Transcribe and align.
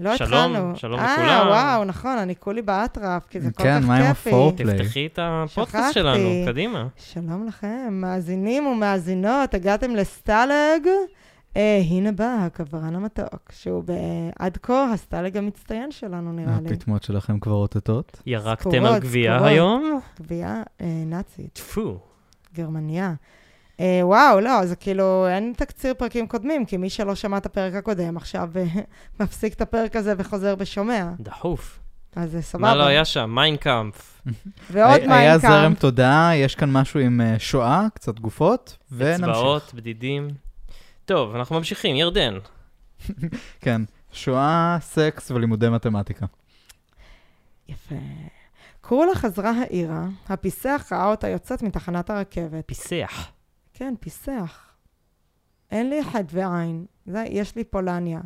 לא 0.00 0.16
שלום, 0.16 0.32
התחלנו. 0.52 0.76
שלום 0.76 1.00
אה, 1.00 1.12
לכולם. 1.16 1.46
וואו, 1.48 1.84
נכון, 1.84 2.18
אני 2.18 2.36
כולי 2.36 2.62
באטרף, 2.62 3.26
כי 3.26 3.40
זה 3.40 3.50
כל 3.52 3.62
כן, 3.62 3.80
כך 3.80 3.86
מה 3.86 3.96
עם 3.96 4.06
כיפי. 4.14 4.30
הפורפליי? 4.30 4.78
תפתחי 4.78 5.06
את 5.06 5.18
הפודקאסט. 5.22 5.94
שלנו, 5.94 6.28
קדימה. 6.46 6.86
שלום 6.96 7.46
לכם, 7.46 7.88
מאזינים 7.90 8.66
ומאזינות, 8.66 9.54
הגעתם 9.54 9.96
לסטלג. 9.96 10.86
אה, 11.56 11.80
הנה 11.90 12.12
בא 12.12 12.36
הכוורן 12.40 12.94
המתוק, 12.94 13.52
שהוא 13.52 13.82
ב- 13.86 13.92
עד 14.38 14.58
כה 14.62 14.92
הסטלג 14.92 15.36
המצטיין 15.36 15.90
שלנו, 15.90 16.32
נראה 16.32 16.58
לי. 16.62 16.68
הפטמות 16.74 17.02
שלכם 17.02 17.40
כבר 17.40 17.52
אותתות? 17.52 18.22
ירקתם 18.26 18.84
על 18.84 18.98
גבייה. 18.98 19.46
היום? 19.46 20.00
גבייה 20.20 20.62
אה, 20.80 20.86
נאצית, 21.06 21.50
טפו. 21.52 21.98
גרמניה. 22.54 23.14
אה, 23.80 24.00
וואו, 24.02 24.40
לא, 24.40 24.66
זה 24.66 24.76
כאילו, 24.76 25.26
אין 25.28 25.52
תקציר 25.56 25.94
פרקים 25.94 26.26
קודמים, 26.28 26.64
כי 26.64 26.76
מי 26.76 26.90
שלא 26.90 27.14
שמע 27.14 27.36
את 27.36 27.46
הפרק 27.46 27.74
הקודם, 27.74 28.16
עכשיו 28.16 28.48
אה, 28.56 28.64
מפסיק 29.20 29.54
את 29.54 29.60
הפרק 29.60 29.96
הזה 29.96 30.14
וחוזר 30.18 30.54
ושומע. 30.58 31.06
דחוף. 31.20 31.78
אז 32.16 32.30
זה 32.30 32.42
סבבה. 32.42 32.62
מה 32.68 32.74
לא 32.74 32.84
היה 32.86 33.04
שם? 33.04 33.30
מיין 33.34 33.68
קאמפף. 33.68 34.20
ועוד 34.70 34.90
היה- 34.90 34.94
היה 34.94 35.06
מיין 35.08 35.26
קאמפף. 35.26 35.52
זרם 35.52 35.74
תודעה, 35.74 36.36
יש 36.36 36.54
כאן 36.54 36.72
משהו 36.72 37.00
עם 37.00 37.20
אה, 37.20 37.34
שואה, 37.38 37.86
קצת 37.94 38.18
גופות, 38.18 38.76
ונמשיך. 38.92 39.24
אצבעות, 39.28 39.74
בדידים. 39.74 40.28
טוב, 41.04 41.34
אנחנו 41.34 41.56
ממשיכים. 41.56 41.96
ירדן. 41.96 42.34
כן, 43.60 43.82
שואה, 44.12 44.76
סקס 44.80 45.30
ולימודי 45.30 45.68
מתמטיקה. 45.68 46.26
יפה. 47.68 47.94
קרולה 48.80 49.14
חזרה 49.14 49.50
העירה, 49.60 50.04
הפיסח 50.28 50.86
ראה 50.92 51.06
אותה 51.06 51.28
יוצאת 51.28 51.62
מתחנת 51.62 52.10
הרכבת. 52.10 52.64
פיסח. 52.66 53.28
כן, 53.74 53.94
פיסח. 54.00 54.74
אין 55.70 55.90
לי 55.90 56.04
חטא 56.04 56.26
ועין. 56.30 56.86
זה, 57.06 57.24
יש 57.28 57.56
לי 57.56 57.64
פולניה. 57.64 58.20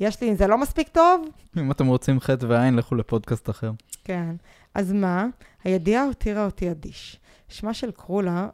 יש 0.00 0.20
לי, 0.20 0.36
זה 0.36 0.46
לא 0.46 0.58
מספיק 0.58 0.88
טוב? 0.88 1.28
אם 1.56 1.70
אתם 1.70 1.86
רוצים 1.86 2.20
חטא 2.20 2.46
ועין, 2.48 2.76
לכו 2.76 2.94
לפודקאסט 2.94 3.50
אחר. 3.50 3.72
כן. 4.04 4.36
אז 4.74 4.92
מה? 4.92 5.26
הידיעה 5.64 6.04
הותירה 6.04 6.44
אותי 6.44 6.70
אדיש. 6.70 7.20
שמה 7.48 7.74
של 7.74 7.90
קרולה 7.90 8.48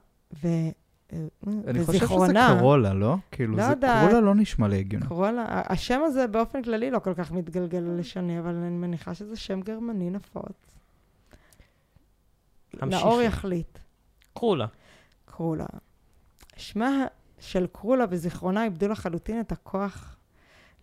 ו... 0.45 0.49
אני 1.67 1.85
חושב 1.85 1.99
שזה 1.99 2.07
קרולה, 2.59 2.95
לא? 2.95 3.17
כאילו, 3.31 3.57
לא 3.57 3.65
זה 3.65 3.71
יודעת. 3.71 4.09
קרולה 4.09 4.21
לא 4.21 4.35
נשמע 4.35 4.69
לי 4.69 4.79
הגיוני. 4.79 5.07
קרולה, 5.07 5.45
השם 5.49 6.01
הזה 6.05 6.27
באופן 6.27 6.63
כללי 6.63 6.91
לא 6.91 6.99
כל 6.99 7.15
כך 7.15 7.33
מתגלגל 7.33 7.79
ללשוני, 7.79 8.39
אבל 8.39 8.55
אני 8.55 8.77
מניחה 8.77 9.15
שזה 9.15 9.37
שם 9.37 9.61
גרמני 9.61 10.11
נפוץ. 10.11 10.79
המשיכי. 12.81 13.05
נאור 13.05 13.23
יחליט. 13.23 13.79
קרולה. 14.35 14.67
קרולה. 15.25 15.67
שמה 16.57 17.07
של 17.39 17.67
קרולה 17.73 18.05
וזיכרונה 18.11 18.65
איבדו 18.65 18.89
לחלוטין 18.89 19.41
את 19.41 19.53
הכוח 19.53 20.17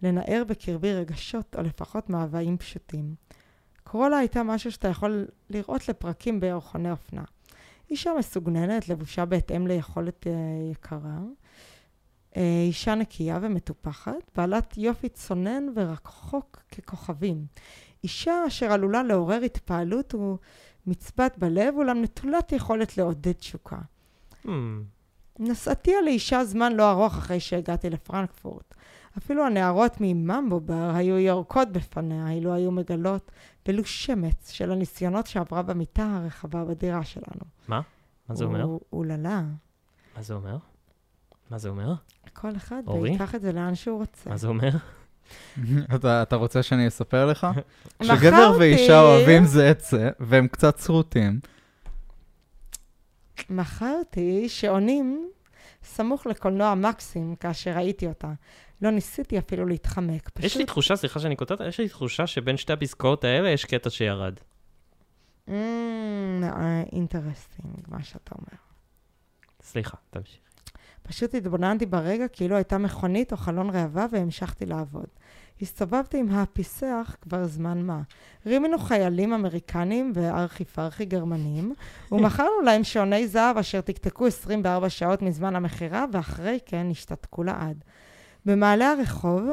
לנער 0.01 0.43
בקרבי 0.47 0.93
רגשות, 0.93 1.55
או 1.55 1.61
לפחות 1.61 2.09
מאוויים 2.09 2.57
פשוטים. 2.57 3.15
קרולה 3.83 4.17
הייתה 4.17 4.43
משהו 4.43 4.71
שאתה 4.71 4.87
יכול 4.87 5.27
לראות 5.49 5.89
לפרקים 5.89 6.39
בירחוני 6.39 6.91
אופנה. 6.91 7.23
אישה 7.89 8.11
מסוגננת, 8.19 8.89
לבושה 8.89 9.25
בהתאם 9.25 9.67
ליכולת 9.67 10.27
אה, 10.27 10.31
יקרה. 10.71 11.17
אה, 12.37 12.63
אישה 12.67 12.95
נקייה 12.95 13.39
ומטופחת, 13.41 14.31
בעלת 14.35 14.77
יופי 14.77 15.09
צונן 15.09 15.63
ורחוק 15.75 16.63
ככוכבים. 16.71 17.45
אישה 18.03 18.33
אשר 18.47 18.71
עלולה 18.71 19.03
לעורר 19.03 19.41
התפעלות 19.41 20.15
ומצבת 20.15 21.37
בלב, 21.37 21.75
אולם 21.75 22.01
נטולת 22.01 22.51
יכולת 22.51 22.97
לעודד 22.97 23.31
תשוקה. 23.31 23.77
Hmm, 24.45 24.49
נסעתי 25.41 25.95
על 25.95 26.07
אישה 26.07 26.45
זמן 26.45 26.73
לא 26.73 26.91
ארוך 26.91 27.17
אחרי 27.17 27.39
שהגעתי 27.39 27.89
לפרנקפורט. 27.89 28.75
אפילו 29.17 29.45
הנערות 29.45 29.97
מממבו 29.99 30.59
בר 30.59 30.91
היו 30.95 31.19
יורקות 31.19 31.71
בפניה, 31.71 32.29
אילו 32.31 32.53
היו 32.53 32.71
מגלות 32.71 33.31
ולו 33.67 33.85
שמץ 33.85 34.51
של 34.51 34.71
הניסיונות 34.71 35.27
שעברה 35.27 35.61
במיטה 35.61 36.03
הרחבה 36.15 36.65
בדירה 36.65 37.03
שלנו. 37.03 37.43
מה 37.67 38.35
זה 38.35 38.43
אומר? 38.45 38.77
אוללה. 38.93 39.41
מה 40.15 40.21
זה 40.21 40.33
אומר? 40.33 40.57
מה 41.49 41.57
זה 41.57 41.69
אומר? 41.69 41.93
כל 42.33 42.55
אחד 42.55 42.83
אורי? 42.87 43.11
ויקח 43.11 43.35
את 43.35 43.41
זה 43.41 43.51
לאן 43.51 43.75
שהוא 43.75 43.99
רוצה. 43.99 44.29
מה 44.29 44.37
זה 44.37 44.47
אומר? 44.47 44.69
אתה 45.95 46.21
אתה 46.21 46.35
רוצה 46.35 46.63
שאני 46.63 46.87
אספר 46.87 47.25
לך? 47.25 47.47
כשגבר 47.99 48.55
ואישה 48.59 49.01
אוהבים 49.01 49.45
זה 49.45 49.71
את 49.71 49.79
זה, 49.79 50.09
והם 50.19 50.47
קצת 50.47 50.79
שרוטים, 50.79 51.39
מכרתי 53.49 54.49
שעונים 54.49 55.29
סמוך 55.83 56.25
לקולנוע 56.25 56.75
מקסים 56.75 57.35
כאשר 57.35 57.71
ראיתי 57.71 58.07
אותה. 58.07 58.33
לא 58.81 58.91
ניסיתי 58.91 59.39
אפילו 59.39 59.65
להתחמק. 59.65 60.29
פשוט... 60.29 60.45
יש 60.45 60.57
לי 60.57 60.65
תחושה, 60.65 60.95
סליחה 60.95 61.19
שאני 61.19 61.35
קוטעת, 61.35 61.59
יש 61.67 61.79
לי 61.79 61.89
תחושה 61.89 62.27
שבין 62.27 62.57
שתי 62.57 62.73
הפסקאות 62.73 63.23
האלה 63.23 63.49
יש 63.49 63.65
קטע 63.65 63.89
שירד. 63.89 64.33
אינטרסטינג, 66.91 67.75
מה 67.87 68.03
שאתה 68.03 68.31
אומר. 68.37 68.59
סליחה, 69.61 69.97
תמשיך. 70.09 70.39
פשוט 71.03 71.35
התבוננתי 71.35 71.85
ברגע 71.85 72.27
כאילו 72.27 72.55
הייתה 72.55 72.77
מכונית 72.77 73.31
או 73.31 73.37
חלון 73.37 73.69
ראווה 73.69 74.05
והמשכתי 74.11 74.65
לעבוד. 74.65 75.07
הסתובבתי 75.61 76.17
עם 76.17 76.29
הפיסח 76.29 77.15
כבר 77.21 77.45
זמן 77.45 77.81
מה. 77.81 78.01
רימינו 78.45 78.79
חיילים 78.79 79.33
אמריקנים 79.33 80.11
וארכי 80.15 80.65
פרחי 80.65 81.05
גרמנים, 81.05 81.73
ומכרנו 82.11 82.61
להם 82.65 82.83
שעוני 82.83 83.27
זהב 83.27 83.57
אשר 83.57 83.81
תקתקו 83.81 84.27
24 84.27 84.89
שעות 84.89 85.21
מזמן 85.21 85.55
המכירה, 85.55 86.05
ואחרי 86.11 86.59
כן 86.65 86.87
השתתקו 86.91 87.43
לעד. 87.43 87.83
במעלה 88.45 88.91
הרחוב, 88.91 89.43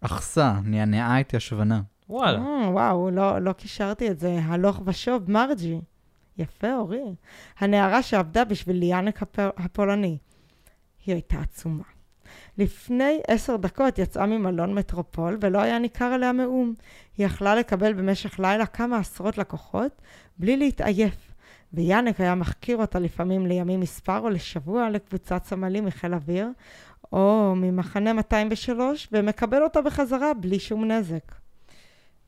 אחסה, 0.00 0.52
נענעה 0.64 1.18
התיישבנה. 1.18 1.82
וואלה. 2.08 2.38
אה, 2.38 2.70
וואו, 2.70 3.10
לא, 3.10 3.38
לא 3.38 3.52
קישרתי 3.52 4.10
את 4.10 4.18
זה, 4.18 4.38
הלוך 4.44 4.82
ושוב, 4.84 5.30
מרג'י. 5.30 5.80
יפה, 6.38 6.76
אורי. 6.76 7.14
הנערה 7.58 8.02
שעבדה 8.02 8.44
בשביל 8.44 8.76
ליאנק 8.76 9.22
הפ... 9.22 9.38
הפולני. 9.38 10.18
היא 11.06 11.14
הייתה 11.14 11.40
עצומה. 11.40 11.93
לפני 12.58 13.20
עשר 13.28 13.56
דקות 13.56 13.98
יצאה 13.98 14.26
ממלון 14.26 14.74
מטרופול 14.74 15.38
ולא 15.40 15.58
היה 15.58 15.78
ניכר 15.78 16.04
עליה 16.04 16.32
מאום. 16.32 16.74
היא 17.18 17.26
יכלה 17.26 17.54
לקבל 17.54 17.92
במשך 17.92 18.40
לילה 18.40 18.66
כמה 18.66 18.98
עשרות 18.98 19.38
לקוחות 19.38 20.02
בלי 20.38 20.56
להתעייף. 20.56 21.32
ויאנק 21.72 22.20
היה 22.20 22.34
מחכיר 22.34 22.76
אותה 22.76 22.98
לפעמים 22.98 23.46
לימים 23.46 23.80
מספר 23.80 24.18
או 24.18 24.28
לשבוע 24.28 24.90
לקבוצת 24.90 25.44
סמלים 25.44 25.84
מחיל 25.84 26.14
אוויר 26.14 26.48
או 27.12 27.54
ממחנה 27.56 28.12
203 28.12 29.08
ומקבל 29.12 29.62
אותה 29.62 29.82
בחזרה 29.82 30.34
בלי 30.34 30.58
שום 30.58 30.84
נזק. 30.84 31.32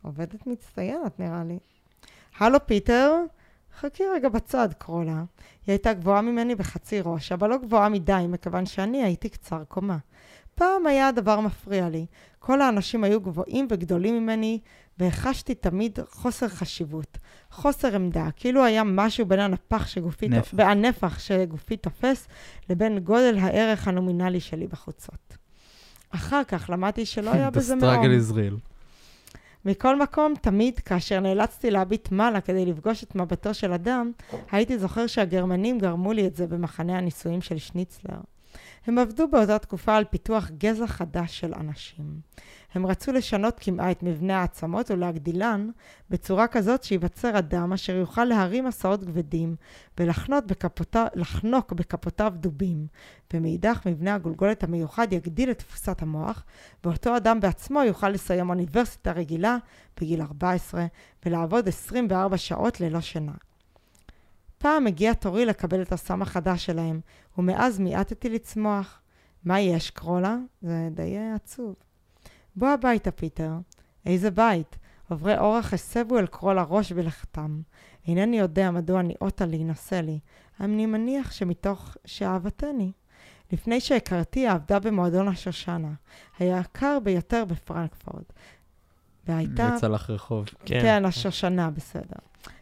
עובדת 0.03 0.47
מצטיינת 0.47 1.21
נראה 1.21 1.45
לי. 1.45 1.59
הלו 2.39 2.67
פיטר, 2.67 3.15
חכי 3.81 4.03
רגע 4.15 4.29
בצד, 4.29 4.69
קרולה. 4.79 5.25
היא 5.67 5.73
הייתה 5.73 5.93
גבוהה 5.93 6.23
ממני 6.23 6.55
בחצי 6.55 7.01
ראש, 7.05 7.33
אבל 7.33 7.51
לא 7.51 7.57
גבוהה 7.59 7.89
מדי, 7.89 8.25
מכיוון 8.29 8.67
שאני 8.67 9.03
הייתי 9.03 9.29
קצר 9.29 9.65
קומה. 9.69 9.99
פעם 10.55 10.87
היה 10.87 11.09
הדבר 11.09 11.41
מפריע 11.41 11.89
לי. 11.89 12.07
כל 12.39 12.61
האנשים 12.61 13.05
היו 13.05 13.21
גבוהים 13.21 13.67
וגדולים 13.71 14.23
ממני, 14.23 14.61
והחשתי 14.99 15.55
תמיד 15.55 15.99
חוסר 16.11 16.49
חשיבות, 16.49 17.19
חוסר 17.51 17.95
עמדה, 17.95 18.29
כאילו 18.37 18.65
היה 18.65 18.85
משהו 18.85 19.27
בין 19.27 19.41
הנפח 19.41 19.87
שגופי, 19.87 20.29
נפח. 20.29 20.51
והנפח 20.55 21.19
שגופי 21.19 21.77
תופס, 21.77 22.29
לבין 22.71 22.99
גודל 22.99 23.39
הערך 23.39 23.89
הנומינלי 23.89 24.41
שלי 24.41 24.67
בחוצות. 24.67 25.37
אחר 26.11 26.45
כך 26.49 26.71
למדתי 26.71 27.07
שלא 27.07 27.31
היה 27.31 27.49
The 27.49 27.51
בזה 27.51 27.75
מאום. 27.75 27.95
struggle 27.95 28.31
is 28.31 28.33
real. 28.33 28.76
מכל 29.67 29.99
מקום, 29.99 30.35
תמיד 30.41 30.79
כאשר 30.79 31.21
נאלצתי 31.21 31.71
להביט 31.71 32.13
מעלה 32.13 32.41
כדי 32.41 32.67
לפגוש 32.67 33.05
את 33.05 33.15
מבטו 33.15 33.55
של 33.55 33.73
אדם, 33.73 34.13
הייתי 34.51 34.79
זוכר 34.79 35.07
שהגרמנים 35.07 35.79
גרמו 35.79 36.13
לי 36.13 36.27
את 36.27 36.37
זה 36.37 36.47
במחנה 36.47 36.99
הניסויים 36.99 37.43
של 37.43 37.59
שניצלר. 37.59 38.19
הם 38.87 38.99
עבדו 38.99 39.29
באותה 39.29 39.59
תקופה 39.59 39.97
על 39.97 40.05
פיתוח 40.05 40.51
גזע 40.59 40.87
חדש 40.87 41.41
של 41.41 41.55
אנשים. 41.55 42.21
הם 42.77 42.87
רצו 42.87 43.13
לשנות 43.13 43.55
כמעט 43.61 43.97
את 43.97 44.03
מבנה 44.03 44.41
העצמות 44.41 44.91
ולהגדילן 44.91 45.71
בצורה 46.11 46.47
כזאת 46.47 46.83
שייווצר 46.83 47.39
אדם 47.39 47.73
אשר 47.73 47.97
יוכל 47.97 48.25
להרים 48.25 48.65
מסעות 48.65 49.05
כבדים 49.05 49.57
ולחנות 49.99 50.47
בכפותיו, 50.47 51.07
לחנוק 51.15 51.73
בכפותיו 51.73 52.33
דובים. 52.37 52.87
ומאידך 53.35 53.87
מבנה 53.87 54.15
הגולגולת 54.15 54.65
המיוחד 54.65 55.13
יגדיל 55.13 55.51
את 55.51 55.59
תפוסת 55.59 56.03
המוח, 56.03 56.45
ואותו 56.85 57.17
אדם 57.17 57.41
בעצמו 57.41 57.83
יוכל 57.83 58.09
לסיים 58.09 58.51
אוניברסיטה 58.51 59.13
רגילה 59.13 59.57
בגיל 60.01 60.23
14 60.23 60.87
ולעבוד 61.27 61.69
24 61.69 62.37
שעות 62.37 62.81
ללא 62.81 63.01
שינה. 63.01 63.33
פעם 64.59 64.87
הגיע 64.87 65.15
תורי 65.15 65.47
לקבל 65.47 65.83
את 65.83 65.93
הסם 65.93 66.23
החדש 66.23 66.67
שלהם, 66.67 67.01
ומאז 67.39 67.79
מיעטתי 67.79 68.29
לצמוח. 68.29 69.01
מה 69.45 69.61
יש, 69.61 69.91
קרולה? 69.91 70.37
זה 70.63 70.89
די 70.91 71.19
עצוב. 71.35 71.86
בוא 72.57 72.69
הביתה, 72.69 73.11
פיטר. 73.11 73.53
איזה 74.07 74.31
בית? 74.31 74.79
עוברי 75.09 75.39
אורח 75.39 75.73
הסבו 75.75 76.19
אל 76.19 76.27
קרול 76.27 76.59
הראש 76.59 76.93
בלכתם. 76.93 77.61
אינני 78.09 78.39
יודע 78.39 78.71
מדוע 78.71 79.03
ניאותה 79.03 79.47
להינשא 79.47 79.95
לי. 79.95 80.19
אני 80.61 80.87
מניח 80.87 81.33
שמתוך 81.33 81.97
שאהבתני. 82.05 82.93
לפני 83.53 83.81
שהכרתי 83.81 84.47
עבדה 84.47 84.79
במועדון 84.79 85.29
השושנה, 85.29 85.93
היקר 86.39 86.99
ביותר 87.03 87.45
בפרנקפורט. 87.45 88.33
והייתה... 89.29 89.73
וצלח 89.77 90.11
רחוב. 90.11 90.45
כן. 90.65 90.81
כן, 90.83 91.05
השושנה, 91.05 91.71
בסדר. 91.71 92.19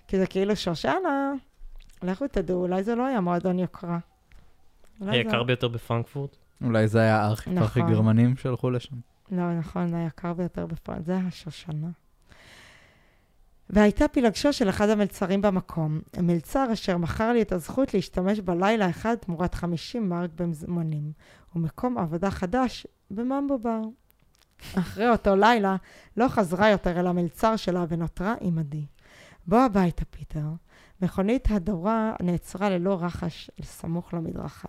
כי 0.09 0.19
זה 0.19 0.27
כאילו 0.27 0.57
שושנה, 0.57 1.33
לכו 2.03 2.29
תדעו, 2.29 2.63
אולי 2.63 2.83
זה 2.83 2.95
לא 2.95 3.07
היה 3.07 3.21
מועדון 3.21 3.59
יוקרה. 3.59 3.99
אולי 5.01 5.11
זה- 5.13 5.17
היקר 5.19 5.43
ביותר 5.43 5.69
בפרנקפורט. 5.69 6.37
אולי 6.65 6.89
זה 6.89 7.01
היה 7.01 7.23
הארכי 7.23 7.51
נכון. 7.51 7.93
גרמנים 7.93 8.37
שהלכו 8.37 8.71
לשם. 8.71 8.97
לא, 9.37 9.59
נכון, 9.59 9.95
היקר 9.95 10.33
ביותר 10.33 10.67
בפרנק, 10.67 11.01
זה 11.07 11.17
השושנה. 11.17 11.89
והייתה 13.71 14.09
פילגשו 14.09 14.53
של 14.53 14.69
אחד 14.69 14.89
המלצרים 14.89 15.43
במקום, 15.43 16.01
מלצר 16.21 16.73
אשר 16.73 16.97
מכר 16.97 17.33
לי 17.33 17.43
את 17.43 17.53
הזכות 17.53 17.95
להשתמש 17.95 18.41
בלילה 18.41 18.91
אחד 18.91 19.15
תמורת 19.15 19.55
50 19.55 20.09
מרק 20.09 20.31
במזמונים, 20.35 21.13
ומקום 21.57 21.99
עבודה 21.99 22.31
חדש 22.31 22.87
בממבו 23.11 23.59
בר. 23.59 23.81
אחרי 24.79 25.09
אותו 25.09 25.37
לילה 25.37 25.77
לא 26.17 26.29
חזרה 26.29 26.71
יותר 26.71 27.01
אל 27.01 27.07
המלצר 27.07 27.57
שלה 27.57 27.85
ונותרה 27.89 28.35
עמדי. 28.41 28.87
בוא 29.47 29.59
הביתה, 29.59 30.05
פיטר. 30.05 30.49
מכונית 31.05 31.51
הדורה 31.51 32.13
נעצרה 32.23 32.71
ללא 32.71 32.99
רחש 33.01 33.51
סמוך 33.63 34.15
למדרכה. 34.15 34.69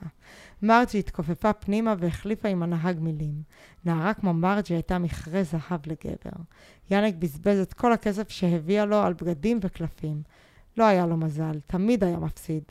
מרג'י 0.62 1.00
התכופפה 1.00 1.54
פנימה 1.54 1.96
והחליפה 2.00 2.48
עם 2.48 2.64
הנהג 2.64 3.00
מילים. 3.00 3.42
נערה 3.86 4.14
כמו 4.14 4.34
מרג'י 4.34 4.74
הייתה 4.74 5.00
מכרה 5.00 5.44
זהב 5.44 5.80
לגבר. 5.88 6.44
יאנק 6.92 7.16
בזבז 7.16 7.60
את 7.60 7.74
כל 7.74 7.94
הכסף 7.94 8.30
שהביאה 8.30 8.86
לו 8.86 8.98
על 8.98 9.14
בגדים 9.14 9.60
וקלפים. 9.62 10.22
לא 10.78 10.84
היה 10.84 11.06
לו 11.06 11.18
מזל, 11.18 11.60
תמיד 11.68 12.04
היה 12.04 12.18
מפסיד. 12.18 12.64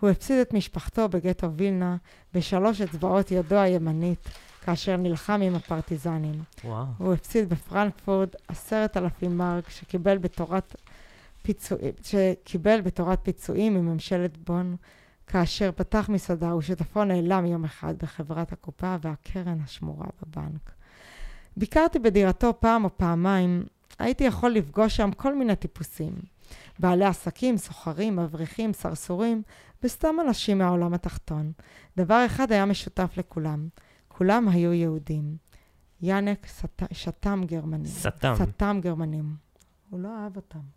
הוא 0.00 0.10
הפסיד 0.10 0.38
את 0.38 0.52
משפחתו 0.52 1.08
בגטו 1.08 1.52
וילנה, 1.52 1.96
בשלוש 2.34 2.80
אצבעות 2.80 3.30
ידו 3.30 3.56
הימנית, 3.56 4.28
כאשר 4.64 4.96
נלחם 4.96 5.40
עם 5.42 5.54
הפרטיזנים. 5.54 6.42
וואו. 6.64 6.84
הוא 6.98 7.12
הפסיד 7.12 7.48
בפרנקפורט 7.48 8.36
עשרת 8.48 8.96
אלפים 8.96 9.38
מרק 9.38 9.70
שקיבל 9.70 10.18
בתורת 10.18 10.74
פיצויים, 11.46 11.92
שקיבל 12.02 12.80
בתורת 12.80 13.18
פיצויים 13.22 13.74
מממשלת 13.74 14.38
בון, 14.38 14.76
כאשר 15.26 15.70
פתח 15.76 16.08
מסעדה 16.08 16.56
ושותפו 16.56 17.04
נעלם 17.04 17.46
יום 17.46 17.64
אחד 17.64 17.94
בחברת 17.98 18.52
הקופה 18.52 18.96
והקרן 19.00 19.60
השמורה 19.64 20.06
בבנק. 20.22 20.70
ביקרתי 21.56 21.98
בדירתו 21.98 22.60
פעם 22.60 22.84
או 22.84 22.96
פעמיים, 22.96 23.64
הייתי 23.98 24.24
יכול 24.24 24.50
לפגוש 24.50 24.96
שם 24.96 25.10
כל 25.12 25.34
מיני 25.34 25.56
טיפוסים. 25.56 26.14
בעלי 26.78 27.04
עסקים, 27.04 27.56
סוחרים, 27.56 28.16
מבריחים, 28.16 28.72
סרסורים, 28.72 29.42
וסתם 29.82 30.16
אנשים 30.26 30.58
מהעולם 30.58 30.94
התחתון. 30.94 31.52
דבר 31.96 32.26
אחד 32.26 32.52
היה 32.52 32.64
משותף 32.64 33.14
לכולם, 33.16 33.68
כולם 34.08 34.48
היו 34.48 34.72
יהודים. 34.72 35.36
יאנק 36.02 36.46
סת... 36.46 36.82
שתם 36.92 37.40
גרמנים. 37.46 37.86
סתם. 37.86 38.34
סתם 38.36 38.78
גרמנים. 38.82 39.36
הוא 39.90 40.00
לא 40.00 40.08
אהב 40.08 40.36
אותם. 40.36 40.75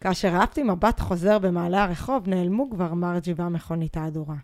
כאשר 0.00 0.28
אהבתי 0.28 0.62
מבט 0.62 1.00
חוזר 1.00 1.38
במעלה 1.38 1.84
הרחוב, 1.84 2.28
נעלמו 2.28 2.70
כבר 2.70 2.94
מרג'י 2.94 3.32
והמכונית 3.36 3.96
ההדורה. 3.96 4.36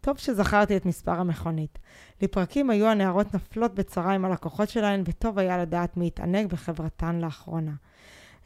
טוב 0.00 0.18
שזכרתי 0.18 0.76
את 0.76 0.86
מספר 0.86 1.20
המכונית. 1.20 1.78
לפרקים 2.22 2.70
היו 2.70 2.86
הנערות 2.86 3.34
נפלות 3.34 3.74
בצרה 3.74 4.12
עם 4.12 4.24
הלקוחות 4.24 4.68
שלהן, 4.68 5.02
וטוב 5.04 5.38
היה 5.38 5.58
לדעת 5.58 5.96
מי 5.96 6.06
התענג 6.06 6.46
בחברתן 6.46 7.18
לאחרונה. 7.20 7.72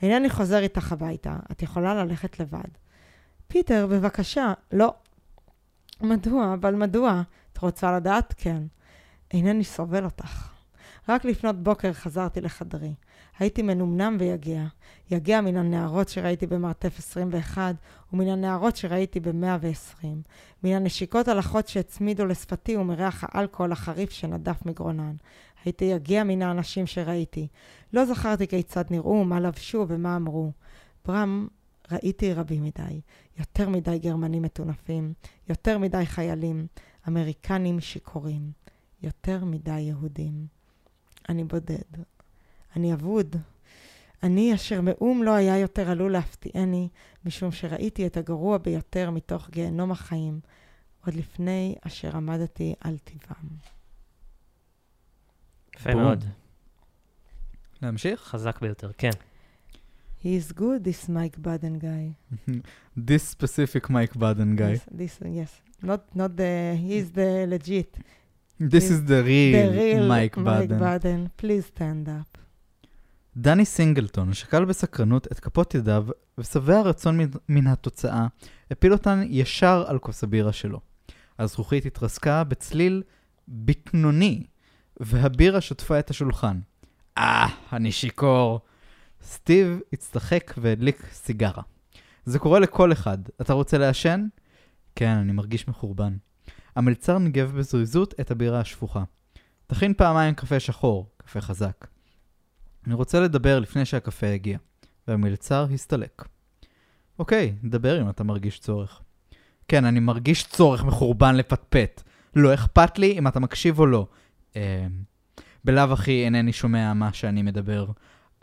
אינני 0.02 0.30
חוזר 0.30 0.58
איתך 0.58 0.92
הביתה, 0.92 1.36
את 1.52 1.62
יכולה 1.62 1.94
ללכת 1.94 2.40
לבד. 2.40 2.68
פיטר, 3.48 3.86
בבקשה. 3.90 4.52
לא. 4.72 4.94
מדוע? 6.00 6.54
אבל 6.54 6.74
מדוע? 6.74 7.22
את 7.52 7.58
רוצה 7.58 7.96
לדעת? 7.96 8.34
כן. 8.36 8.62
אינני 9.30 9.64
סובל 9.64 10.04
אותך. 10.04 10.48
רק 11.08 11.24
לפנות 11.24 11.62
בוקר 11.62 11.92
חזרתי 11.92 12.40
לחדרי. 12.40 12.94
הייתי 13.42 13.62
מנומנם 13.62 14.16
ויגע. 14.20 14.64
יגע 15.10 15.40
מן 15.40 15.56
הנערות 15.56 16.08
שראיתי 16.08 16.46
במרתף 16.46 16.98
21, 16.98 17.74
ומן 18.12 18.28
הנערות 18.28 18.76
שראיתי 18.76 19.20
ב-120. 19.20 20.06
מן 20.64 20.72
הנשיקות 20.72 21.28
הלכות 21.28 21.68
שהצמידו 21.68 22.26
לשפתי 22.26 22.76
ומריח 22.76 23.24
האלכוהול 23.28 23.72
החריף 23.72 24.10
שנדף 24.10 24.66
מגרונן. 24.66 25.14
הייתי 25.64 25.84
יגע 25.84 26.24
מן 26.24 26.42
האנשים 26.42 26.86
שראיתי. 26.86 27.48
לא 27.92 28.04
זכרתי 28.04 28.46
כיצד 28.48 28.84
נראו, 28.90 29.24
מה 29.24 29.40
לבשו 29.40 29.84
ומה 29.88 30.16
אמרו. 30.16 30.52
ברם, 31.04 31.48
ראיתי 31.92 32.34
רבים 32.34 32.62
מדי. 32.62 33.00
יותר 33.38 33.68
מדי 33.68 33.98
גרמנים 33.98 34.42
מטונפים, 34.42 35.12
יותר 35.48 35.78
מדי 35.78 36.06
חיילים, 36.06 36.66
אמריקנים 37.08 37.80
שיכורים, 37.80 38.52
יותר 39.02 39.44
מדי 39.44 39.80
יהודים. 39.80 40.46
אני 41.28 41.44
בודד. 41.44 42.11
אני 42.76 42.92
אבוד. 42.92 43.36
אני 44.22 44.54
אשר 44.54 44.80
מאום 44.80 45.22
לא 45.22 45.30
היה 45.30 45.58
יותר 45.58 45.90
עלול 45.90 46.12
להפתיעני, 46.12 46.88
משום 47.24 47.52
שראיתי 47.52 48.06
את 48.06 48.16
הגרוע 48.16 48.58
ביותר 48.58 49.10
מתוך 49.10 49.50
גיהנום 49.50 49.92
החיים, 49.92 50.40
עוד 51.06 51.14
לפני 51.14 51.74
אשר 51.80 52.16
עמדתי 52.16 52.74
על 52.80 52.98
טבעם. 52.98 53.48
יפה. 55.76 55.94
מאוד. 55.94 56.24
להמשיך? 57.82 58.20
חזק 58.20 58.60
ביותר, 58.60 58.90
כן. 58.98 59.10
He 60.22 60.24
is 60.24 60.52
good, 60.52 60.84
this 60.84 61.08
Mike 61.08 61.42
Baden 61.42 61.78
guy. 61.80 62.04
This 62.96 63.22
specific 63.36 63.90
Mike 63.90 64.14
Baden 64.16 64.54
guy. 64.56 64.74
Yes, 64.74 64.86
this, 64.98 65.18
yes. 65.24 65.52
Not, 65.82 66.02
not 66.14 66.36
the, 66.36 66.76
he 66.76 66.92
is 66.98 67.10
the 67.10 67.30
legit. 67.48 67.96
This 68.60 68.88
is 68.94 69.00
the 69.04 69.20
real, 69.24 69.52
the 69.58 69.76
real 69.78 70.06
Mike 70.06 70.36
Baden. 70.36 70.78
Baden. 70.78 71.30
Please 71.36 71.66
stand 71.66 72.08
up. 72.08 72.38
דני 73.36 73.64
סינגלטון 73.64 74.32
שקל 74.34 74.64
בסקרנות 74.64 75.26
את 75.32 75.40
כפות 75.40 75.74
ידיו, 75.74 76.06
ושבע 76.38 76.80
רצון 76.80 77.18
מן- 77.18 77.26
מן 77.48 77.66
התוצאה, 77.66 78.26
הפיל 78.70 78.92
אותן 78.92 79.22
ישר 79.28 79.84
על 79.86 79.98
כוס 79.98 80.24
הבירה 80.24 80.52
שלו. 80.52 80.80
הזכוכית 81.38 81.86
התרסקה 81.86 82.44
בצליל 82.44 83.02
בקנוני, 83.48 84.46
והבירה 85.00 85.60
שטפה 85.60 85.98
את 85.98 86.10
השולחן. 86.10 86.60
אה, 87.18 87.46
אני 87.72 87.92
שיכור. 87.92 88.60
סטיב 89.22 89.80
הצטחק 89.92 90.54
והדליק 90.56 91.06
סיגרה. 91.12 91.62
זה 92.24 92.38
קורה 92.38 92.58
לכל 92.58 92.92
אחד. 92.92 93.18
אתה 93.40 93.52
רוצה 93.52 93.78
לעשן? 93.78 94.26
כן, 94.96 95.16
אני 95.16 95.32
מרגיש 95.32 95.68
מחורבן. 95.68 96.16
המלצר 96.76 97.18
ניגב 97.18 97.52
בזריזות 97.58 98.14
את 98.20 98.30
הבירה 98.30 98.60
השפוכה. 98.60 99.04
תכין 99.66 99.94
פעמיים 99.94 100.34
קפה 100.34 100.60
שחור, 100.60 101.10
קפה 101.16 101.40
חזק. 101.40 101.86
אני 102.86 102.94
רוצה 102.94 103.20
לדבר 103.20 103.58
לפני 103.58 103.84
שהקפה 103.84 104.26
יגיע, 104.26 104.58
והמלצר 105.08 105.66
הסתלק. 105.74 106.24
אוקיי, 107.18 107.54
דבר 107.64 108.02
אם 108.02 108.08
אתה 108.08 108.24
מרגיש 108.24 108.58
צורך. 108.58 109.00
כן, 109.68 109.84
אני 109.84 110.00
מרגיש 110.00 110.44
צורך 110.44 110.84
מחורבן 110.84 111.34
לפטפט. 111.34 112.02
לא 112.36 112.54
אכפת 112.54 112.98
לי 112.98 113.18
אם 113.18 113.28
אתה 113.28 113.40
מקשיב 113.40 113.78
או 113.78 113.86
לא. 113.86 114.06
אה, 114.56 114.86
בלאו 115.64 115.92
הכי 115.92 116.24
אינני 116.24 116.52
שומע 116.52 116.94
מה 116.94 117.12
שאני 117.12 117.42
מדבר. 117.42 117.86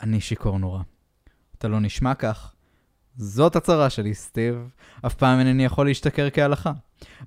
אני 0.00 0.20
שיכור 0.20 0.58
נורא. 0.58 0.82
אתה 1.58 1.68
לא 1.68 1.80
נשמע 1.80 2.14
כך. 2.14 2.52
זאת 3.16 3.56
הצרה 3.56 3.90
שלי, 3.90 4.14
סטיב. 4.14 4.70
אף 5.06 5.14
פעם 5.14 5.38
אינני 5.38 5.64
יכול 5.64 5.86
להשתכר 5.86 6.30
כהלכה. 6.30 6.72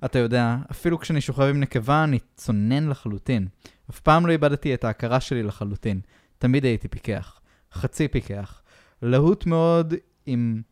אתה 0.04 0.18
יודע, 0.18 0.56
אפילו 0.70 0.98
כשאני 0.98 1.20
שוכב 1.20 1.42
עם 1.42 1.60
נקבה, 1.60 2.04
אני 2.04 2.18
צונן 2.34 2.88
לחלוטין. 2.88 3.48
אף 3.90 4.00
פעם 4.00 4.26
לא 4.26 4.32
איבדתי 4.32 4.74
את 4.74 4.84
ההכרה 4.84 5.20
שלי 5.20 5.42
לחלוטין. 5.42 6.00
תמיד 6.44 6.64
הייתי 6.64 6.88
פיקח. 6.88 7.40
חצי 7.72 8.08
פיקח. 8.08 8.62
להוט 9.02 9.46
מאוד 9.46 9.94
עם 10.26 10.62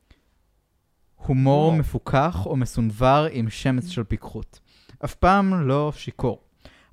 הומור. 1.16 1.76
מפוכח 1.76 2.46
או 2.46 2.56
מסונבר 2.56 3.26
עם 3.32 3.50
שמץ 3.50 3.88
של 3.88 4.04
פיקחות. 4.04 4.60
אף 5.04 5.14
פעם 5.14 5.68
לא 5.68 5.92
שיכור. 5.96 6.42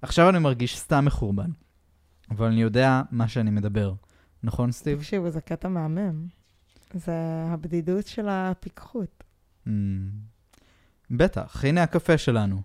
עכשיו 0.02 0.30
אני 0.30 0.40
מרגיש 0.40 0.80
סתם 0.80 1.06
מחורבן. 1.06 1.50
אבל 2.32 2.46
אני 2.46 2.62
יודע 2.62 3.02
מה 3.12 3.28
שאני 3.28 3.52
מדבר. 3.52 3.94
נכון, 4.44 4.72
סטיב? 4.72 5.00
תקשיבו, 5.00 5.30
זה 5.30 5.42
קטע 5.42 5.68
מהמם. 5.68 6.28
זה 6.94 7.44
הבדידות 7.48 8.08
של 8.08 8.28
הפיקחות. 8.30 9.24
Mm, 9.68 9.70
בטח, 11.12 11.66
הנה 11.66 11.84
הקפה 11.84 12.18
שלנו. 12.18 12.62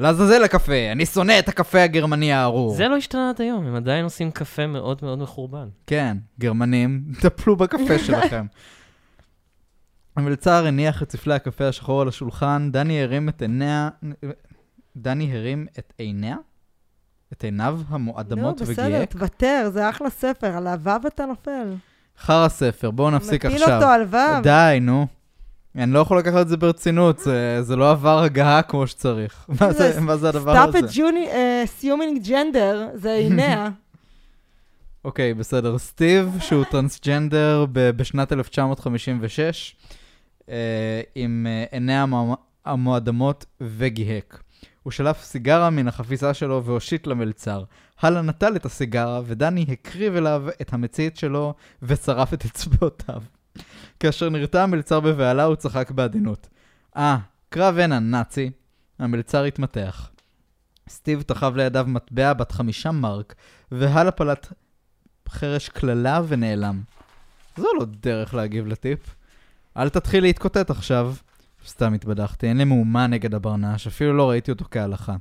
לעזאזל 0.00 0.44
הקפה, 0.44 0.92
אני 0.92 1.06
שונא 1.06 1.38
את 1.38 1.48
הקפה 1.48 1.82
הגרמני 1.82 2.32
הארור. 2.32 2.74
זה 2.74 2.88
לא 2.88 2.96
השתנה 2.96 3.30
עד 3.30 3.40
היום, 3.40 3.66
הם 3.66 3.74
עדיין 3.74 4.04
עושים 4.04 4.30
קפה 4.30 4.66
מאוד 4.66 4.98
מאוד 5.02 5.18
מחורבן. 5.18 5.68
כן, 5.86 6.16
גרמנים, 6.38 7.02
טפלו 7.22 7.56
בקפה 7.56 7.98
שלכם. 7.98 8.46
המלצר 10.16 10.66
הניח 10.66 11.02
את 11.02 11.12
ספלי 11.12 11.34
הקפה 11.34 11.68
השחור 11.68 12.02
על 12.02 12.08
השולחן, 12.08 12.68
דני 12.72 13.02
הרים 13.02 13.28
את 13.28 13.42
עיניה... 13.42 13.88
דני 14.96 15.36
הרים 15.36 15.66
את 15.78 15.92
עיניה? 15.98 16.36
את 17.32 17.44
עיניו 17.44 17.80
המועדמות 17.88 18.60
נו, 18.60 18.66
בסדר, 18.66 18.86
וגייק? 18.86 19.10
תוותר, 19.10 19.70
זה 19.72 19.90
אחלה 19.90 20.10
ספר, 20.10 20.56
על 20.56 20.66
הוו 20.66 21.06
אתה 21.06 21.26
נופל. 21.26 21.74
חרא 22.18 22.48
ספר, 22.48 22.90
בואו 22.90 23.10
נפסיק 23.10 23.46
מפיל 23.46 23.62
עכשיו. 23.62 23.76
אותו 23.76 23.88
על 23.88 24.02
וו. 24.02 24.42
די, 24.42 24.78
נו. 24.80 25.06
אני 25.76 25.92
לא 25.92 25.98
יכול 25.98 26.18
לקחת 26.18 26.40
את 26.40 26.48
זה 26.48 26.56
ברצינות, 26.56 27.18
זה, 27.18 27.62
זה 27.62 27.76
לא 27.76 27.90
עבר 27.90 28.18
הגהה 28.18 28.62
כמו 28.62 28.86
שצריך. 28.86 29.46
מה 29.60 29.72
זה, 29.72 30.00
מה 30.00 30.16
זה 30.16 30.28
הדבר 30.28 30.54
Stop 30.54 30.68
הזה? 30.68 30.78
it, 30.78 30.90
Juni- 30.90 31.30
uh, 31.32 31.82
assuming 31.82 32.26
gender, 32.26 32.76
זה 32.94 33.12
עיניה. 33.12 33.68
אוקיי, 35.04 35.34
בסדר. 35.34 35.78
סטיב, 35.78 36.36
שהוא 36.40 36.64
טרנסג'נדר 36.70 37.66
בשנת 37.72 38.32
1956, 38.32 39.76
אה, 40.48 40.54
עם 41.14 41.46
אה, 41.50 41.64
עיני 41.70 41.94
המוע- 41.98 42.36
המועדמות 42.66 43.44
וגיהק. 43.60 44.42
הוא 44.82 44.90
שלף 44.90 45.22
סיגרה 45.24 45.70
מן 45.70 45.88
החפיסה 45.88 46.34
שלו 46.34 46.64
והושיט 46.64 47.06
למלצר. 47.06 47.64
הלאה 48.00 48.22
נטל 48.22 48.56
את 48.56 48.64
הסיגרה, 48.64 49.20
ודני 49.26 49.66
הקריב 49.68 50.16
אליו 50.16 50.44
את 50.60 50.72
המצית 50.72 51.16
שלו 51.16 51.54
ושרף 51.82 52.34
את 52.34 52.44
אצבעותיו. 52.44 53.22
כאשר 54.00 54.28
נרתע 54.28 54.62
המלצר 54.62 55.00
בבהלה, 55.00 55.44
הוא 55.44 55.56
צחק 55.56 55.90
בעדינות. 55.90 56.48
אה, 56.96 57.18
קרב 57.48 57.78
הנה, 57.78 57.98
נאצי. 57.98 58.50
המלצר 58.98 59.44
התמתח. 59.44 60.10
סטיב 60.88 61.22
תחב 61.22 61.56
לידיו 61.56 61.84
מטבע 61.88 62.32
בת 62.32 62.52
חמישה 62.52 62.90
מרק, 62.90 63.34
והלאה 63.72 64.12
פלט 64.12 64.52
חרש 65.28 65.68
קללה 65.68 66.20
ונעלם. 66.28 66.82
זו 67.56 67.68
לא 67.78 67.84
דרך 67.84 68.34
להגיב 68.34 68.66
לטיפ. 68.66 69.14
אל 69.76 69.88
תתחיל 69.88 70.22
להתקוטט 70.22 70.70
עכשיו. 70.70 71.14
סתם 71.66 71.94
התבדחתי, 71.94 72.46
אין 72.46 72.56
לי 72.56 72.64
מהומה 72.64 73.06
נגד 73.06 73.34
הברנש, 73.34 73.86
אפילו 73.86 74.16
לא 74.16 74.30
ראיתי 74.30 74.50
אותו 74.50 74.64
כהלכה. 74.70 75.16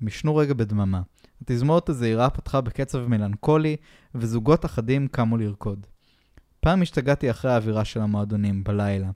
הם 0.00 0.08
ישנו 0.08 0.36
רגע 0.36 0.54
בדממה. 0.54 1.00
התזמורת 1.42 1.88
הזעירה 1.88 2.30
פתחה 2.30 2.60
בקצב 2.60 3.06
מלנכולי, 3.06 3.76
וזוגות 4.14 4.64
אחדים 4.64 5.08
קמו 5.08 5.36
לרקוד. 5.36 5.86
פעם 6.66 6.82
השתגעתי 6.82 7.30
אחרי 7.30 7.52
האווירה 7.52 7.84
של 7.84 8.00
המועדונים, 8.00 8.64
בלילה. 8.64 9.10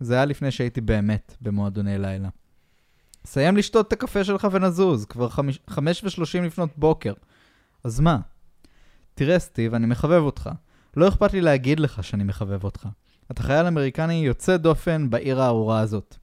זה 0.00 0.14
היה 0.14 0.24
לפני 0.24 0.50
שהייתי 0.50 0.80
באמת 0.80 1.36
במועדוני 1.40 1.98
לילה. 1.98 2.28
סיים 3.26 3.56
לשתות 3.56 3.88
את 3.88 3.92
הקפה 3.92 4.24
שלך 4.24 4.48
ונזוז, 4.52 5.04
כבר 5.04 5.28
חמיש, 5.28 5.60
חמש 5.70 6.04
ושלושים 6.04 6.44
לפנות 6.44 6.70
בוקר. 6.76 7.12
אז 7.84 8.00
מה? 8.00 8.18
תראה, 9.14 9.38
סטיב, 9.38 9.74
אני 9.74 9.86
מחבב 9.86 10.22
אותך. 10.22 10.50
לא 10.96 11.08
אכפת 11.08 11.32
לי 11.32 11.40
להגיד 11.40 11.80
לך 11.80 12.04
שאני 12.04 12.24
מחבב 12.24 12.64
אותך. 12.64 12.88
אתה 13.30 13.42
חייל 13.42 13.66
אמריקני 13.66 14.14
יוצא 14.14 14.56
דופן 14.56 15.10
בעיר 15.10 15.40
הארורה 15.40 15.80
הזאת. 15.80 16.16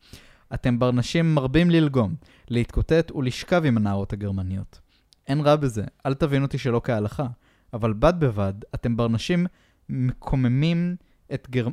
אתם 0.53 0.79
ברנשים 0.79 1.35
מרבים 1.35 1.69
ללגום, 1.69 2.15
להתקוטט 2.47 3.11
ולשכב 3.11 3.65
עם 3.65 3.77
הנערות 3.77 4.13
הגרמניות. 4.13 4.79
אין 5.27 5.41
רע 5.41 5.55
בזה, 5.55 5.83
אל 6.05 6.13
תבין 6.13 6.41
אותי 6.41 6.57
שלא 6.57 6.81
כהלכה, 6.83 7.27
אבל 7.73 7.93
בד 7.93 8.13
בבד, 8.19 8.53
אתם 8.75 8.97
ברנשים 8.97 9.45
מקוממים 9.91 10.95
את 11.33 11.47
גר... 11.49 11.67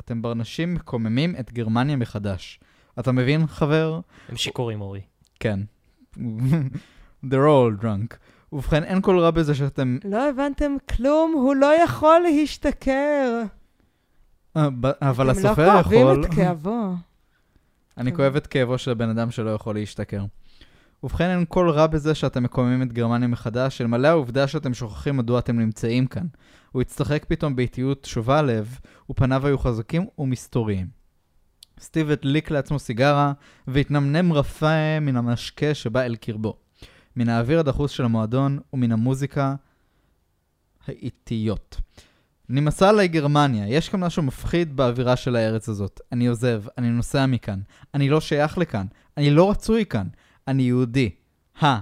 אתם 0.00 0.22
ברנשים 0.22 0.74
מקוממים 0.74 1.36
את 1.40 1.52
גרמניה 1.52 1.96
מחדש. 1.96 2.60
אתה 2.98 3.12
מבין, 3.12 3.46
חבר? 3.46 4.00
הם 4.28 4.36
שיכורים, 4.36 4.80
אורי. 4.80 5.00
כן. 5.40 5.60
They're 7.24 7.48
all 7.48 7.82
drunk. 7.82 8.16
ובכן, 8.52 8.84
אין 8.84 9.02
כל 9.02 9.18
רע 9.18 9.30
בזה 9.30 9.54
שאתם... 9.54 9.98
לא 10.04 10.28
הבנתם 10.28 10.76
כלום, 10.96 11.32
הוא 11.32 11.56
לא 11.56 11.82
יכול 11.82 12.20
להשתכר. 12.20 13.42
אה, 14.56 14.68
אבל 15.00 15.30
אתם 15.30 15.42
לא 15.42 15.48
הסופר 15.48 15.80
יכול... 15.80 15.82
כואבים 15.82 16.24
את 16.24 16.34
כאבו. 16.34 16.94
אני 17.96 18.10
כן. 18.10 18.16
כואב 18.16 18.36
את 18.36 18.46
כאבו 18.46 18.78
של 18.78 18.90
הבן 18.90 19.08
אדם 19.08 19.30
שלא 19.30 19.50
יכול 19.50 19.74
להשתכר. 19.74 20.24
ובכן, 21.02 21.30
אין 21.30 21.44
כל 21.48 21.70
רע 21.70 21.86
בזה 21.86 22.14
שאתם 22.14 22.42
מקוממים 22.42 22.82
את 22.82 22.92
גרמניה 22.92 23.28
מחדש, 23.28 23.80
אלמלא 23.80 24.08
העובדה 24.08 24.46
שאתם 24.46 24.74
שוכחים 24.74 25.16
מדוע 25.16 25.38
אתם 25.38 25.58
נמצאים 25.58 26.06
כאן. 26.06 26.26
הוא 26.72 26.82
הצטחק 26.82 27.24
פתאום 27.28 27.56
באיטיות 27.56 28.04
שובה 28.04 28.42
לב, 28.42 28.78
ופניו 29.10 29.46
היו 29.46 29.58
חזקים 29.58 30.06
ומסתוריים. 30.18 30.86
סטיב 31.80 32.10
הדליק 32.10 32.50
לעצמו 32.50 32.78
סיגרה, 32.78 33.32
והתנמנם 33.66 34.32
רפה 34.32 35.00
מן 35.00 35.16
המשקה 35.16 35.74
שבא 35.74 36.02
אל 36.02 36.16
קרבו. 36.16 36.56
מן 37.16 37.28
האוויר 37.28 37.60
הדחוס 37.60 37.90
של 37.90 38.04
המועדון, 38.04 38.58
ומן 38.72 38.92
המוזיקה 38.92 39.54
האיטיות. 40.86 41.80
נמסה 42.48 42.88
עליי 42.88 43.08
גרמניה, 43.08 43.68
יש 43.68 43.88
כאן 43.88 44.00
משהו 44.00 44.22
מפחיד 44.22 44.76
באווירה 44.76 45.16
של 45.16 45.36
הארץ 45.36 45.68
הזאת. 45.68 46.00
אני 46.12 46.26
עוזב, 46.26 46.62
אני 46.78 46.90
נוסע 46.90 47.26
מכאן. 47.26 47.60
אני 47.94 48.08
לא 48.08 48.20
שייך 48.20 48.58
לכאן. 48.58 48.86
אני 49.16 49.30
לא 49.30 49.50
רצוי 49.50 49.86
כאן. 49.86 50.06
אני 50.48 50.62
יהודי. 50.62 51.10
הא. 51.58 51.78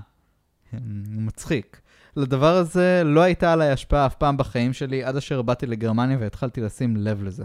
מצחיק. 1.08 1.80
לדבר 2.16 2.56
הזה 2.56 3.02
לא 3.04 3.20
הייתה 3.20 3.52
עליי 3.52 3.70
השפעה 3.70 4.06
אף 4.06 4.14
פעם 4.14 4.36
בחיים 4.36 4.72
שלי, 4.72 5.04
עד 5.04 5.16
אשר 5.16 5.42
באתי 5.42 5.66
לגרמניה 5.66 6.18
והתחלתי 6.20 6.60
לשים 6.60 6.96
לב 6.96 7.22
לזה. 7.22 7.44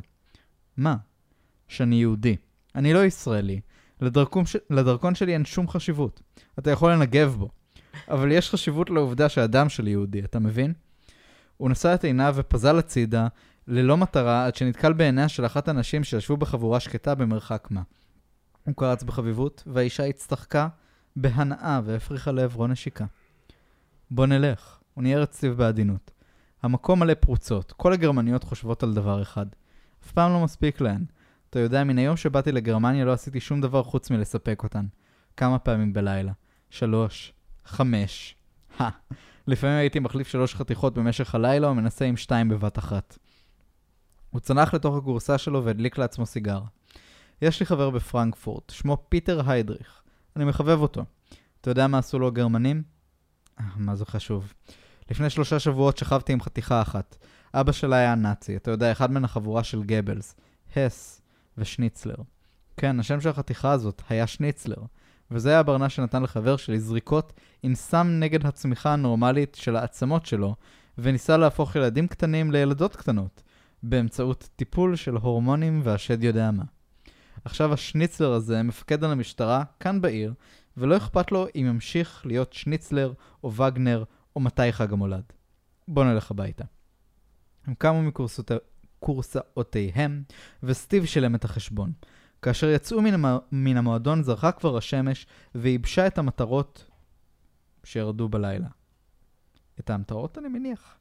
מה? 0.78 0.96
שאני 1.68 1.96
יהודי. 1.96 2.36
אני 2.76 2.94
לא 2.94 3.06
ישראלי. 3.06 3.62
לדרכון, 4.02 4.46
ש... 4.46 4.56
לדרכון 4.70 5.16
שלי 5.16 5.34
אין 5.34 5.46
שום 5.46 5.68
חשיבות. 5.68 6.22
אתה 6.60 6.72
יכול 6.72 6.92
לנגב 6.92 7.36
בו. 7.40 7.50
אבל 8.08 8.32
יש 8.32 8.50
חשיבות 8.50 8.90
לעובדה 8.90 9.30
שהדם 9.30 9.70
שלי 9.70 9.90
יהודי, 9.90 10.20
אתה 10.20 10.40
מבין? 10.40 10.74
הוא 11.58 11.70
נשא 11.70 11.94
את 11.94 12.04
עיניו 12.04 12.34
ופזל 12.38 12.80
הצידה, 12.80 13.28
ללא 13.68 13.98
מטרה, 13.98 14.46
עד 14.46 14.56
שנתקל 14.56 14.94
בעיניה 14.94 15.28
של 15.28 15.46
אחת 15.46 15.68
הנשים 15.68 16.04
שישבו 16.04 16.38
בחבורה 16.38 16.80
שקטה 16.80 17.16
במרחק 17.16 17.68
מה. 17.72 17.82
הוא 18.66 18.76
קרץ 18.78 19.04
בחביבות, 19.04 19.64
והאישה 19.68 20.06
הצטחקה 20.06 20.68
בהנאה 21.16 21.82
והפריחה 21.86 22.32
לעברו 22.32 22.68
נשיקה. 22.68 23.06
בוא 24.12 24.26
נלך, 24.26 24.80
הוא 24.94 25.04
ניער 25.04 25.24
את 25.24 25.36
בעדינות. 25.58 26.12
המקום 26.64 27.00
מלא 27.00 27.14
פרוצות, 27.14 27.72
כל 27.72 27.94
הגרמניות 27.94 28.44
חושבות 28.44 28.84
על 28.84 28.94
דבר 28.94 29.22
אחד. 29.22 29.46
אף 30.04 30.12
פעם 30.12 30.34
לא 30.34 30.44
מספיק 30.44 30.82
להן. 30.82 31.06
אתה 31.50 31.60
יודע, 31.60 31.84
מן 31.84 31.98
היום 31.98 32.18
שבאתי 32.18 32.52
לגרמניה 32.52 33.06
לא 33.06 33.14
עשיתי 33.14 33.40
שום 33.40 33.62
דבר 33.62 33.84
חוץ 33.84 34.12
מלספק 34.12 34.64
אותן. 34.64 34.86
כמה 35.38 35.60
פעמים 35.60 35.94
בלילה? 35.94 36.32
שלוש, 36.70 37.34
חמש. 37.66 38.36
הא. 38.78 38.90
לפעמים 39.48 39.78
הייתי 39.78 40.00
מחליף 40.00 40.28
שלוש 40.28 40.56
חתיכות 40.56 40.94
במשך 40.94 41.36
הלילה 41.36 41.70
ומנסה 41.70 42.06
עם 42.06 42.18
שתיים 42.18 42.50
בבת 42.50 42.80
אחת. 42.80 43.18
הוא 44.30 44.42
צנח 44.42 44.74
לתוך 44.74 44.96
הכורסה 44.96 45.38
שלו 45.38 45.66
והדליק 45.66 45.98
לעצמו 45.98 46.26
סיגר. 46.26 46.62
יש 47.42 47.60
לי 47.60 47.66
חבר 47.66 47.90
בפרנקפורט, 47.90 48.70
שמו 48.70 48.98
פיטר 49.10 49.50
היידריך. 49.50 50.01
אני 50.36 50.46
מחבב 50.46 50.82
אותו. 50.82 51.06
אתה 51.62 51.72
יודע 51.72 51.88
מה 51.88 51.98
עשו 51.98 52.20
לו 52.20 52.28
הגרמנים? 52.28 52.84
אה, 53.60 53.66
מה 53.76 53.96
זה 53.96 54.06
חשוב. 54.06 54.54
לפני 55.12 55.30
שלושה 55.30 55.60
שבועות 55.60 55.98
שכבתי 55.98 56.34
עם 56.34 56.42
חתיכה 56.42 56.82
אחת. 56.82 57.18
אבא 57.54 57.72
שלה 57.72 57.96
היה 57.96 58.16
נאצי, 58.16 58.56
אתה 58.56 58.72
יודע, 58.72 58.92
אחד 58.92 59.12
מן 59.12 59.26
החבורה 59.26 59.64
של 59.64 59.84
גבלס, 59.84 60.36
הס 60.76 61.22
ושניצלר. 61.58 62.16
כן, 62.78 63.00
השם 63.00 63.22
של 63.22 63.30
החתיכה 63.30 63.72
הזאת 63.72 64.02
היה 64.10 64.28
שניצלר. 64.28 64.84
וזה 65.32 65.50
היה 65.50 65.60
הברנש 65.60 65.96
שנתן 65.96 66.24
לחבר 66.24 66.58
שלי 66.58 66.80
זריקות 66.80 67.34
עם 67.64 67.76
סם 67.76 68.08
נגד 68.20 68.46
הצמיחה 68.46 68.94
הנורמלית 68.94 69.56
של 69.56 69.76
העצמות 69.76 70.26
שלו, 70.26 70.56
וניסה 70.98 71.38
להפוך 71.38 71.76
ילדים 71.76 72.08
קטנים 72.08 72.52
לילדות 72.52 72.96
קטנות, 72.96 73.44
באמצעות 73.84 74.50
טיפול 74.56 74.96
של 74.96 75.16
הורמונים 75.16 75.82
והשד 75.84 76.24
יודע 76.24 76.52
מה. 76.52 76.64
עכשיו 77.46 77.74
השניצלר 77.74 78.34
הזה 78.34 78.64
מפקד 78.64 79.04
על 79.04 79.12
המשטרה 79.12 79.64
כאן 79.80 80.02
בעיר, 80.02 80.34
ולא 80.78 80.98
אכפת 80.98 81.32
לו 81.32 81.48
אם 81.56 81.66
ימשיך 81.70 82.26
להיות 82.26 82.54
שניצלר 82.54 83.14
או 83.44 83.54
וגנר 83.54 84.04
או 84.36 84.42
מתי 84.42 84.72
חג 84.72 84.94
המולד. 84.94 85.24
בוא 85.88 86.04
נלך 86.04 86.32
הביתה. 86.32 86.64
הם 87.66 87.74
קמו 87.74 88.02
מקורסאותיהם, 89.00 90.24
וסטיב 90.64 91.06
שילם 91.06 91.36
את 91.36 91.46
החשבון. 91.46 91.92
כאשר 92.42 92.70
יצאו 92.70 93.02
מן, 93.02 93.14
המ... 93.14 93.26
מן 93.52 93.78
המועדון 93.78 94.24
זרחה 94.24 94.52
כבר 94.52 94.78
השמש 94.78 95.28
וייבשה 95.56 96.08
את 96.08 96.18
המטרות 96.18 96.86
שירדו 97.84 98.30
בלילה. 98.30 98.68
את 99.80 99.90
המטרות 99.90 100.38
אני 100.38 100.48
מניח. 100.48 100.98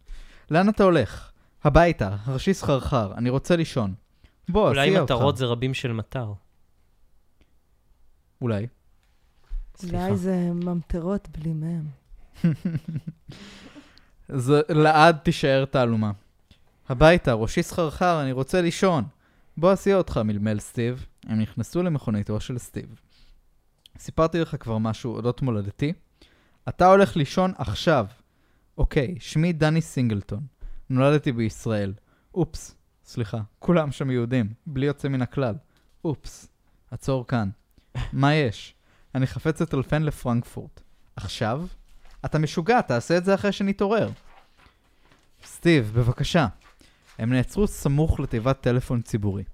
לאן 0.50 0.68
אתה 0.68 0.84
הולך? 0.84 1.30
הביתה, 1.64 2.16
הראשי 2.24 2.54
סחרחר, 2.54 3.14
אני 3.14 3.30
רוצה 3.30 3.56
לישון. 3.56 3.94
בוא, 4.52 4.68
אולי. 4.68 5.00
מטרות 5.00 5.36
זה 5.36 5.46
רבים 5.46 5.74
של 5.74 5.92
מטר. 5.92 6.32
אולי. 8.42 8.66
סליחה. 9.76 10.06
אולי 10.06 10.16
זה 10.16 10.50
ממטרות 10.52 11.28
בלי 11.28 11.52
מהם. 11.52 11.84
זה 14.28 14.60
לעד 14.68 15.16
תישאר 15.16 15.64
תעלומה. 15.64 16.12
הביתה, 16.88 17.32
ראשי 17.32 17.62
סחרחר, 17.62 18.22
אני 18.22 18.32
רוצה 18.32 18.60
לישון. 18.60 19.04
בוא 19.56 19.72
אסיע 19.72 19.96
אותך, 19.96 20.16
מלמל 20.24 20.58
סטיב. 20.58 21.06
הם 21.26 21.40
נכנסו 21.40 21.82
למכוניתו 21.82 22.40
של 22.40 22.58
סטיב. 22.58 23.00
סיפרתי 23.98 24.40
לך 24.40 24.56
כבר 24.60 24.78
משהו 24.78 25.14
אודות 25.14 25.42
מולדתי? 25.42 25.92
אתה 26.68 26.86
הולך 26.86 27.16
לישון 27.16 27.52
עכשיו. 27.58 28.06
אוקיי, 28.78 29.14
שמי 29.20 29.52
דני 29.52 29.80
סינגלטון. 29.80 30.40
נולדתי 30.90 31.32
בישראל. 31.32 31.92
אופס, 32.34 32.74
סליחה, 33.12 33.38
כולם 33.58 33.92
שם 33.92 34.10
יהודים, 34.10 34.52
בלי 34.66 34.86
יוצא 34.86 35.08
מן 35.08 35.22
הכלל. 35.22 35.54
אופס, 36.04 36.48
עצור 36.90 37.26
כאן. 37.26 37.48
מה 38.12 38.34
יש? 38.34 38.74
אני 39.14 39.26
חפץ 39.26 39.62
לטלפן 39.62 40.02
לפרנקפורט. 40.02 40.80
עכשיו? 41.16 41.64
אתה 42.24 42.38
משוגע, 42.38 42.80
תעשה 42.80 43.16
את 43.16 43.24
זה 43.24 43.34
אחרי 43.34 43.52
שנתעורר. 43.52 44.10
סטיב, 45.44 45.92
בבקשה. 45.96 46.46
הם 47.18 47.32
נעצרו 47.32 47.66
סמוך 47.66 48.20
לתיבת 48.20 48.60
טלפון 48.60 49.02
ציבורי. 49.02 49.44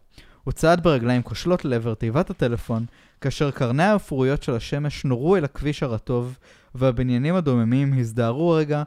הוא 0.45 0.53
צעד 0.53 0.83
ברגליים 0.83 1.23
כושלות 1.23 1.65
לעבר 1.65 1.95
תיבת 1.95 2.31
הטלפון, 2.31 2.87
כאשר 3.21 3.51
קרניה 3.51 3.93
האפרויות 3.93 4.43
של 4.43 4.55
השמש 4.55 5.05
נורו 5.05 5.37
אל 5.37 5.45
הכביש 5.45 5.83
הרטוב, 5.83 6.39
והבניינים 6.75 7.35
הדוממים 7.35 7.99
הזדהרו 7.99 8.51
רגע 8.51 8.83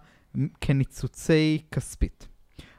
כניצוצי 0.61 1.61
כספית. 1.71 2.27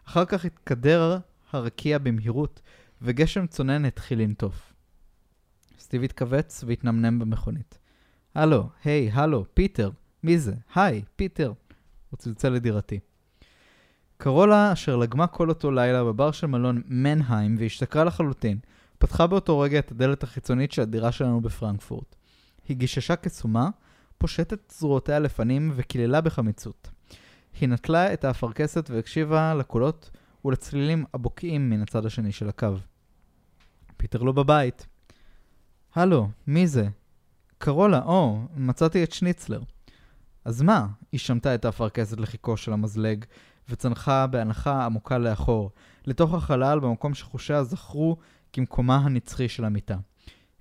אחר 0.07 0.25
כך 0.25 0.45
התקדר 0.45 1.19
הרקיע 1.53 1.99
במהירות, 1.99 2.61
וגשם 3.03 3.47
צונן 3.47 3.85
התחיל 3.85 4.21
לנטוף. 4.21 4.73
סטיב 5.79 6.03
התכווץ 6.03 6.65
והתנמנם 6.67 7.19
במכונית. 7.19 7.79
הלו, 8.35 8.69
היי, 8.85 9.11
הלו, 9.13 9.45
פיטר, 9.55 9.91
מי 10.23 10.39
זה? 10.39 10.55
היי, 10.75 11.03
פיטר. 11.17 11.53
הוא 12.11 12.19
צלצל 12.19 12.49
לדירתי. 12.49 13.01
קרולה, 14.17 14.73
אשר 14.73 14.97
לגמה 14.97 15.27
כל 15.27 15.49
אותו 15.49 15.71
לילה 15.71 16.05
בבר 16.05 16.33
של 16.33 16.47
מלון 16.47 16.83
מנהיים 16.87 17.57
והשתכרה 17.59 18.05
לחלוטין, 18.05 18.59
פתחה 18.99 19.27
באותו 19.27 19.61
רגע 19.61 19.79
את 19.79 19.91
הדלת 19.91 20.23
החיצונית 20.23 20.73
של 20.73 20.83
הדירה 20.83 21.13
שלנו 21.13 21.41
בפרנקפורט. 21.41 22.17
היא 22.69 22.77
גיששה 22.77 23.17
כסומה, 23.17 23.69
פושטת 24.19 24.73
זרועותיה 24.79 25.19
לפנים 25.19 25.73
וקיללה 25.77 26.21
בחמיצות. 26.21 26.91
היא 27.61 27.69
נטלה 27.69 28.13
את 28.13 28.25
האפרכסת 28.25 28.91
והקשיבה 28.91 29.55
לקולות 29.55 30.11
ולצלילים 30.45 31.05
הבוקעים 31.15 31.71
מן 31.71 31.83
הצד 31.83 32.07
השני 32.07 32.33
של 32.33 32.49
הקו. 32.49 32.75
פיטר 33.97 34.23
לא 34.23 34.33
בבית. 34.33 34.87
הלו, 35.95 36.29
מי 36.47 36.67
זה? 36.67 36.89
קרולה, 37.59 38.03
או, 38.03 38.41
מצאתי 38.57 39.05
את 39.05 39.13
שניצלר. 39.13 39.63
אז 40.45 40.63
מה? 40.63 40.87
היא 41.13 41.21
שמטה 41.21 41.55
את 41.55 41.65
האפרכסת 41.65 42.21
לחיכו 42.21 42.57
של 42.57 42.73
המזלג, 42.73 43.25
וצנחה 43.69 44.27
בהנחה 44.27 44.85
עמוקה 44.85 45.19
לאחור, 45.19 45.71
לתוך 46.07 46.35
החלל 46.35 46.81
במקום 46.81 47.15
שחושיה 47.15 47.65
זכרו 47.65 48.17
כמקומה 48.53 48.97
הנצחי 48.97 49.49
של 49.49 49.65
המיטה. 49.65 49.97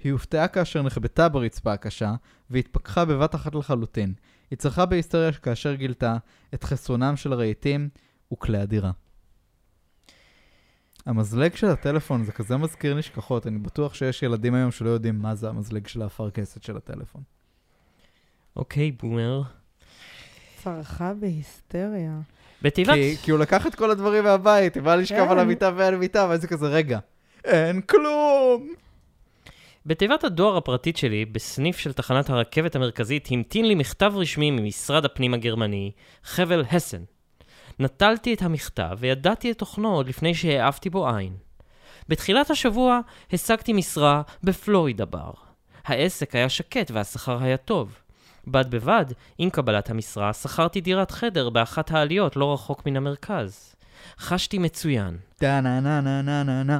היא 0.03 0.11
הופתעה 0.11 0.47
כאשר 0.47 0.81
נחבטה 0.81 1.29
ברצפה 1.29 1.73
הקשה, 1.73 2.15
והתפכחה 2.49 3.05
בבת 3.05 3.35
אחת 3.35 3.55
לחלוטין. 3.55 4.13
היא 4.51 4.57
צרחה 4.57 4.85
בהיסטריה 4.85 5.31
כאשר 5.31 5.73
גילתה 5.73 6.17
את 6.53 6.63
חסרונם 6.63 7.15
של 7.15 7.33
הרהיטים 7.33 7.89
וכלי 8.33 8.57
הדירה. 8.57 8.91
המזלג 11.05 11.55
של 11.55 11.67
הטלפון 11.67 12.23
זה 12.23 12.31
כזה 12.31 12.57
מזכיר 12.57 12.95
נשכחות, 12.95 13.47
אני 13.47 13.57
בטוח 13.57 13.93
שיש 13.93 14.23
ילדים 14.23 14.53
היום 14.53 14.71
שלא 14.71 14.89
יודעים 14.89 15.19
מה 15.19 15.35
זה 15.35 15.49
המזלג 15.49 15.87
של 15.87 16.01
האפרכסת 16.01 16.63
של 16.63 16.77
הטלפון. 16.77 17.21
אוקיי, 18.55 18.91
בומר. 18.91 19.41
צרחה 20.63 21.13
בהיסטריה. 21.13 22.19
בתיבת... 22.61 22.93
כי, 22.93 23.15
כי 23.23 23.31
הוא 23.31 23.39
לקח 23.39 23.67
את 23.67 23.75
כל 23.75 23.91
הדברים 23.91 24.23
מהבית, 24.23 24.75
היא 24.75 24.83
באה 24.83 24.95
לשכב 24.95 25.25
כן. 25.25 25.31
על 25.31 25.39
המיטה 25.39 25.71
ועל 25.75 25.93
המיטה, 25.93 26.27
ואז 26.29 26.41
זה 26.41 26.47
כזה, 26.47 26.67
רגע, 26.67 26.99
אין 27.45 27.81
כלום! 27.81 28.73
בתיבת 29.85 30.23
הדואר 30.23 30.57
הפרטית 30.57 30.97
שלי, 30.97 31.25
בסניף 31.25 31.77
של 31.77 31.93
תחנת 31.93 32.29
הרכבת 32.29 32.75
המרכזית, 32.75 33.27
המתין 33.31 33.67
לי 33.67 33.75
מכתב 33.75 34.13
רשמי 34.15 34.51
ממשרד 34.51 35.05
הפנים 35.05 35.33
הגרמני, 35.33 35.91
חבל 36.23 36.63
הסן. 36.71 37.03
נטלתי 37.79 38.33
את 38.33 38.41
המכתב 38.41 38.97
וידעתי 38.99 39.51
את 39.51 39.57
תוכנו 39.57 39.95
עוד 39.95 40.07
לפני 40.07 40.35
שהעפתי 40.35 40.89
בו 40.89 41.09
עין. 41.09 41.33
בתחילת 42.09 42.49
השבוע 42.49 42.99
השגתי 43.33 43.73
משרה 43.73 44.21
בפלורידה 44.43 45.05
בר. 45.05 45.31
העסק 45.85 46.35
היה 46.35 46.49
שקט 46.49 46.91
והשכר 46.91 47.43
היה 47.43 47.57
טוב. 47.57 47.97
בד 48.47 48.71
בבד, 48.71 49.05
עם 49.37 49.49
קבלת 49.49 49.89
המשרה, 49.89 50.33
שכרתי 50.33 50.81
דירת 50.81 51.11
חדר 51.11 51.49
באחת 51.49 51.91
העליות 51.91 52.35
לא 52.35 52.53
רחוק 52.53 52.85
מן 52.85 52.97
המרכז. 52.97 53.75
חשתי 54.19 54.57
מצוין. 54.57 55.17
טה 55.35 55.61
נה 55.61 55.79
נה 55.79 56.01
נה 56.01 56.21
נה 56.21 56.43
נה 56.43 56.63
נה. 56.63 56.79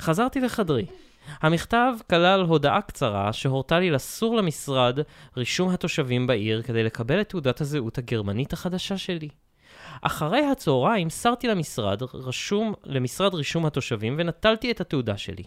חזרתי 0.00 0.40
לחדרי. 0.40 0.86
המכתב 1.40 1.92
כלל 2.10 2.40
הודעה 2.40 2.82
קצרה 2.82 3.32
שהורתה 3.32 3.78
לי 3.78 3.90
לסור 3.90 4.36
למשרד 4.36 4.98
רישום 5.36 5.68
התושבים 5.68 6.26
בעיר 6.26 6.62
כדי 6.62 6.82
לקבל 6.82 7.20
את 7.20 7.28
תעודת 7.28 7.60
הזהות 7.60 7.98
הגרמנית 7.98 8.52
החדשה 8.52 8.98
שלי. 8.98 9.28
אחרי 10.02 10.46
הצהריים 10.46 11.10
סרתי 11.10 11.48
למשרד, 11.48 12.02
רשום, 12.14 12.74
למשרד 12.84 13.34
רישום 13.34 13.66
התושבים 13.66 14.14
ונטלתי 14.18 14.70
את 14.70 14.80
התעודה 14.80 15.16
שלי. 15.16 15.44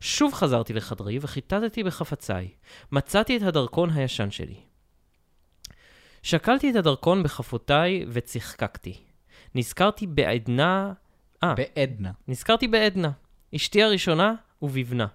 שוב 0.00 0.34
חזרתי 0.34 0.72
לחדרי 0.72 1.18
וחיטטתי 1.22 1.84
בחפציי. 1.84 2.48
מצאתי 2.92 3.36
את 3.36 3.42
הדרכון 3.42 3.90
הישן 3.90 4.30
שלי. 4.30 4.56
שקלתי 6.22 6.70
את 6.70 6.76
הדרכון 6.76 7.22
בכפותיי 7.22 8.04
וצחקקתי. 8.08 8.94
נזכרתי 9.54 10.06
בעדנה... 10.06 10.92
אה, 11.42 11.54
בעדנה. 11.54 12.10
נזכרתי 12.28 12.68
בעדנה, 12.68 13.10
אשתי 13.54 13.82
הראשונה 13.82 14.34
ובבנה. 14.62 15.06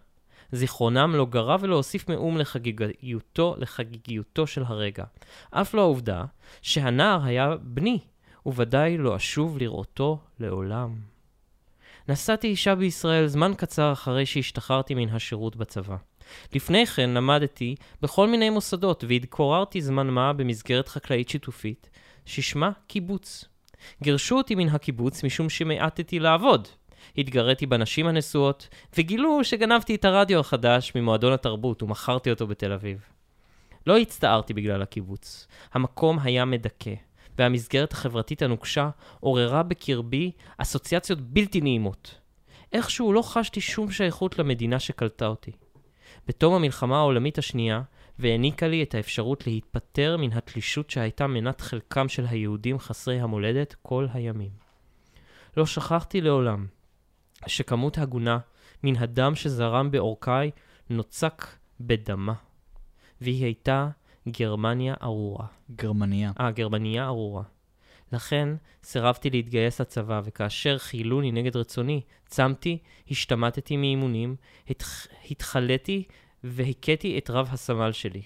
זיכרונם 0.51 1.15
לא 1.15 1.25
גרע 1.25 1.57
ולא 1.59 1.75
הוסיף 1.75 2.09
מאום 2.09 2.37
לחגיגיותו, 2.37 3.55
לחגיגיותו 3.57 4.47
של 4.47 4.63
הרגע. 4.65 5.03
אף 5.51 5.73
לא 5.73 5.81
העובדה 5.81 6.25
שהנער 6.61 7.23
היה 7.23 7.55
בני, 7.61 7.99
וודאי 8.45 8.97
לא 8.97 9.15
אשוב 9.15 9.57
לראותו 9.57 10.19
לעולם. 10.39 10.95
נשאתי 12.09 12.47
אישה 12.47 12.75
בישראל 12.75 13.27
זמן 13.27 13.53
קצר 13.57 13.91
אחרי 13.91 14.25
שהשתחררתי 14.25 14.93
מן 14.93 15.09
השירות 15.09 15.55
בצבא. 15.55 15.95
לפני 16.53 16.85
כן 16.85 17.09
למדתי 17.09 17.75
בכל 18.01 18.27
מיני 18.27 18.49
מוסדות 18.49 19.03
והתקוררתי 19.07 19.81
זמן 19.81 20.07
מה 20.07 20.33
במסגרת 20.33 20.87
חקלאית 20.87 21.29
שיתופית, 21.29 21.89
ששמה 22.25 22.71
קיבוץ. 22.87 23.45
גירשו 24.03 24.37
אותי 24.37 24.55
מן 24.55 24.69
הקיבוץ 24.69 25.23
משום 25.23 25.49
שמעטתי 25.49 26.19
לעבוד. 26.19 26.67
התגריתי 27.17 27.65
בנשים 27.65 28.07
הנשואות, 28.07 28.67
וגילו 28.97 29.43
שגנבתי 29.43 29.95
את 29.95 30.05
הרדיו 30.05 30.39
החדש 30.39 30.91
ממועדון 30.95 31.33
התרבות 31.33 31.83
ומכרתי 31.83 32.29
אותו 32.29 32.47
בתל 32.47 32.71
אביב. 32.71 33.05
לא 33.87 33.97
הצטערתי 33.97 34.53
בגלל 34.53 34.81
הקיבוץ. 34.81 35.47
המקום 35.73 36.19
היה 36.19 36.45
מדכא, 36.45 36.93
והמסגרת 37.37 37.93
החברתית 37.93 38.41
הנוקשה 38.41 38.89
עוררה 39.19 39.63
בקרבי 39.63 40.31
אסוציאציות 40.57 41.21
בלתי 41.21 41.61
נעימות. 41.61 42.19
איכשהו 42.73 43.13
לא 43.13 43.21
חשתי 43.21 43.61
שום 43.61 43.91
שייכות 43.91 44.39
למדינה 44.39 44.79
שקלטה 44.79 45.27
אותי. 45.27 45.51
בתום 46.27 46.53
המלחמה 46.53 46.97
העולמית 46.97 47.37
השנייה, 47.37 47.81
והעניקה 48.19 48.67
לי 48.67 48.83
את 48.83 48.95
האפשרות 48.95 49.47
להתפטר 49.47 50.17
מן 50.17 50.33
התלישות 50.33 50.89
שהייתה 50.89 51.27
מנת 51.27 51.61
חלקם 51.61 52.09
של 52.09 52.25
היהודים 52.29 52.79
חסרי 52.79 53.19
המולדת 53.19 53.75
כל 53.81 54.07
הימים. 54.13 54.51
לא 55.57 55.65
שכחתי 55.65 56.21
לעולם 56.21 56.67
שכמות 57.47 57.97
הגונה 57.97 58.37
מן 58.83 58.95
הדם 58.95 59.35
שזרם 59.35 59.91
בעורקיי 59.91 60.51
נוצק 60.89 61.47
בדמה, 61.79 62.33
והיא 63.21 63.43
הייתה 63.45 63.89
גרמניה 64.29 64.93
ארורה. 65.03 65.45
גרמניה. 65.75 66.31
אה, 66.39 66.51
גרמניה 66.51 67.05
ארורה. 67.05 67.43
לכן 68.11 68.49
סירבתי 68.83 69.29
להתגייס 69.29 69.81
לצבא, 69.81 70.21
וכאשר 70.23 70.77
חיילוני 70.77 71.31
נגד 71.31 71.55
רצוני, 71.55 72.01
צמתי, 72.25 72.77
השתמטתי 73.11 73.77
מאימונים, 73.77 74.35
התח... 74.69 75.07
התחלתי 75.31 76.03
והכיתי 76.43 77.17
את 77.17 77.29
רב 77.29 77.47
הסמל 77.51 77.91
שלי. 77.91 78.21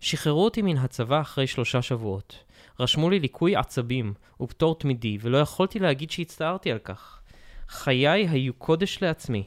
שחררו 0.00 0.44
אותי 0.44 0.62
מן 0.62 0.76
הצבא 0.76 1.20
אחרי 1.20 1.46
שלושה 1.46 1.82
שבועות. 1.82 2.44
רשמו 2.80 3.10
לי 3.10 3.20
ליקוי 3.20 3.56
עצבים 3.56 4.14
ופטור 4.40 4.78
תמידי, 4.78 5.18
ולא 5.20 5.38
יכולתי 5.38 5.78
להגיד 5.78 6.10
שהצטערתי 6.10 6.72
על 6.72 6.78
כך. 6.78 7.20
חיי 7.68 8.28
היו 8.28 8.54
קודש 8.54 9.02
לעצמי. 9.02 9.44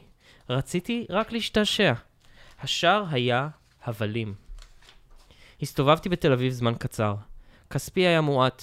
רציתי 0.50 1.06
רק 1.10 1.32
להשתעשע. 1.32 1.92
השאר 2.60 3.04
היה 3.10 3.48
הבלים. 3.84 4.34
הסתובבתי 5.62 6.08
בתל 6.08 6.32
אביב 6.32 6.52
זמן 6.52 6.74
קצר. 6.78 7.14
כספי 7.70 8.00
היה 8.00 8.20
מועט. 8.20 8.62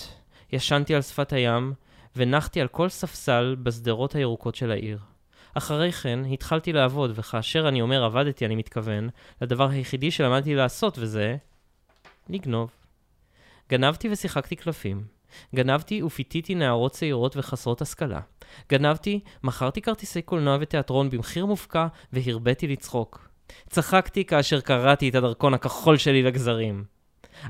ישנתי 0.51 0.95
על 0.95 1.01
שפת 1.01 1.33
הים, 1.33 1.73
ונחתי 2.15 2.61
על 2.61 2.67
כל 2.67 2.89
ספסל 2.89 3.55
בשדרות 3.63 4.15
הירוקות 4.15 4.55
של 4.55 4.71
העיר. 4.71 4.99
אחרי 5.53 5.91
כן 5.91 6.19
התחלתי 6.25 6.73
לעבוד, 6.73 7.11
וכאשר 7.15 7.67
אני 7.67 7.81
אומר 7.81 8.03
עבדתי, 8.03 8.45
אני 8.45 8.55
מתכוון 8.55 9.09
לדבר 9.41 9.69
היחידי 9.69 10.11
שלמדתי 10.11 10.55
לעשות, 10.55 10.97
וזה 10.99 11.37
לגנוב. 12.29 12.71
גנבתי 13.69 14.09
ושיחקתי 14.11 14.55
קלפים. 14.55 15.03
גנבתי 15.55 16.03
ופיתיתי 16.03 16.55
נערות 16.55 16.91
צעירות 16.91 17.37
וחסרות 17.37 17.81
השכלה. 17.81 18.19
גנבתי, 18.69 19.19
מכרתי 19.43 19.81
כרטיסי 19.81 20.21
קולנוע 20.21 20.57
ותיאטרון 20.61 21.09
במחיר 21.09 21.45
מופקע, 21.45 21.87
והרביתי 22.13 22.67
לצחוק. 22.67 23.28
צחקתי 23.69 24.25
כאשר 24.25 24.61
קרעתי 24.61 25.09
את 25.09 25.15
הדרכון 25.15 25.53
הכחול 25.53 25.97
שלי 25.97 26.23
לגזרים. 26.23 26.83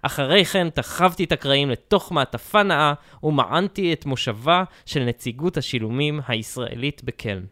אחרי 0.01 0.45
כן 0.45 0.69
תחבתי 0.69 1.23
את 1.23 1.31
הקרעים 1.31 1.69
לתוך 1.69 2.12
מעטפה 2.12 2.63
נאה 2.63 2.93
ומענתי 3.23 3.93
את 3.93 4.05
מושבה 4.05 4.63
של 4.85 5.03
נציגות 5.03 5.57
השילומים 5.57 6.19
הישראלית 6.27 7.03
בקלן. 7.03 7.43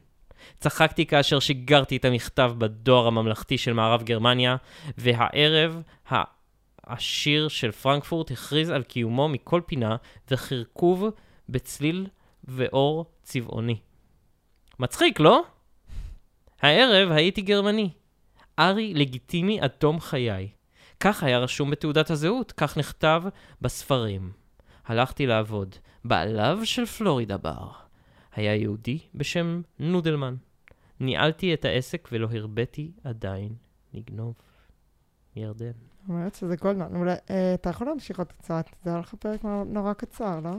צחקתי 0.60 1.06
כאשר 1.06 1.40
שיגרתי 1.40 1.98
את 1.98 2.06
המכתב 2.06 2.54
בדואר 2.58 3.08
הממלכתי 3.08 3.58
של 3.58 3.74
מערב 3.74 4.04
גרמניה, 4.04 4.56
והערב 4.98 5.82
העשיר 6.86 7.48
של 7.48 7.72
פרנקפורט 7.72 8.32
הכריז 8.32 8.70
על 8.70 8.84
קיומו 8.84 9.30
מכל 9.30 9.62
פינה 9.66 9.96
וחרקוב 10.32 11.06
בצליל 11.50 12.08
ואור 12.44 13.06
צבעוני. 13.24 13.78
מצחיק, 14.80 15.20
לא? 15.20 15.44
הערב 16.62 17.12
הייתי 17.12 17.42
גרמני. 17.42 17.90
ארי 18.60 18.94
לגיטימי 18.94 19.62
עד 19.62 19.70
תום 19.70 20.00
חיי. 20.00 20.50
כך 21.00 21.24
היה 21.24 21.40
רשום 21.40 21.72
בתעודת 21.72 22.10
הזהות, 22.10 22.52
כך 22.52 22.78
נכתב 22.78 23.24
בספרים. 23.62 24.32
הלכתי 24.86 25.26
לעבוד. 25.26 25.76
בעליו 26.06 26.60
של 26.64 26.86
פלורידה 26.86 27.38
בר. 27.38 27.70
היה 28.36 28.56
יהודי 28.56 29.00
בשם 29.16 29.62
נודלמן. 29.80 30.36
ניהלתי 31.00 31.54
את 31.54 31.66
העסק 31.66 32.10
ולא 32.12 32.28
הרביתי 32.32 32.92
עדיין 33.04 33.50
לגנוב. 33.94 34.34
מירדן. 35.36 35.72
אומרת 36.10 36.36
שזה 36.36 36.56
גולדמן. 36.56 36.96
אולי, 36.96 37.16
אה, 37.30 37.54
אתה 37.54 37.70
יכול 37.70 37.88
להמשיך 37.88 38.18
עוד 38.18 38.32
קצת, 38.32 38.66
זה 38.84 38.90
היה 38.90 39.00
לך 39.00 39.14
פרק 39.20 39.44
נור- 39.44 39.64
נורא 39.64 39.94
קצר, 39.94 40.40
לא? 40.40 40.50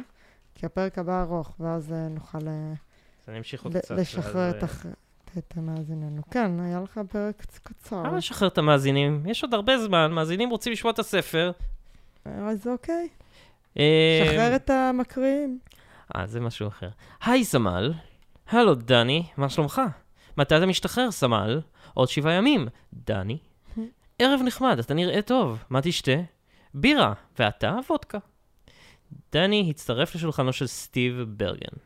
כי 0.54 0.66
הפרק 0.66 0.98
הבא 0.98 1.22
ארוך, 1.22 1.56
ואז 1.60 1.92
אה, 1.92 2.08
נוכל 2.08 2.38
אה, 2.48 2.72
אז 2.72 3.28
אני 3.28 3.38
אמשיך 3.38 3.62
עוד 3.64 3.76
ל- 3.76 3.80
קצת. 3.80 3.90
לשחרר 3.98 4.36
ואז, 4.36 4.54
את 4.54 4.62
הח- 4.62 4.86
את 5.38 5.54
המאזיננו. 5.56 6.22
כן, 6.30 6.60
היה 6.60 6.80
לך 6.80 7.00
פרק 7.10 7.42
קצ- 7.42 7.58
קצר. 7.62 8.02
למה 8.02 8.16
לשחרר 8.16 8.48
את 8.48 8.58
המאזינים? 8.58 9.22
יש 9.26 9.42
עוד 9.42 9.54
הרבה 9.54 9.78
זמן, 9.78 10.12
מאזינים 10.12 10.50
רוצים 10.50 10.72
לשמוע 10.72 10.92
את 10.92 10.98
הספר. 10.98 11.50
אז 12.24 12.66
אוקיי, 12.66 13.08
אה, 13.78 14.22
שחרר 14.26 14.56
את 14.56 14.70
המקריאים. 14.70 15.58
אה, 16.16 16.26
זה 16.26 16.40
משהו 16.40 16.68
אחר. 16.68 16.88
היי, 17.24 17.44
סמל. 17.44 17.92
הלו, 18.48 18.74
דני, 18.74 19.26
מה 19.36 19.48
שלומך? 19.48 19.80
מתי 20.38 20.56
אתה 20.56 20.66
משתחרר, 20.66 21.10
סמל? 21.10 21.60
עוד 21.94 22.08
שבעה 22.08 22.32
ימים. 22.34 22.68
דני? 22.94 23.38
ערב 24.18 24.40
נחמד, 24.44 24.78
אתה 24.78 24.94
נראה 24.94 25.22
טוב. 25.22 25.64
מה 25.70 25.80
תשתה? 25.82 26.12
בירה. 26.74 27.12
ואתה? 27.38 27.76
וודקה. 27.90 28.18
דני 29.32 29.66
הצטרף 29.70 30.14
לשולחנו 30.14 30.52
של 30.52 30.66
סטיב 30.66 31.24
ברגן. 31.28 31.76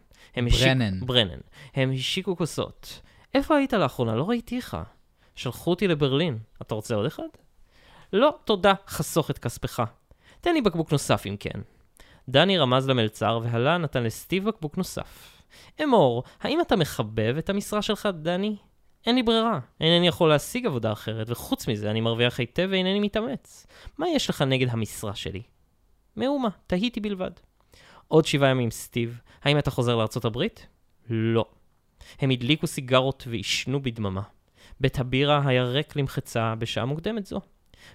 השיק- 0.47 0.61
ברנן. 0.67 1.01
ברנן. 1.01 1.39
הם 1.75 1.91
השיקו 1.93 2.37
כוסות. 2.37 3.01
איפה 3.35 3.57
היית 3.57 3.73
לאחרונה? 3.73 4.15
לא 4.15 4.29
ראיתיך. 4.29 4.77
שלחו 5.35 5.71
אותי 5.71 5.89
לברלין. 5.89 6.39
אתה 6.63 6.75
רוצה 6.75 6.95
עוד 6.95 7.07
אחד? 7.07 7.29
לא, 8.13 8.35
תודה, 8.45 8.75
חסוך 8.89 9.31
את 9.31 9.39
כספך. 9.39 9.83
תן 10.41 10.55
לי 10.55 10.63
בקבוק 10.63 10.93
נוסף 10.93 11.23
אם 11.27 11.37
כן. 11.41 11.61
דני 12.29 12.59
רמז 12.59 12.89
למלצר, 12.89 13.41
והלה 13.43 13.79
נתן 13.79 14.03
לסטיב 14.03 14.45
בקבוק 14.45 14.77
נוסף. 14.77 15.43
אמור, 15.83 16.23
האם 16.41 16.61
אתה 16.61 16.77
מחבב 16.77 17.35
את 17.39 17.51
המשרה 17.51 17.83
שלך, 17.83 18.09
דני? 18.23 18.57
אין 19.07 19.15
לי 19.15 19.23
ברירה, 19.23 19.59
אינני 19.81 20.09
יכול 20.09 20.29
להשיג 20.29 20.67
עבודה 20.67 20.93
אחרת, 20.93 21.31
וחוץ 21.31 21.69
מזה 21.69 21.91
אני 21.91 22.01
מרוויח 22.01 22.39
היטב 22.39 22.69
ואינני 22.71 23.01
מתאמץ. 23.01 23.67
מה 23.99 24.09
יש 24.09 24.31
לך 24.31 24.43
נגד 24.43 24.69
המשרה 24.71 25.15
שלי? 25.15 25.43
מאומה, 26.17 26.49
תהיתי 26.67 27.01
בלבד. 27.01 27.31
עוד 28.09 28.27
שבעה 28.27 28.51
ימים, 28.51 28.71
סטיב, 28.71 29.21
האם 29.43 29.59
אתה 29.59 29.71
חוזר 29.71 29.97
לארצות 29.97 30.25
הברית? 30.25 30.67
לא. 31.11 31.45
הם 32.21 32.31
הדליקו 32.31 32.67
סיגרות 32.67 33.25
ועישנו 33.31 33.83
בדממה. 33.83 34.23
בית 34.81 34.99
הבירה 34.99 35.43
היה 35.47 35.65
ריק 35.65 35.97
למחצה 35.97 36.55
בשעה 36.55 36.85
מוקדמת 36.85 37.27
זו. 37.27 37.41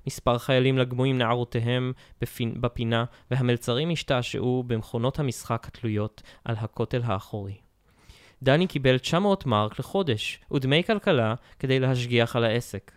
מספר 0.08 0.38
חיילים 0.38 0.78
לגמו 0.78 1.04
עם 1.04 1.18
נערותיהם 1.18 1.94
בפינ... 2.22 2.62
בפינה, 2.62 3.06
והמלצרים 3.32 3.90
השתעשעו 3.90 4.64
במכונות 4.68 5.20
המשחק 5.20 5.68
התלויות 5.68 6.22
על 6.46 6.56
הכותל 6.60 7.02
האחורי. 7.04 7.56
דני 8.44 8.68
קיבל 8.68 8.98
900 8.98 9.46
מרק 9.46 9.80
לחודש, 9.80 10.40
ודמי 10.52 10.84
כלכלה 10.84 11.36
כדי 11.60 11.80
להשגיח 11.80 12.36
על 12.36 12.44
העסק. 12.44 12.92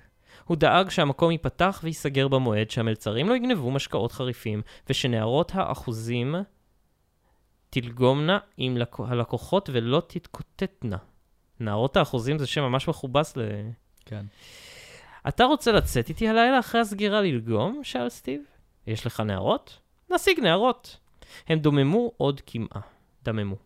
הוא 0.45 0.57
דאג 0.57 0.89
שהמקום 0.89 1.31
ייפתח 1.31 1.81
וייסגר 1.83 2.29
במועד, 2.29 2.71
שהמלצרים 2.71 3.29
לא 3.29 3.35
יגנבו 3.35 3.71
משקאות 3.71 4.13
חריפים, 4.13 4.63
ושנערות 4.91 5.53
האחוזים 5.55 6.35
תלגומנה 7.71 8.39
עם 8.57 8.77
לקו... 8.77 9.07
הלקוחות 9.07 9.71
ולא 9.73 10.03
תתקוטטנה. 10.07 10.97
נערות 11.61 11.97
האחוזים 11.97 12.39
זה 12.39 12.47
שם 12.47 12.63
ממש 12.63 12.89
מכובס 12.89 13.37
ל... 13.37 13.43
כן. 14.05 14.27
אתה 15.29 15.45
רוצה 15.45 15.73
לצאת 15.73 16.09
איתי 16.09 16.29
הלילה 16.29 16.59
אחרי 16.59 16.81
הסגירה 16.81 17.21
ללגום? 17.21 17.81
שאל 17.85 18.09
סטיב. 18.09 18.43
יש 18.87 19.07
לך 19.07 19.21
נערות? 19.21 19.79
נשיג 20.11 20.41
נערות. 20.41 20.97
הם 21.49 21.59
דוממו 21.59 22.13
עוד 22.17 22.41
קמעה. 22.41 22.81
דממו. 23.25 23.57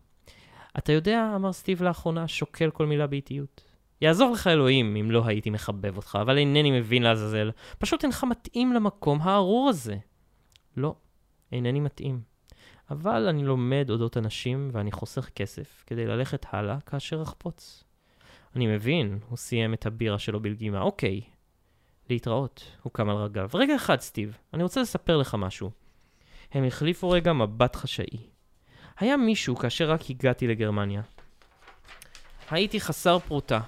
אתה 0.77 0.91
יודע, 0.91 1.31
אמר 1.35 1.53
סטיב 1.53 1.83
לאחרונה, 1.83 2.27
שוקל 2.27 2.69
כל 2.69 2.85
מילה 2.85 3.07
באיטיות. 3.07 3.63
יעזור 4.01 4.31
לך 4.31 4.47
אלוהים 4.47 4.95
אם 4.95 5.11
לא 5.11 5.25
הייתי 5.25 5.49
מחבב 5.49 5.97
אותך, 5.97 6.17
אבל 6.21 6.37
אינני 6.37 6.79
מבין 6.79 7.03
לעזאזל. 7.03 7.51
פשוט 7.79 8.03
אינך 8.03 8.23
מתאים 8.23 8.73
למקום 8.73 9.21
הארור 9.21 9.69
הזה. 9.69 9.97
לא, 10.77 10.95
אינני 11.51 11.79
מתאים. 11.79 12.34
אבל 12.91 13.27
אני 13.27 13.43
לומד 13.43 13.87
אודות 13.89 14.17
אנשים 14.17 14.69
ואני 14.71 14.91
חוסך 14.91 15.29
כסף 15.29 15.83
כדי 15.87 16.05
ללכת 16.05 16.45
הלאה 16.51 16.77
כאשר 16.85 17.21
אחפוץ. 17.21 17.83
אני 18.55 18.67
מבין, 18.67 19.19
הוא 19.29 19.37
סיים 19.37 19.73
את 19.73 19.85
הבירה 19.85 20.19
שלו 20.19 20.39
בלגימה. 20.39 20.81
אוקיי, 20.81 21.21
להתראות, 22.09 22.63
הוא 22.83 22.93
קם 22.93 23.09
על 23.09 23.15
רגליו. 23.15 23.49
רגע 23.53 23.75
אחד, 23.75 23.99
סטיב, 23.99 24.37
אני 24.53 24.63
רוצה 24.63 24.81
לספר 24.81 25.17
לך 25.17 25.35
משהו. 25.35 25.71
הם 26.51 26.63
החליפו 26.63 27.09
רגע 27.09 27.33
מבט 27.33 27.75
חשאי. 27.75 28.17
היה 28.99 29.17
מישהו 29.17 29.55
כאשר 29.55 29.91
רק 29.91 30.09
הגעתי 30.09 30.47
לגרמניה. 30.47 31.01
הייתי 32.51 32.79
חסר 32.79 33.19
פרוטה. 33.19 33.59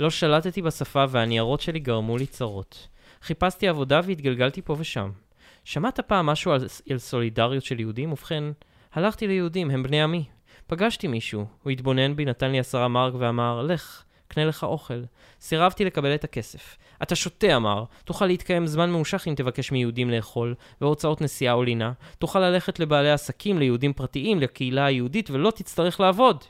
לא 0.00 0.10
שלטתי 0.10 0.62
בשפה 0.62 1.04
והניירות 1.08 1.60
שלי 1.60 1.78
גרמו 1.78 2.16
לי 2.16 2.26
צרות. 2.26 2.88
חיפשתי 3.22 3.68
עבודה 3.68 4.00
והתגלגלתי 4.04 4.62
פה 4.62 4.76
ושם. 4.78 5.10
שמעת 5.64 6.00
פעם 6.00 6.26
משהו 6.26 6.52
על, 6.52 6.66
על 6.90 6.98
סולידריות 6.98 7.64
של 7.64 7.80
יהודים? 7.80 8.12
ובכן, 8.12 8.44
הלכתי 8.92 9.26
ליהודים, 9.26 9.70
הם 9.70 9.82
בני 9.82 10.02
עמי. 10.02 10.24
פגשתי 10.66 11.06
מישהו, 11.06 11.46
הוא 11.62 11.70
התבונן 11.70 12.16
בי, 12.16 12.24
נתן 12.24 12.50
לי 12.50 12.58
עשרה 12.58 12.88
מרק 12.88 13.14
ואמר, 13.18 13.62
לך, 13.62 14.04
קנה 14.28 14.44
לך 14.44 14.64
אוכל. 14.64 15.02
סירבתי 15.40 15.84
לקבל 15.84 16.14
את 16.14 16.24
הכסף. 16.24 16.76
אתה 17.02 17.14
שותה, 17.14 17.56
אמר. 17.56 17.84
תוכל 18.04 18.26
להתקיים 18.26 18.66
זמן 18.66 18.90
ממושך 18.90 19.24
אם 19.28 19.34
תבקש 19.34 19.72
מיהודים 19.72 20.10
לאכול, 20.10 20.54
והוצאות 20.80 21.20
נסיעה 21.20 21.54
או 21.54 21.62
לינה. 21.62 21.92
תוכל 22.18 22.40
ללכת 22.40 22.78
לבעלי 22.78 23.10
עסקים, 23.10 23.58
ליהודים 23.58 23.92
פרטיים, 23.92 24.40
לקהילה 24.40 24.84
היהודית, 24.84 25.30
ולא 25.30 25.50
תצטרך 25.50 26.00
לעבוד. 26.00 26.44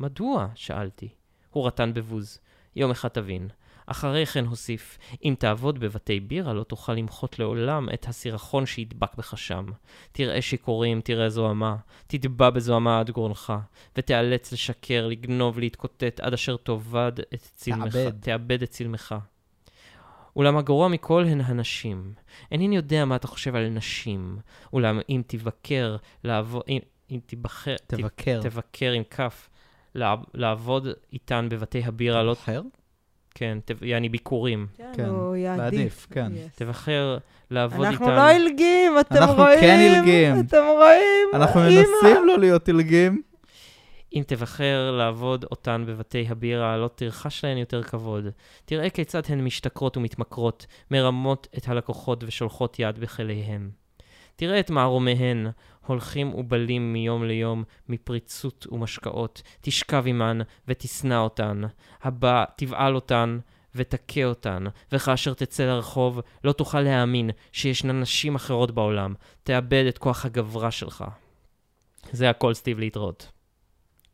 מדוע? 0.00 0.46
שאלתי. 0.54 1.08
הוא 1.50 1.66
רטן 1.66 1.94
בבוז. 1.94 2.38
יום 2.76 2.90
אחד 2.90 3.08
תבין. 3.08 3.48
אחרי 3.90 4.26
כן 4.26 4.44
הוסיף, 4.46 4.98
אם 5.24 5.34
תעבוד 5.38 5.78
בבתי 5.78 6.20
בירה 6.20 6.52
לא 6.52 6.62
תוכל 6.62 6.92
למחות 6.92 7.38
לעולם 7.38 7.88
את 7.94 8.08
הסירחון 8.08 8.66
שידבק 8.66 9.14
בך 9.14 9.38
שם. 9.38 9.66
תראה 10.12 10.42
שיכורים, 10.42 11.00
תראה 11.00 11.28
זוהמה, 11.28 11.76
תטבע 12.06 12.50
בזוהמה 12.50 13.00
עד 13.00 13.10
גרונך, 13.10 13.52
ותיאלץ 13.96 14.52
לשקר, 14.52 15.06
לגנוב, 15.06 15.58
להתקוטט, 15.58 16.20
עד 16.20 16.32
אשר 16.32 16.56
תאבד 16.56 17.12
את 17.34 17.40
צלמך, 17.54 17.92
תאבד. 17.96 18.12
תאבד 18.20 18.62
את 18.62 18.70
צלמך. 18.70 19.14
אולם 20.36 20.56
הגרוע 20.56 20.88
מכל 20.88 21.24
הן 21.24 21.40
הנשים. 21.40 22.12
אינני 22.52 22.76
יודע 22.76 23.04
מה 23.04 23.16
אתה 23.16 23.26
חושב 23.26 23.54
על 23.56 23.68
נשים, 23.68 24.38
אולם 24.72 25.00
אם 25.08 25.22
תבקר, 25.26 25.96
לעבוד, 26.24 26.62
אם, 26.68 26.78
אם 27.10 27.20
תבחר, 27.26 27.76
תבקר. 27.86 28.40
תבקר 28.42 28.92
עם 28.92 29.02
כף, 29.04 29.48
לעב- 29.94 30.24
לעבוד 30.34 30.88
איתן 31.12 31.48
בבתי 31.50 31.84
הבירה, 31.84 32.22
לא, 32.22 32.32
אחר? 32.32 32.62
כן, 33.34 33.58
תב- 33.64 33.84
יעני 33.84 34.08
ביקורים. 34.08 34.66
כן, 34.76 34.92
כן, 34.96 35.04
הוא 35.04 35.36
יעדיף. 35.36 35.60
להעדיף, 35.60 36.06
כן. 36.10 36.32
תבחר 36.54 37.18
לעבוד 37.50 37.86
אנחנו 37.86 38.06
איתן. 38.06 38.16
לא 38.16 38.26
עילגים, 38.28 38.92
אתם 39.00 39.14
אנחנו 39.16 39.34
רואים? 39.42 39.60
כן 39.60 39.78
עילגים. 39.78 40.40
אתם 40.40 40.62
רואים? 40.76 41.28
אנחנו. 41.34 41.60
מנסים 41.60 42.26
לא 42.26 42.38
להיות 42.38 42.66
עילגים. 42.68 43.22
אם 44.14 44.22
תבחר 44.26 44.90
לעבוד 44.98 45.44
אותן 45.50 45.84
בבתי 45.86 46.26
הבירה, 46.28 46.76
לא 46.76 46.90
תרחש 46.94 47.44
להן 47.44 47.58
יותר 47.58 47.82
כבוד. 47.82 48.24
תראה 48.64 48.90
כיצד 48.90 49.22
הן 49.28 49.40
משתכרות 49.44 49.96
ומתמכרות, 49.96 50.66
מרמות 50.90 51.48
את 51.58 51.68
הלקוחות 51.68 52.24
ושולחות 52.26 52.76
יד 52.78 52.98
בכליהם. 52.98 53.70
תראה 54.36 54.60
את 54.60 54.70
מערומיהן, 54.70 55.46
הולכים 55.90 56.34
ובלים 56.34 56.92
מיום 56.92 57.24
ליום, 57.24 57.64
מפריצות 57.88 58.66
ומשקאות. 58.72 59.42
תשכב 59.60 60.04
עמן 60.06 60.38
ותשנא 60.68 61.14
אותן. 61.14 61.62
הבא, 62.02 62.44
תבעל 62.56 62.94
אותן 62.94 63.38
ותכה 63.74 64.24
אותן, 64.24 64.64
וכאשר 64.92 65.34
תצא 65.34 65.64
לרחוב, 65.64 66.20
לא 66.44 66.52
תוכל 66.52 66.80
להאמין 66.80 67.30
שישנן 67.52 68.00
נשים 68.00 68.34
אחרות 68.34 68.70
בעולם. 68.70 69.14
תאבד 69.42 69.84
את 69.88 69.98
כוח 69.98 70.24
הגברה 70.26 70.70
שלך. 70.70 71.04
זה 72.12 72.30
הכל, 72.30 72.54
סטיב, 72.54 72.78
להתראות. 72.78 73.32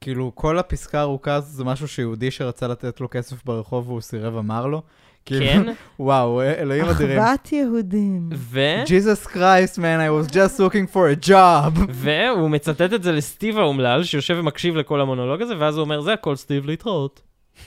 כאילו, 0.00 0.32
כל 0.34 0.58
הפסקה 0.58 0.98
הארוכה 0.98 1.34
הזו 1.34 1.56
זה 1.56 1.64
משהו 1.64 1.88
שיהודי 1.88 2.30
שרצה 2.30 2.68
לתת 2.68 3.00
לו 3.00 3.10
כסף 3.10 3.44
ברחוב 3.44 3.88
והוא 3.88 4.00
סירב 4.00 4.36
אמר 4.36 4.66
לו. 4.66 4.82
כאילו, 5.26 5.46
כן, 5.46 5.72
וואו, 6.00 6.42
אלוהים 6.42 6.84
אדירים. 6.84 7.18
אחוות 7.18 7.52
יהודים. 7.52 8.28
ו... 8.34 8.60
Jesus 8.84 9.26
Christ, 9.26 9.78
man, 9.78 10.00
I 10.00 10.10
was 10.10 10.32
just 10.32 10.58
looking 10.58 10.94
for 10.94 11.24
a 11.24 11.28
job. 11.28 11.80
והוא 11.90 12.50
מצטט 12.50 12.92
את 12.92 13.02
זה 13.02 13.12
לסטיב 13.12 13.58
האומלל, 13.58 14.04
שיושב 14.04 14.36
ומקשיב 14.38 14.76
לכל 14.76 15.00
המונולוג 15.00 15.42
הזה, 15.42 15.54
ואז 15.58 15.76
הוא 15.76 15.84
אומר, 15.84 16.00
זה 16.00 16.12
הכל 16.12 16.36
סטיב 16.36 16.66
להתראות. 16.66 17.22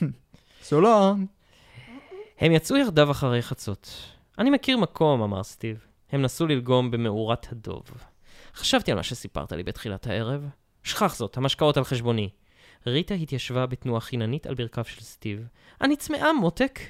So 0.68 0.72
long. 0.72 1.18
הם 2.40 2.52
יצאו 2.52 2.76
יחדיו 2.76 3.10
אחרי 3.10 3.42
חצות. 3.42 3.92
אני 4.38 4.50
מכיר 4.50 4.76
מקום, 4.76 5.22
אמר 5.22 5.42
סטיב. 5.42 5.86
הם 6.12 6.22
נסו 6.22 6.46
ללגום 6.46 6.90
במאורת 6.90 7.46
הדוב. 7.52 7.82
חשבתי 8.54 8.90
על 8.90 8.96
מה 8.96 9.02
שסיפרת 9.02 9.52
לי 9.52 9.62
בתחילת 9.62 10.06
הערב. 10.06 10.48
שכח 10.82 11.16
זאת, 11.16 11.36
המשקאות 11.36 11.76
על 11.76 11.84
חשבוני. 11.84 12.28
ריטה 12.86 13.14
התיישבה 13.14 13.66
בתנועה 13.66 14.00
חיננית 14.00 14.46
על 14.46 14.54
ברכיו 14.54 14.84
של 14.84 15.00
סטיב. 15.00 15.46
אני 15.80 15.96
צמאה, 15.96 16.32
מותק. 16.32 16.80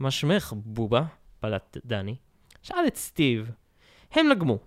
מה 0.00 0.10
שמך, 0.10 0.52
בובה? 0.56 1.02
פלט 1.40 1.76
דני. 1.84 2.16
שאל 2.62 2.86
את 2.86 2.96
סטיב. 2.96 3.50
הם 4.10 4.28
לגמו. 4.28 4.58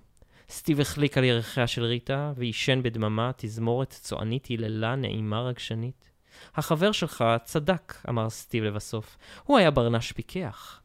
סטיב 0.49 0.79
החליק 0.79 1.17
על 1.17 1.23
ירכיה 1.23 1.67
של 1.67 1.83
ריטה, 1.83 2.33
ועישן 2.35 2.83
בדממה 2.83 3.31
תזמורת 3.37 3.89
צוענית 3.89 4.45
היללה 4.45 4.95
נעימה 4.95 5.41
רגשנית. 5.41 6.09
החבר 6.55 6.91
שלך 6.91 7.23
צדק, 7.43 7.93
אמר 8.09 8.29
סטיב 8.29 8.63
לבסוף. 8.63 9.17
הוא 9.43 9.57
היה 9.57 9.71
ברנש 9.71 10.11
פיקח. 10.11 10.81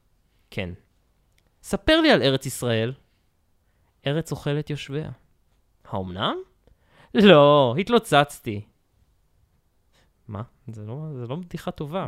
כן. 0.50 0.70
ספר 1.62 2.00
לי 2.00 2.10
על 2.10 2.22
ארץ 2.22 2.46
ישראל. 2.46 2.92
ארץ 4.06 4.30
אוכלת 4.30 4.70
יושביה. 4.70 5.10
האומנם? 5.84 6.36
לא, 7.14 7.74
התלוצצתי. 7.78 8.66
מה? 10.28 10.42
זה 10.68 10.84
לא, 10.84 11.08
זה 11.14 11.26
לא 11.26 11.36
בדיחה 11.36 11.70
טובה, 11.70 12.06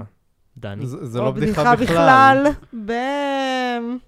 דני. 0.61 0.87
זה 0.87 1.21
לא 1.21 1.31
בדיחה 1.31 1.77
בכלל. 1.77 2.47
בם. 2.73 3.99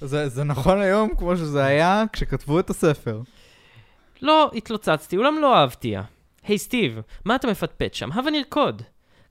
זה 0.00 0.28
זה 0.28 0.44
נכון 0.44 0.80
היום 0.80 1.16
כמו 1.16 1.36
שזה 1.36 1.64
היה 1.64 2.04
כשכתבו 2.12 2.60
את 2.60 2.70
הספר. 2.70 3.20
לא 4.22 4.50
התלוצצתי, 4.54 5.16
אולם 5.16 5.34
לא 5.40 5.56
אהבתיה. 5.56 6.02
היי 6.42 6.58
סטיב, 6.58 7.00
מה 7.24 7.36
אתה 7.36 7.48
מפטפט 7.48 7.94
שם? 7.94 8.12
הבה 8.12 8.30
נרקוד. 8.30 8.82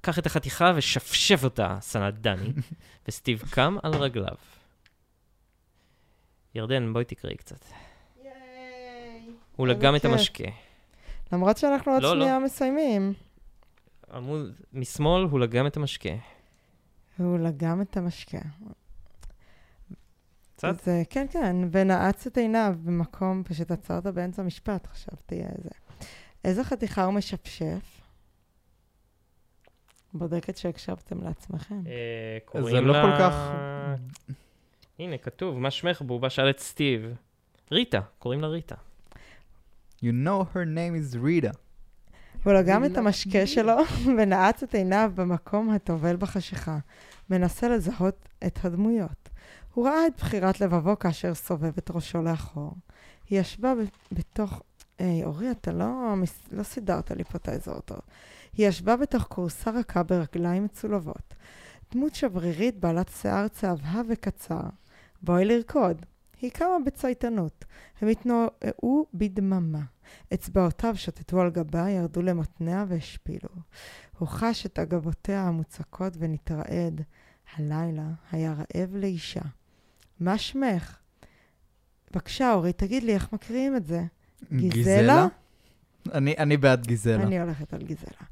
קח 0.01 0.19
את 0.19 0.25
החתיכה 0.25 0.73
ושפשף 0.75 1.43
אותה, 1.43 1.77
סנט 1.81 2.13
דני. 2.13 2.53
וסטיב 3.07 3.43
קם 3.49 3.77
על 3.83 3.95
רגליו. 3.95 4.35
ירדן, 6.55 6.93
בואי 6.93 7.05
תקראי 7.05 7.35
קצת. 7.35 7.65
הוא 9.55 9.67
איזה 9.67 9.79
לגם 9.79 9.95
את. 9.95 10.05
המשקה. 10.05 10.43
למרות 11.33 11.57
שאנחנו 11.57 11.91
עוד 11.91 12.03
לא, 12.03 12.17
לא. 12.17 12.23
שנייה 12.23 12.39
מסיימים. 12.39 13.13
עמוד 14.13 14.51
משמאל 14.73 15.23
הוא 15.23 15.39
לגם 15.39 15.67
את 15.67 15.77
המשקה. 15.77 16.09
הוא 17.17 17.39
לגם 17.39 17.81
את 17.81 17.97
המשקה. 17.97 18.39
קצת? 20.55 20.67
אז, 20.67 20.87
אה, 20.87 21.01
כן, 21.09 21.25
כן, 21.31 21.55
ונעץ 21.71 22.27
את 22.27 22.37
עיניו 22.37 22.75
במקום, 22.83 23.43
פשוט 23.45 23.71
עצרת 23.71 24.07
באמצע 24.07 24.43
משפט, 24.43 24.87
חשבתי 24.87 25.35
איזה. 25.35 25.69
איזה 26.43 26.63
חתיכה 26.63 27.03
הוא 27.03 27.13
משפשף? 27.13 28.01
בודקת 30.13 30.57
שהקשבתם 30.57 31.23
לעצמכם. 31.23 31.83
אה, 31.87 32.61
זה 32.63 32.81
לא. 32.81 32.93
כל 32.93 33.17
כך... 33.19 33.33
הנה, 34.99 35.17
כתוב, 35.17 35.59
מה 35.59 35.71
שמך 35.71 36.01
בובה? 36.01 36.29
שאל 36.29 36.49
את 36.49 36.59
סטיב. 36.59 37.13
ריטה, 37.71 37.99
קוראים 38.19 38.41
לה 38.41 38.47
ריטה. 38.47 38.75
You 40.01 40.11
know 40.25 40.43
her 40.53 40.65
name 40.65 40.95
is 40.95 41.15
Rita. 41.15 41.62
הוא 42.43 42.53
לגם 42.53 42.85
את 42.85 42.97
המשקה 42.97 43.47
שלו 43.53 43.77
ונעץ 44.17 44.63
את 44.63 44.75
עיניו 44.75 45.11
במקום 45.15 45.69
הטובל 45.69 46.15
בחשיכה, 46.15 46.77
מנסה 47.29 47.69
לזהות 47.69 48.27
את 48.45 48.65
הדמויות. 48.65 49.29
הוא 49.73 49.87
ראה 49.87 50.07
את 50.07 50.13
בחירת 50.17 50.61
לבבו 50.61 50.99
כאשר 50.99 51.33
סובב 51.33 51.71
את 51.77 51.91
ראשו 51.93 52.21
לאחור. 52.21 52.73
היא 53.29 53.39
ישבה 53.39 53.75
ב- 53.75 54.15
בתוך... 54.15 54.61
היי, 54.99 55.23
אורי, 55.23 55.51
אתה 55.51 55.71
לא, 55.71 56.13
לא 56.51 56.63
סידרת 56.63 57.11
לי 57.11 57.23
פה 57.23 57.37
את 57.37 57.47
האזור 57.47 57.79
טוב. 57.79 57.99
היא 58.57 58.67
ישבה 58.67 58.97
בתוך 58.97 59.23
כורסה 59.29 59.71
רכה 59.71 60.03
ברגליים 60.03 60.63
מצולבות. 60.63 61.33
דמות 61.93 62.15
שברירית 62.15 62.79
בעלת 62.79 63.09
שיער 63.21 63.47
צהבהה 63.47 64.01
וקצר. 64.09 64.61
בואי 65.21 65.45
לרקוד. 65.45 66.05
היא 66.41 66.51
קמה 66.51 66.77
בצייתנות. 66.85 67.65
הם 68.01 68.07
התנועעו 68.07 69.05
בדממה. 69.13 69.81
אצבעותיו 70.33 70.95
שוטטו 70.95 71.41
על 71.41 71.49
גבה, 71.49 71.89
ירדו 71.89 72.21
למותניה 72.21 72.85
והשפילו. 72.87 73.49
הוא 74.17 74.27
חש 74.27 74.65
את 74.65 74.79
אגבותיה 74.79 75.41
המוצקות 75.41 76.13
ונתרעד. 76.19 77.01
הלילה 77.55 78.07
היה 78.31 78.53
רעב 78.53 78.95
לאישה. 78.95 79.41
מה 80.19 80.37
שמך? 80.37 80.97
בבקשה, 82.11 82.53
אורי, 82.53 82.73
תגיד 82.73 83.03
לי 83.03 83.13
איך 83.13 83.33
מקריאים 83.33 83.75
את 83.75 83.85
זה. 83.85 84.03
גיזלה? 84.53 85.27
אני 86.13 86.35
אני 86.37 86.57
בעד 86.57 86.87
גיזלה. 86.87 87.23
אני 87.23 87.39
הולכת 87.39 87.73
על 87.73 87.81
גיזלה. 87.81 88.27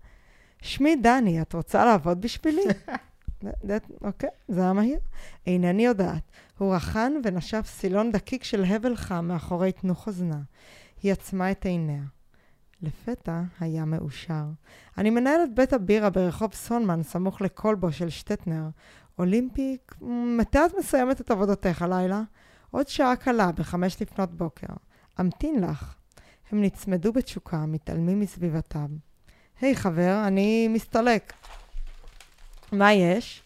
שמי 0.61 0.95
דני, 0.95 1.41
את 1.41 1.53
רוצה 1.53 1.85
לעבוד 1.85 2.21
בשבילי? 2.21 2.61
אוקיי, 4.01 4.29
זה 4.47 4.61
היה 4.61 4.73
מהיר. 4.73 4.99
אינני 5.47 5.85
יודעת. 5.85 6.23
הוא 6.57 6.75
רחן 6.75 7.13
ונשף 7.23 7.65
סילון 7.65 8.11
דקיק 8.11 8.43
של 8.43 8.63
הבל 8.63 8.95
חם 8.95 9.27
מאחורי 9.27 9.71
תנוך 9.71 10.07
אוזנה. 10.07 10.39
היא 11.03 11.11
עצמה 11.11 11.51
את 11.51 11.65
עיניה. 11.65 12.01
לפתע 12.81 13.41
היה 13.59 13.85
מאושר. 13.85 14.43
אני 14.97 15.09
מנהלת 15.09 15.55
בית 15.55 15.73
הבירה 15.73 16.09
ברחוב 16.09 16.53
סונמן, 16.53 17.03
סמוך 17.03 17.41
לכלבו 17.41 17.91
של 17.91 18.09
שטטנר. 18.09 18.63
אולימפי, 19.19 19.77
מתי 20.37 20.59
את 20.65 20.71
מסיימת 20.79 21.21
את 21.21 21.31
עבודתך 21.31 21.81
הלילה? 21.81 22.21
עוד 22.71 22.87
שעה 22.87 23.15
קלה, 23.15 23.51
בחמש 23.51 24.01
לפנות 24.01 24.33
בוקר. 24.33 24.73
אמתין 25.19 25.63
לך. 25.63 25.95
הם 26.51 26.61
נצמדו 26.61 27.13
בתשוקה, 27.13 27.65
מתעלמים 27.65 28.19
מסביבתם. 28.19 28.87
היי 29.61 29.75
חבר, 29.75 30.23
אני 30.27 30.67
מסתלק. 30.67 31.33
מה 32.71 32.93
יש? 32.93 33.43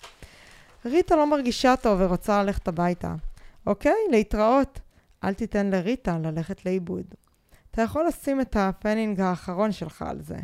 ריטה 0.85 1.15
לא 1.15 1.27
מרגישה 1.29 1.75
טוב 1.75 1.97
ורוצה 2.01 2.43
ללכת 2.43 2.67
הביתה. 2.67 3.15
אוקיי, 3.67 3.95
להתראות. 4.11 4.79
אל 5.23 5.33
תיתן 5.33 5.69
לריטה 5.69 6.17
ללכת 6.17 6.65
לאיבוד. 6.65 7.05
אתה 7.75 7.83
יכול 7.83 8.07
לשים 8.07 8.41
את 8.41 8.55
הפנינג 8.55 9.21
האחרון 9.21 9.71
שלך 9.71 10.01
על 10.01 10.21
זה. 10.21 10.37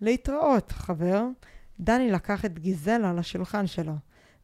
להתראות, 0.00 0.72
חבר. 0.72 1.24
דני 1.80 2.10
לקח 2.10 2.44
את 2.44 2.58
גיזלה 2.58 3.12
לשולחן 3.12 3.66
שלו. 3.66 3.92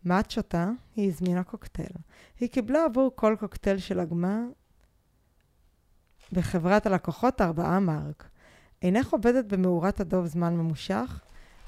מה 0.05 0.21
את 0.21 0.31
שותה? 0.31 0.71
היא 0.97 1.09
הזמינה 1.09 1.43
קוקטייל. 1.45 1.93
היא 2.41 2.49
קיבלה 2.49 2.85
עבור 2.85 3.13
כל 3.15 3.37
קוקטייל 3.41 3.79
של 3.79 4.01
הגמה 4.01 4.41
בחברת 6.33 6.87
הלקוחות 6.87 7.41
ארבעה 7.41 7.81
מרק. 7.81 8.29
אינך 8.83 9.13
עובדת 9.13 9.45
במאורת 9.45 10.01
הדוב 10.01 10.27
זמן 10.27 10.57
ממושך? 10.57 11.21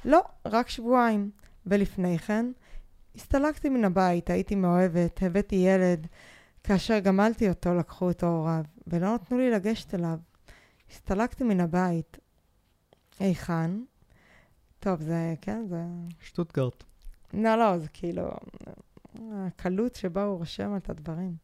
לא, 0.04 0.22
רק 0.44 0.68
שבועיים. 0.68 1.30
ולפני 1.66 2.18
כן? 2.18 2.52
הסתלקתי 3.16 3.68
מן 3.68 3.84
הבית, 3.84 4.30
הייתי 4.30 4.54
מאוהבת, 4.54 5.22
הבאתי 5.22 5.56
ילד. 5.56 6.06
כאשר 6.64 6.98
גמלתי 6.98 7.48
אותו, 7.48 7.74
לקחו 7.74 8.08
אותו 8.08 8.26
הוריו, 8.26 8.64
ולא 8.86 9.14
נתנו 9.14 9.38
לי 9.38 9.50
לגשת 9.50 9.94
אליו. 9.94 10.18
הסתלקתי 10.94 11.44
מן 11.44 11.60
הבית. 11.60 12.18
היכן? 13.18 13.70
טוב, 14.80 15.02
זה, 15.02 15.34
כן, 15.40 15.66
זה... 15.68 15.82
שטוטגרט. 16.20 16.84
לא, 17.32 17.56
לא, 17.56 17.78
זה 17.78 17.88
כאילו... 17.88 18.30
הקלות 19.32 19.94
שבה 19.94 20.24
הוא 20.24 20.38
רושם 20.38 20.76
את 20.76 20.90
הדברים. 20.90 21.36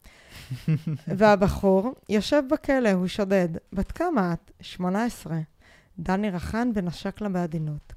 והבחור 1.18 1.94
יושב 2.08 2.42
בכלא, 2.50 2.90
הוא 2.92 3.06
שודד. 3.06 3.48
בת 3.72 3.92
כמה 3.92 4.32
את? 4.32 4.50
18. 4.60 5.38
דני 5.98 6.30
רחן 6.30 6.70
ונשק 6.74 7.20
לה 7.20 7.28
בעדינות. 7.28 7.92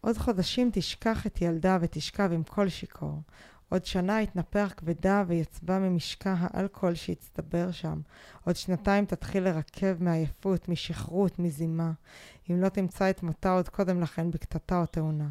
עוד 0.00 0.16
חודשים 0.18 0.70
תשכח 0.72 1.26
את 1.26 1.42
ילדה 1.42 1.78
ותשכב 1.80 2.30
עם 2.32 2.42
כל 2.42 2.68
שיכור. 2.68 3.20
עוד 3.68 3.84
שנה 3.84 4.22
יתנפח 4.22 4.72
כבדה 4.76 5.24
ויצבע 5.26 5.78
ממשקע 5.78 6.34
האלכוהול 6.38 6.94
שהצטבר 6.94 7.70
שם. 7.70 8.00
עוד 8.44 8.56
שנתיים 8.56 9.04
תתחיל 9.04 9.42
לרכב 9.42 9.96
מעייפות, 10.00 10.68
משכרות, 10.68 11.38
מזימה. 11.38 11.92
אם 12.50 12.60
לא 12.60 12.68
תמצא 12.68 13.10
את 13.10 13.22
מותה 13.22 13.52
עוד 13.52 13.68
קודם 13.68 14.00
לכן 14.00 14.30
בקטטה 14.30 14.80
או 14.80 14.86
תאונה. 14.86 15.28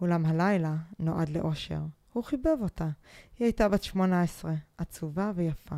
אולם 0.00 0.26
הלילה 0.26 0.76
נועד 0.98 1.28
לאושר. 1.28 1.80
הוא 2.12 2.24
חיבב 2.24 2.56
אותה. 2.60 2.88
היא 3.38 3.46
הייתה 3.46 3.68
בת 3.68 3.82
18, 3.82 4.54
עצובה 4.78 5.32
ויפה. 5.34 5.76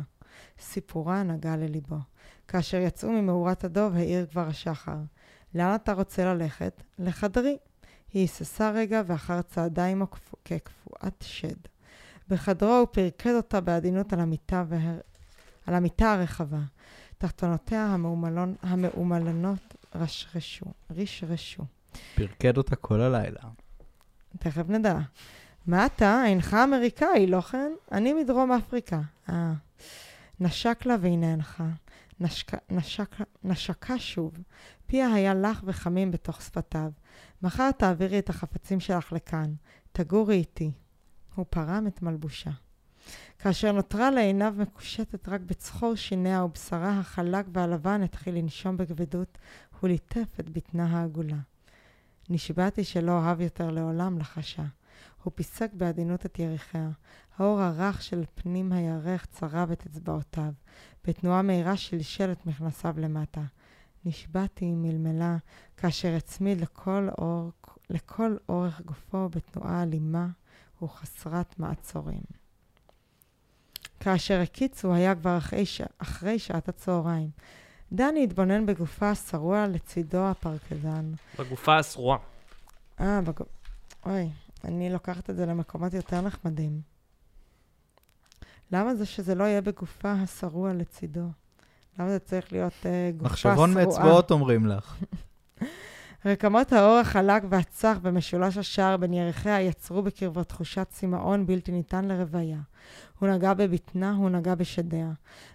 סיפורה 0.59 1.23
נגע 1.23 1.55
לליבו. 1.55 1.97
כאשר 2.47 2.77
יצאו 2.77 3.11
ממאורת 3.11 3.63
הדוב, 3.63 3.95
העיר 3.95 4.25
כבר 4.25 4.47
השחר. 4.47 4.97
לאן 5.55 5.75
אתה 5.75 5.93
רוצה 5.93 6.33
ללכת? 6.33 6.83
לחדרי. 6.99 7.57
היא 8.13 8.21
היססה 8.21 8.71
רגע 8.71 9.01
ואחר 9.05 9.41
צעדה 9.41 9.85
עמו 9.85 10.07
כקפואת 10.45 11.21
שד. 11.21 11.74
בחדרו 12.29 12.73
הוא 12.73 12.87
פרקד 12.91 13.33
אותה 13.33 13.61
בעדינות 13.61 14.13
על 14.13 14.19
המיטה, 14.19 14.63
והר... 14.67 14.99
על 15.67 15.73
המיטה 15.73 16.13
הרחבה. 16.13 16.59
תחתונותיה 17.17 17.85
המאומלון... 17.85 18.55
המאומלנות 18.61 19.75
רשרשו, 19.95 20.65
רשרשו. 20.91 21.63
פרקד 22.15 22.57
אותה 22.57 22.75
כל 22.75 23.01
הלילה. 23.01 23.41
תכף 24.39 24.69
נדע. 24.69 24.97
מה 25.67 25.85
אתה? 25.85 26.23
אינך 26.25 26.53
אמריקאי, 26.53 27.27
לא 27.27 27.41
כן? 27.41 27.71
אני 27.91 28.13
מדרום 28.13 28.51
אפריקה. 28.51 29.01
אה. 29.29 29.53
נשק 30.39 30.85
לה 30.85 30.95
והיא 31.01 31.17
נאנחה. 31.17 31.67
נשק, 32.19 32.51
נשק, 32.71 33.15
נשקה 33.43 33.99
שוב. 33.99 34.33
פיה 34.87 35.13
היה 35.13 35.33
לח 35.33 35.61
וחמים 35.65 36.11
בתוך 36.11 36.41
שפתיו. 36.41 36.91
מחר 37.41 37.71
תעבירי 37.71 38.19
את 38.19 38.29
החפצים 38.29 38.79
שלך 38.79 39.13
לכאן. 39.13 39.53
תגורי 39.91 40.35
איתי. 40.35 40.71
הוא 41.35 41.45
פרם 41.49 41.87
את 41.87 42.01
מלבושה. 42.01 42.51
כאשר 43.39 43.71
נותרה 43.71 44.11
לעיניו 44.11 44.53
מקושטת 44.57 45.29
רק 45.29 45.41
בצחור 45.41 45.95
שיניה 45.95 46.43
ובשרה 46.43 46.99
החלק 46.99 47.45
והלבן 47.53 48.01
התחיל 48.03 48.35
לנשום 48.35 48.77
בכבדות, 48.77 49.37
הוא 49.79 49.87
ליטף 49.87 50.39
את 50.39 50.49
בטנה 50.49 50.85
העגולה. 50.85 51.37
נשבעתי 52.29 52.83
שלא 52.83 53.11
אוהב 53.11 53.41
יותר 53.41 53.71
לעולם 53.71 54.19
לחשה. 54.19 54.63
הוא 55.23 55.33
פיסק 55.35 55.73
בעדינות 55.73 56.25
את 56.25 56.39
יריחיה. 56.39 56.89
האור 57.37 57.61
הרך 57.61 58.01
של 58.01 58.23
פנים 58.35 58.71
הירך 58.71 59.25
צרב 59.25 59.71
את 59.71 59.85
אצבעותיו. 59.85 60.53
בתנועה 61.07 61.41
מהירה 61.41 61.77
שלשל 61.77 62.31
את 62.31 62.45
מכנסיו 62.45 62.95
למטה. 62.97 63.41
נשבעתי, 64.05 64.71
מלמלה, 64.75 65.37
כאשר 65.77 66.15
הצמיד 66.15 66.61
לכל, 66.61 67.07
אור, 67.17 67.51
לכל 67.89 68.37
אורך 68.49 68.81
גופו 68.81 69.29
בתנועה 69.29 69.83
אלימה 69.83 70.27
וחסרת 70.81 71.59
מעצורים. 71.59 72.21
כאשר 73.99 74.39
הקיץ 74.39 74.85
הוא 74.85 74.93
היה 74.93 75.15
כבר 75.15 75.37
אחרי, 75.37 75.65
ש... 75.65 75.81
אחרי 75.97 76.39
שעת 76.39 76.69
הצהריים. 76.69 77.29
דני 77.91 78.23
התבונן 78.23 78.65
בגופה 78.65 79.09
השרוע 79.09 79.67
לצידו 79.67 80.27
הפרקזן. 80.27 81.11
בגופה 81.39 81.77
השרועה. 81.77 82.17
אה, 82.99 83.21
בג... 83.21 83.43
אוי, 84.05 84.29
אני 84.63 84.89
לוקחת 84.89 85.29
את 85.29 85.35
זה 85.35 85.45
למקומות 85.45 85.93
יותר 85.93 86.21
נחמדים. 86.21 86.81
למה 88.71 88.95
זה 88.95 89.05
שזה 89.05 89.35
לא 89.35 89.43
יהיה 89.43 89.61
בגופה 89.61 90.11
השרוע 90.11 90.73
לצידו? 90.73 91.27
למה 91.99 92.09
זה 92.09 92.19
צריך 92.19 92.51
להיות 92.51 92.73
uh, 92.73 93.17
גופה 93.17 93.35
שרועה? 93.35 93.55
מחשבון 93.55 93.73
מאצבעות 93.73 94.31
אומרים 94.31 94.65
לך. 94.65 94.95
רקמות 96.25 96.73
האור 96.73 96.97
החלק 96.97 97.43
והצח 97.49 97.97
במשולש 98.01 98.57
השער 98.57 98.97
בין 98.97 99.13
ירחיה 99.13 99.61
יצרו 99.61 100.01
בקרבו 100.01 100.43
תחושת 100.43 100.87
צמאון 100.89 101.45
בלתי 101.45 101.71
ניתן 101.71 102.05
לרוויה. 102.05 102.57
הוא 103.19 103.29
נגע 103.29 103.53
בבטנה, 103.53 104.11
הוא 104.11 104.29
נגע 104.29 104.55
בשדיה. 104.55 105.11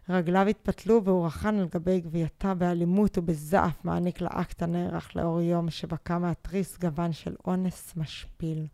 רגליו 0.09 0.47
התפתלו 0.47 1.05
והוא 1.05 1.27
רחן 1.27 1.59
על 1.59 1.69
גבי 1.75 2.01
גווייתה 2.01 2.55
באלימות 2.55 3.19
ובזעף 3.19 3.85
מעניק 3.85 4.21
לאקט 4.21 4.63
הנערך 4.63 5.17
לאור 5.17 5.41
יום 5.41 5.71
שבקע 5.71 6.19
מהתריס 6.19 6.79
גוון 6.79 7.13
של 7.13 7.35
אונס 7.47 7.93
משפיל. 7.97 8.67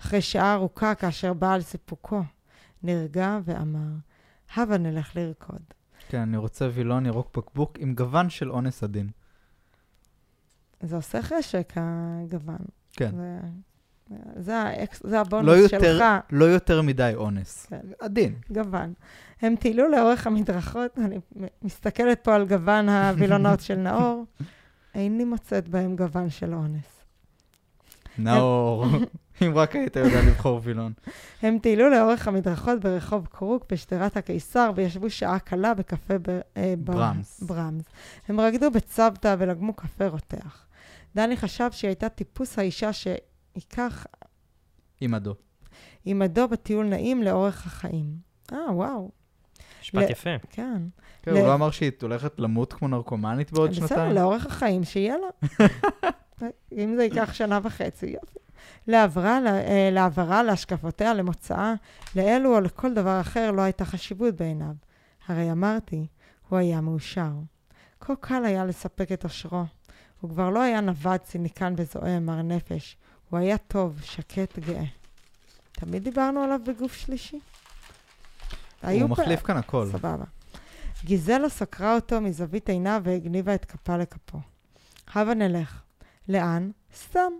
אחרי 0.00 0.20
שעה 0.20 0.54
ארוכה 0.54 0.94
כאשר 0.94 1.32
בא 1.32 1.52
על 1.52 1.60
סיפוקו, 1.60 2.22
נרגע 2.82 3.38
ואמר, 3.44 3.92
הבה 4.54 4.78
נלך 4.78 5.16
לרקוד. 5.16 5.62
כן, 6.08 6.18
אני 6.18 6.36
רוצה 6.36 6.68
וילון 6.74 7.06
ירוק 7.06 7.36
בקבוק 7.36 7.78
עם 7.78 7.94
גוון 7.94 8.30
של 8.30 8.50
אונס 8.50 8.82
עדין. 8.82 9.10
זה 10.82 10.96
עושה 10.96 11.22
חשק, 11.22 11.72
הגוון. 11.76 12.56
כן. 12.92 13.10
זה, 13.16 13.38
זה, 14.36 14.56
האקס, 14.56 15.02
זה 15.04 15.20
הבונוס 15.20 15.46
לא 15.46 15.52
יותר, 15.52 15.98
שלך, 15.98 16.04
לא 16.30 16.44
יותר 16.44 16.82
מדי 16.82 17.12
אונס. 17.14 17.66
כן. 17.66 17.80
עדין. 18.00 18.34
גוון. 18.50 18.92
הם 19.42 19.56
טיילו 19.56 19.88
לאורך 19.88 20.26
המדרכות, 20.26 20.98
אני 20.98 21.18
מסתכלת 21.62 22.24
פה 22.24 22.34
על 22.34 22.46
גוון 22.46 22.88
הווילונות 22.88 23.60
של 23.60 23.76
נאור, 23.76 24.24
איני 24.94 25.24
מוצאת 25.24 25.68
בהם 25.68 25.96
גוון 25.96 26.30
של 26.30 26.54
אונס. 26.54 27.04
נאור, 28.18 28.86
אם 29.42 29.52
רק 29.54 29.76
היית 29.76 29.96
יודע 29.96 30.22
לבחור 30.22 30.60
וילון. 30.62 30.92
הם 31.42 31.58
טיילו 31.58 31.90
לאורך 31.90 32.28
המדרכות 32.28 32.80
ברחוב 32.80 33.26
קרוק 33.26 33.64
בשדרת 33.72 34.16
הקיסר 34.16 34.70
וישבו 34.76 35.10
שעה 35.10 35.38
קלה 35.38 35.74
בקפה 35.74 36.14
ב, 36.18 36.40
אה, 36.56 36.74
ברמס. 36.78 37.42
ברמס. 37.42 37.84
הם 38.28 38.40
רקדו 38.40 38.70
בצוותא 38.70 39.36
ולגמו 39.38 39.72
קפה 39.72 40.06
רותח. 40.06 40.66
דני 41.14 41.36
חשב 41.36 41.68
שהיא 41.72 41.88
הייתה 41.88 42.08
טיפוס 42.08 42.58
האישה 42.58 42.90
שייקח 42.92 44.06
עם 45.00 45.14
הדו. 45.14 45.34
עמדו 46.04 46.48
בטיול 46.48 46.86
נעים 46.86 47.22
לאורך 47.22 47.66
החיים. 47.66 48.16
אה, 48.52 48.72
וואו, 48.74 49.10
משפט 49.82 50.02
ל- 50.02 50.10
יפה. 50.10 50.30
כן. 50.50 50.82
כן, 51.22 51.34
ל- 51.34 51.36
הוא 51.38 51.46
לא 51.46 51.54
אמר 51.54 51.70
שהיא 51.70 51.90
הולכת 52.02 52.32
למות 52.40 52.72
כמו 52.72 52.88
נרקומנית 52.88 53.52
בעוד 53.52 53.70
בסדר, 53.70 53.86
שנתיים? 53.88 54.12
לאורך 54.14 54.46
החיים 54.46 54.84
שיהיה 54.84 55.14
לה. 55.16 55.58
אם 56.78 56.94
זה 56.96 57.02
ייקח 57.04 57.32
שנה 57.32 57.58
וחצי, 57.62 58.06
יופי. 58.06 58.38
להעברה, 58.86 59.40
לה- 59.40 59.60
אה, 59.64 59.88
להעברה, 59.92 60.42
להשקפותיה, 60.42 61.14
למוצאה, 61.14 61.74
לאלו 62.16 62.54
או 62.54 62.60
לכל 62.60 62.94
דבר 62.94 63.20
אחר 63.20 63.50
לא 63.50 63.62
הייתה 63.62 63.84
חשיבות 63.84 64.34
בעיניו. 64.36 64.74
הרי 65.26 65.52
אמרתי, 65.52 66.06
הוא 66.48 66.58
היה 66.58 66.80
מאושר. 66.80 67.30
כה 68.00 68.16
קל 68.16 68.44
היה 68.44 68.64
לספק 68.64 69.12
את 69.12 69.24
אושרו. 69.24 69.62
הוא 70.22 70.30
כבר 70.30 70.50
לא 70.50 70.62
היה 70.62 70.80
נווד, 70.80 71.20
ציניקן 71.20 71.74
וזועם, 71.76 72.26
מר 72.26 72.42
נפש. 72.42 72.96
הוא 73.30 73.38
היה 73.38 73.58
טוב, 73.58 74.00
שקט, 74.02 74.58
גאה. 74.58 74.84
תמיד 75.72 76.04
דיברנו 76.04 76.40
עליו 76.40 76.60
בגוף 76.66 76.94
שלישי? 76.94 77.40
הוא 78.82 78.92
פ- 78.92 79.10
מחליף 79.10 79.42
כאן 79.42 79.56
הכל. 79.56 79.88
סבבה. 79.92 80.24
גיזלה 81.04 81.48
סקרה 81.48 81.94
אותו 81.94 82.20
מזווית 82.20 82.68
עינה 82.68 82.98
והגניבה 83.02 83.54
את 83.54 83.64
כפה 83.64 83.96
לכפו. 83.96 84.38
הבה 85.14 85.34
נלך. 85.34 85.82
לאן? 86.28 86.70
סתם. 86.96 87.32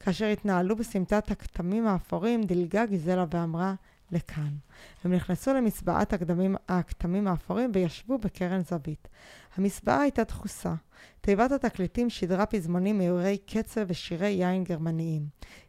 כאשר 0.00 0.26
התנהלו 0.26 0.76
בסמטת 0.76 1.30
הכתמים 1.30 1.86
האפורים, 1.86 2.42
דילגה 2.44 2.86
גיזלה 2.86 3.24
ואמרה, 3.30 3.74
לכאן. 4.12 4.56
הם 5.04 5.12
נכנסו 5.12 5.54
למסבעת 5.54 6.12
הכתמים, 6.12 6.56
הכתמים 6.68 7.28
האפורים 7.28 7.70
וישבו 7.74 8.18
בקרן 8.18 8.62
זווית. 8.62 9.08
המסבעה 9.56 10.00
הייתה 10.00 10.24
דחוסה. 10.24 10.74
תיבת 11.20 11.52
התקליטים 11.52 12.10
שידרה 12.10 12.46
פזמונים 12.46 12.98
מאירי 12.98 13.38
קצב 13.38 13.80
ושירי 13.88 14.28
יין 14.28 14.64
גרמניים. 14.64 15.26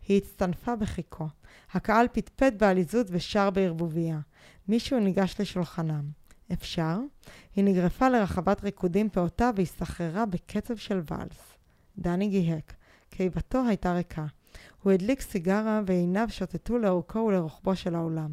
היא 0.08 0.17
הצטנפה 0.17 0.76
בחיכו. 0.76 1.28
הקהל 1.74 2.08
פטפט 2.12 2.54
בעליזות 2.54 3.08
ושר 3.10 3.50
בערבוביה. 3.50 4.19
מישהו 4.67 5.00
ניגש 5.00 5.36
לשולחנם. 5.41 6.04
אפשר? 6.54 7.00
היא 7.56 7.63
נגרפה 7.63 8.10
לרחבת 8.10 8.63
ריקודים 8.63 9.10
פעוטה 9.10 9.52
והסתחררה 9.56 10.26
בקצב 10.26 10.76
של 10.76 11.02
ואלס. 11.12 11.56
דני 11.98 12.28
גיהק. 12.28 12.74
קיבתו 13.10 13.63
הייתה 13.67 13.93
ריקה. 13.93 14.26
הוא 14.86 14.91
הדליק 14.91 15.21
סיגרה 15.21 15.82
ועיניו 15.86 16.28
שוטטו 16.30 16.78
לאורכו 16.78 17.19
ולרוחבו 17.19 17.76
של 17.76 17.95
האולם. 17.95 18.30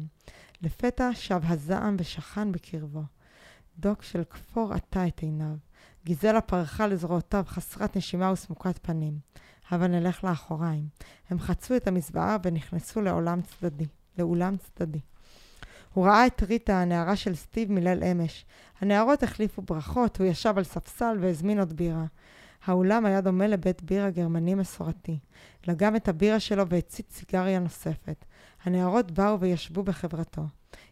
לפתע 0.61 1.09
שב 1.13 1.41
הזעם 1.43 1.95
ושכן 1.99 2.51
בקרבו. 2.51 3.03
דוק 3.79 4.03
של 4.03 4.23
כפור 4.29 4.73
עטה 4.73 5.07
את 5.07 5.19
עיניו. 5.19 5.55
גיזלה 6.05 6.41
פרחה 6.41 6.87
לזרועותיו 6.87 7.43
חסרת 7.47 7.97
נשימה 7.97 8.31
וסמוקת 8.31 8.79
פנים. 8.81 9.19
הבה 9.69 9.87
נלך 9.87 10.23
לאחוריים. 10.23 10.87
הם 11.29 11.39
חצו 11.39 11.75
את 11.75 11.87
המזבעה 11.87 12.37
ונכנסו 12.43 13.01
לעולם 13.01 13.41
צדדי. 13.41 13.87
לאולם 14.17 14.55
צדדי. 14.57 15.01
הוא 15.93 16.05
ראה 16.05 16.27
את 16.27 16.43
ריטה, 16.43 16.81
הנערה 16.81 17.15
של 17.15 17.35
סטיב 17.35 17.71
מליל 17.71 18.03
אמש. 18.03 18.45
הנערות 18.81 19.23
החליפו 19.23 19.61
ברכות, 19.61 20.19
הוא 20.19 20.27
ישב 20.27 20.53
על 20.57 20.63
ספסל 20.63 21.17
והזמין 21.21 21.59
עוד 21.59 21.73
בירה. 21.73 22.05
האולם 22.65 23.05
היה 23.05 23.21
דומה 23.21 23.47
לבית 23.47 23.83
בירה 23.83 24.09
גרמני 24.09 24.55
מסורתי. 24.55 25.19
לגם 25.67 25.95
את 25.95 26.07
הבירה 26.07 26.39
שלו 26.39 26.67
והצית 26.67 27.11
סיגריה 27.11 27.59
נוספת. 27.59 28.25
הנערות 28.63 29.11
באו 29.11 29.39
וישבו 29.39 29.83
בחברתו. 29.83 30.41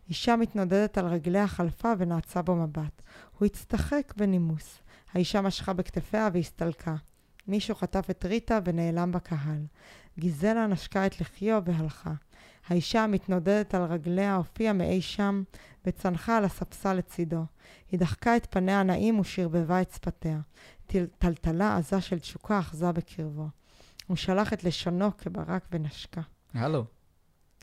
אישה 0.10 0.36
מתנודדת 0.36 0.97
על 0.97 1.05
רגליה 1.05 1.47
חלפה 1.47 1.93
ונעצה 1.97 2.41
בו 2.41 2.55
מבט. 2.55 3.01
הוא 3.38 3.45
הצטחק 3.45 4.13
בנימוס. 4.17 4.79
האישה 5.13 5.41
משכה 5.41 5.73
בכתפיה 5.73 6.29
והסתלקה. 6.34 6.95
מישהו 7.47 7.75
חטף 7.75 8.05
את 8.10 8.25
ריטה 8.25 8.60
ונעלם 8.65 9.12
בקהל. 9.12 9.65
גיזלה 10.19 10.67
נשקה 10.67 11.05
את 11.05 11.21
לחיו 11.21 11.62
והלכה. 11.65 12.13
האישה 12.67 13.04
המתנודדת 13.04 13.76
על 13.76 13.84
רגליה 13.84 14.36
הופיעה 14.36 14.74
מאי 14.74 15.02
שם 15.02 15.43
וצנחה 15.86 16.38
על 16.38 16.45
הספסל 16.45 16.93
לצידו. 16.93 17.45
היא 17.91 18.00
דחקה 18.00 18.38
את 18.38 18.47
פניה 18.50 18.80
הנעים 18.80 19.19
ושרבבה 19.19 19.82
את 19.82 19.91
שפתיה. 19.91 20.39
טל- 20.88 21.06
טלטלה 21.17 21.78
עזה 21.78 22.02
של 22.02 22.19
תשוקה 22.19 22.60
אחזה 22.60 22.91
בקרבו. 22.91 23.47
הוא 24.08 24.17
שלח 24.17 24.54
את 24.54 24.63
לשונו 24.63 25.17
כברק 25.17 25.67
ונשקה. 25.71 26.21
הלו, 26.54 26.86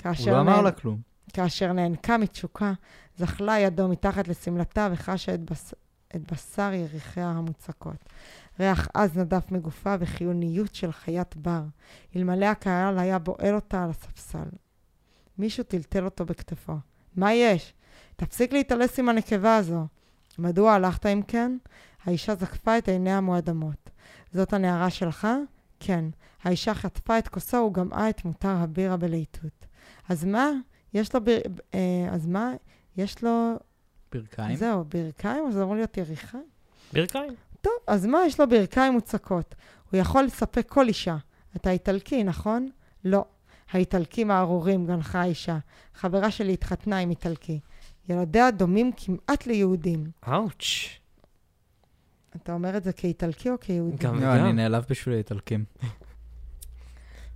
הוא 0.05 0.37
לא 0.37 0.41
אמר 0.41 0.61
לה 0.63 0.73
כלום. 0.73 1.01
כאשר 1.33 1.73
נאנקה 1.73 2.19
מתשוקה, 2.19 2.73
זחלה 3.17 3.59
ידו 3.59 3.89
מתחת 3.89 4.29
לשמלתה 4.29 4.89
וחשה 4.93 5.35
את, 5.35 5.51
בס... 5.51 5.75
את 6.17 6.33
בשר 6.33 6.71
יריחיה 6.73 7.29
המוצקות. 7.29 8.05
ריח 8.61 8.89
עז 8.95 9.17
נדף 9.17 9.51
מגופה 9.51 9.95
וחיוניות 10.01 10.75
של 10.75 10.93
חיית 10.93 11.37
בר. 11.37 11.63
אלמלא 12.17 12.47
הקהל 12.47 12.99
היה 12.99 13.19
בועל 13.19 13.55
אותה 13.55 13.85
על 13.85 13.91
הספסל. 13.91 14.49
מישהו 15.39 15.65
טלטל 15.65 16.05
אותו 16.05 16.25
בכתפו. 16.25 16.73
מה 17.17 17.33
יש? 17.33 17.75
תפסיק 18.17 18.53
להתעלס 18.53 18.99
עם 18.99 19.09
הנקבה 19.09 19.57
הזו. 19.57 19.87
מדוע 20.39 20.73
הלכת 20.73 21.07
אם 21.07 21.23
כן? 21.23 21.57
האישה 22.05 22.35
זקפה 22.35 22.79
את 22.79 22.89
עיניה 22.89 23.19
המואדמות. 23.19 23.91
זאת 24.33 24.53
הנערה 24.53 24.91
שלך? 24.91 25.29
כן. 25.81 26.05
האישה 26.43 26.75
חטפה 26.75 27.19
את 27.19 27.29
כוסו 27.29 27.57
וגמעה 27.57 28.11
את 28.11 28.25
מותר 28.25 28.49
הבירה 28.49 28.97
בלהיטות. 28.97 29.67
אז 30.09 30.25
מה? 30.25 30.51
יש 30.95 31.15
לו 31.15 31.25
ביר... 31.25 31.41
אה, 31.75 32.09
אז 32.11 32.27
מה? 32.27 32.53
יש 32.97 33.23
לו... 33.23 33.55
ברכיים? 34.13 34.57
זהו, 34.57 34.85
ברכיים? 34.85 35.45
או 35.45 35.53
זה 35.53 35.63
אמור 35.63 35.75
להיות 35.75 35.97
יריחיים? 35.97 36.47
ברכיים. 36.93 37.35
טוב, 37.61 37.73
אז 37.87 38.07
מה? 38.07 38.19
יש 38.27 38.41
לו 38.41 38.49
ברכיים 38.49 38.93
מוצקות. 38.93 39.55
הוא 39.91 40.01
יכול 40.01 40.23
לספק 40.25 40.69
כל 40.69 40.89
אישה. 40.89 41.17
אתה 41.57 41.71
איטלקי, 41.71 42.25
נכון? 42.25 42.69
לא. 43.05 43.25
האיטלקים 43.71 44.31
הארורים, 44.31 44.87
גנחה 44.87 45.21
האישה. 45.21 45.59
חברה 45.95 46.31
שלי 46.31 46.53
התחתנה 46.53 46.99
עם 46.99 47.11
איטלקי. 47.11 47.61
ילדיה 48.09 48.51
דומים 48.51 48.91
כמעט 48.97 49.47
ליהודים. 49.47 50.11
אאוץ'. 50.29 50.99
אתה 52.37 52.53
אומר 52.53 52.77
את 52.77 52.85
זה 52.85 52.93
כאיטלקי 52.93 53.51
או 53.51 53.61
כיהודי? 53.61 53.97
גם 53.97 54.21
לא, 54.21 54.33
אני 54.33 54.43
וגם. 54.43 54.57
נעלב 54.57 54.85
בשביל 54.91 55.15
האיטלקים. 55.15 55.65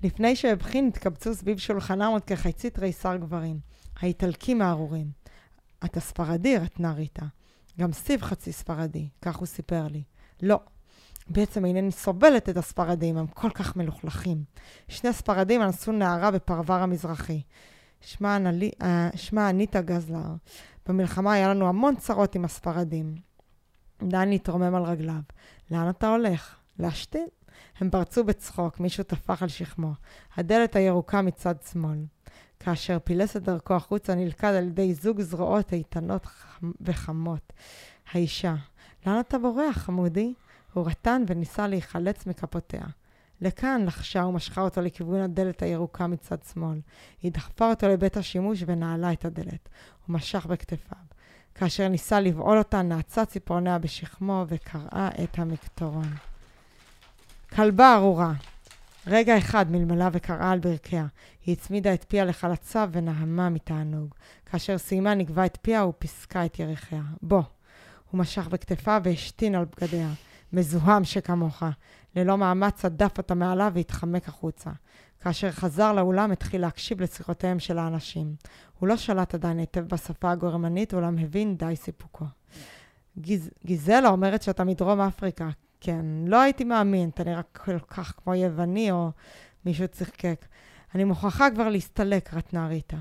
לפני 0.02 0.36
שהבחין, 0.36 0.88
התקבצו 0.88 1.34
סביב 1.34 1.58
שולחנם 1.58 2.10
עוד 2.12 2.24
כחצי 2.24 2.70
תריסר 2.70 3.16
גברים. 3.16 3.58
האיטלקים 4.00 4.62
הארורים. 4.62 5.10
אתה 5.84 6.00
ספרדי, 6.00 6.58
רטנה 6.58 6.92
ריטה. 6.92 7.26
גם 7.80 7.92
סטיב 7.92 8.22
חצי 8.22 8.52
ספרדי, 8.52 9.08
כך 9.22 9.36
הוא 9.36 9.46
סיפר 9.46 9.86
לי. 9.86 10.02
לא, 10.42 10.60
בעצם 11.32 11.64
אינני 11.64 11.92
סובלת 11.92 12.48
את 12.48 12.56
הספרדים, 12.56 13.16
הם 13.16 13.26
כל 13.26 13.50
כך 13.50 13.76
מלוכלכים. 13.76 14.44
שני 14.88 15.10
הספרדים 15.10 15.62
אנסו 15.62 15.92
נערה 15.92 16.30
בפרבר 16.30 16.74
המזרחי. 16.82 17.42
שמה, 18.00 18.36
אנלי, 18.36 18.70
uh, 18.82 18.84
שמה 19.16 19.50
אניטה 19.50 19.80
גזלר. 19.80 20.34
במלחמה 20.86 21.32
היה 21.32 21.48
לנו 21.48 21.68
המון 21.68 21.96
צרות 21.96 22.34
עם 22.34 22.44
הספרדים. 22.44 23.14
דני 24.02 24.34
התרומם 24.34 24.74
על 24.74 24.82
רגליו. 24.82 25.20
לאן 25.70 25.88
אתה 25.90 26.08
הולך? 26.08 26.56
להשתין? 26.78 27.26
הם 27.80 27.90
פרצו 27.90 28.24
בצחוק, 28.24 28.80
מישהו 28.80 29.04
טפח 29.04 29.42
על 29.42 29.48
שכמו. 29.48 29.92
הדלת 30.36 30.76
הירוקה 30.76 31.22
מצד 31.22 31.54
שמאל. 31.72 31.98
כאשר 32.60 32.98
פילס 33.04 33.36
את 33.36 33.42
דרכו 33.42 33.74
החוצה, 33.74 34.14
נלכד 34.14 34.54
על 34.54 34.66
ידי 34.66 34.94
זוג 34.94 35.20
זרועות 35.20 35.72
איתנות 35.72 36.26
וחמות. 36.80 37.52
האישה, 38.12 38.54
לאן 39.06 39.20
אתה 39.20 39.38
בורח, 39.38 39.78
חמודי? 39.78 40.34
הוא 40.72 40.86
רטן 40.86 41.22
וניסה 41.26 41.66
להיחלץ 41.68 42.26
מכפותיה. 42.26 42.84
לכאן 43.40 43.84
לחשה 43.86 44.24
ומשכה 44.24 44.60
אותו 44.60 44.80
לכיוון 44.80 45.20
הדלת 45.20 45.62
הירוקה 45.62 46.06
מצד 46.06 46.36
שמאל. 46.52 46.80
היא 47.22 47.32
דחפה 47.32 47.70
אותו 47.70 47.88
לבית 47.88 48.16
השימוש 48.16 48.64
ונעלה 48.66 49.12
את 49.12 49.24
הדלת. 49.24 49.68
הוא 50.06 50.14
משך 50.14 50.46
בכתפיו. 50.46 50.98
כאשר 51.54 51.88
ניסה 51.88 52.20
לבעול 52.20 52.58
אותה, 52.58 52.82
נעצה 52.82 53.24
ציפורניה 53.24 53.78
בשכמו 53.78 54.44
וקרעה 54.48 55.10
את 55.24 55.38
המקטורון. 55.38 56.14
כלבה 57.54 57.94
ארורה. 57.94 58.32
רגע 59.06 59.38
אחד 59.38 59.70
מלמלה 59.70 60.08
וקרעה 60.12 60.50
על 60.50 60.58
ברכיה. 60.58 61.06
היא 61.46 61.52
הצמידה 61.52 61.94
את 61.94 62.04
פיה 62.08 62.24
לחלציו 62.24 62.88
ונהמה 62.92 63.48
מתענוג. 63.48 64.14
כאשר 64.46 64.78
סיימה 64.78 65.14
נגבה 65.14 65.46
את 65.46 65.58
פיה 65.62 65.84
ופסקה 65.86 66.44
את 66.44 66.58
ירכיה. 66.58 67.02
בוא. 67.22 67.42
הוא 68.10 68.18
משך 68.18 68.48
בכתפיו 68.48 69.00
והשתין 69.04 69.54
על 69.54 69.64
בגדיה. 69.64 70.08
מזוהם 70.53 71.05
שכמוך. 71.05 71.62
ללא 72.16 72.38
מאמץ 72.38 72.84
הדף 72.84 73.18
אותה 73.18 73.34
מעליו 73.34 73.72
והתחמק 73.74 74.28
החוצה. 74.28 74.70
כאשר 75.20 75.50
חזר 75.50 75.92
לאולם 75.92 76.32
התחיל 76.32 76.61
להקשיב 76.61 77.00
לשיחותיהם 77.00 77.59
של 77.59 77.78
האנשים. 77.78 78.34
הוא 78.78 78.88
לא 78.88 78.96
שלט 78.96 79.34
עדיין 79.34 79.59
היטב 79.59 79.80
בשפה 79.80 80.30
הגרמנית, 80.30 80.94
אולם 80.94 81.18
הבין 81.18 81.57
די 81.57 81.76
סיפוקו. 81.76 82.24
גיז, 83.18 83.50
גיזלה 83.66 84.09
אומרת 84.09 84.42
שאתה 84.42 84.64
מדרום 84.64 85.00
אפריקה. 85.00 85.48
כן, 85.80 86.05
לא 86.26 86.40
הייתי 86.40 86.64
מאמין, 86.64 87.09
אתה 87.09 87.24
נראה 87.24 87.42
כל 87.42 87.78
כך 87.78 88.12
כמו 88.16 88.34
יווני 88.34 88.90
או 88.90 89.11
מישהו 89.64 89.88
צחקק. 89.88 90.46
אני 90.94 91.05
מוכרחה 91.05 91.50
כבר 91.50 91.68
להסתלק, 91.68 92.34
רטנה 92.34 92.66
ריטה. 92.66 92.96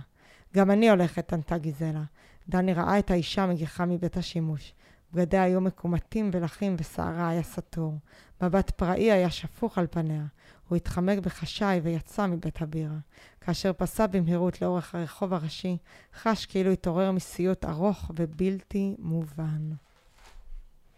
גם 0.55 0.71
אני 0.71 0.89
הולכת, 0.89 1.33
ענתה 1.33 1.57
גיזלה. 1.57 2.03
דני 2.49 2.73
ראה 2.73 2.99
את 2.99 3.11
האישה 3.11 3.45
מגיחה 3.45 3.85
מבית 3.85 4.17
השימוש. 4.17 4.73
בגדיה 5.13 5.43
היו 5.43 5.61
מקומטים 5.61 6.29
ולחים 6.33 6.75
ושערה 6.79 7.29
היה 7.29 7.43
סתור. 7.43 7.97
מבט 8.41 8.69
פראי 8.69 9.11
היה 9.11 9.29
שפוך 9.29 9.77
על 9.77 9.87
פניה. 9.87 10.23
הוא 10.69 10.75
התחמק 10.75 11.17
בחשאי 11.17 11.79
ויצא 11.83 12.27
מבית 12.27 12.61
הבירה. 12.61 12.95
כאשר 13.41 13.73
פסע 13.73 14.07
במהירות 14.07 14.61
לאורך 14.61 14.95
הרחוב 14.95 15.33
הראשי, 15.33 15.77
חש 16.21 16.45
כאילו 16.45 16.71
התעורר 16.71 17.11
מסיוט 17.11 17.65
ארוך 17.65 18.11
ובלתי 18.15 18.95
מובן. 18.99 19.71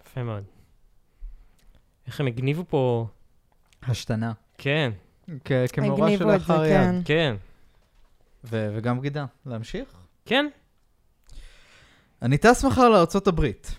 יפה 0.04 0.24
מאוד. 0.24 0.44
איך 2.08 2.20
הם 2.20 2.28
הגניבו 2.28 2.64
פה... 2.70 3.08
השתנה. 3.84 4.34
כן, 4.58 4.92
כ- 5.46 5.52
כמאורע 5.74 6.06
הגניבו 6.08 6.34
את 6.34 6.40
זה, 6.40 6.46
שלאחר 6.46 6.66
כן. 6.68 6.96
יד. 7.00 7.06
כן, 7.06 7.36
ו- 8.44 8.74
וגם 8.78 9.00
בגידה. 9.00 9.26
להמשיך? 9.46 9.90
כן. 10.26 10.46
אני 12.22 12.38
טס 12.38 12.66
מחר 12.66 12.90
לארצות 12.90 13.28
הברית. 13.28 13.76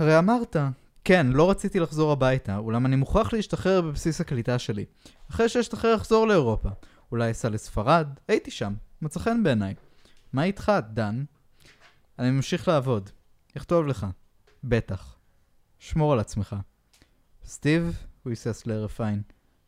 הרי 0.00 0.18
אמרת, 0.18 0.56
כן, 1.04 1.26
לא 1.26 1.50
רציתי 1.50 1.80
לחזור 1.80 2.12
הביתה, 2.12 2.56
אולם 2.56 2.86
אני 2.86 2.96
מוכרח 2.96 3.32
להשתחרר 3.32 3.80
בבסיס 3.80 4.20
הקליטה 4.20 4.58
שלי. 4.58 4.84
אחרי 5.30 5.48
שאשתחרר 5.48 5.94
לחזור 5.94 6.26
לאירופה. 6.26 6.68
אולי 7.12 7.30
אסע 7.30 7.48
לספרד? 7.48 8.08
הייתי 8.28 8.50
שם, 8.50 8.74
מצא 9.02 9.20
חן 9.20 9.42
בעיניי. 9.42 9.74
מה 10.32 10.44
איתך, 10.44 10.72
דן? 10.92 11.24
אני 12.18 12.30
ממשיך 12.30 12.68
לעבוד. 12.68 13.10
יכתוב 13.56 13.86
לך. 13.86 14.06
בטח. 14.64 15.16
שמור 15.78 16.12
על 16.12 16.20
עצמך. 16.20 16.56
סטיב, 17.44 18.04
הוא 18.22 18.30
היסס 18.30 18.66
להרף 18.66 19.00
עין. 19.00 19.22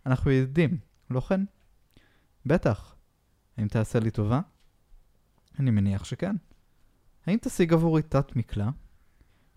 אנחנו 0.06 0.30
ידידים, 0.30 0.78
לא 1.10 1.20
כן? 1.20 1.44
בטח. 2.46 2.94
האם 3.56 3.68
תעשה 3.68 4.00
לי 4.00 4.10
טובה? 4.10 4.40
אני 5.58 5.70
מניח 5.70 6.04
שכן. 6.04 6.36
האם 7.26 7.38
תשיג 7.40 7.72
עבורי 7.72 8.02
תת 8.02 8.36
מקלע? 8.36 8.68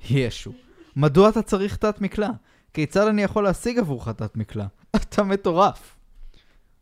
ישו, 0.10 0.51
מדוע 0.95 1.30
אתה 1.30 1.41
צריך 1.41 1.76
תת 1.76 2.01
מקלע? 2.01 2.30
כיצד 2.74 3.08
אני 3.08 3.24
יכול 3.24 3.43
להשיג 3.43 3.80
עבורך 3.80 4.10
תת 4.10 4.38
מקלע? 4.38 4.66
אתה 4.95 5.24
מטורף. 5.24 5.97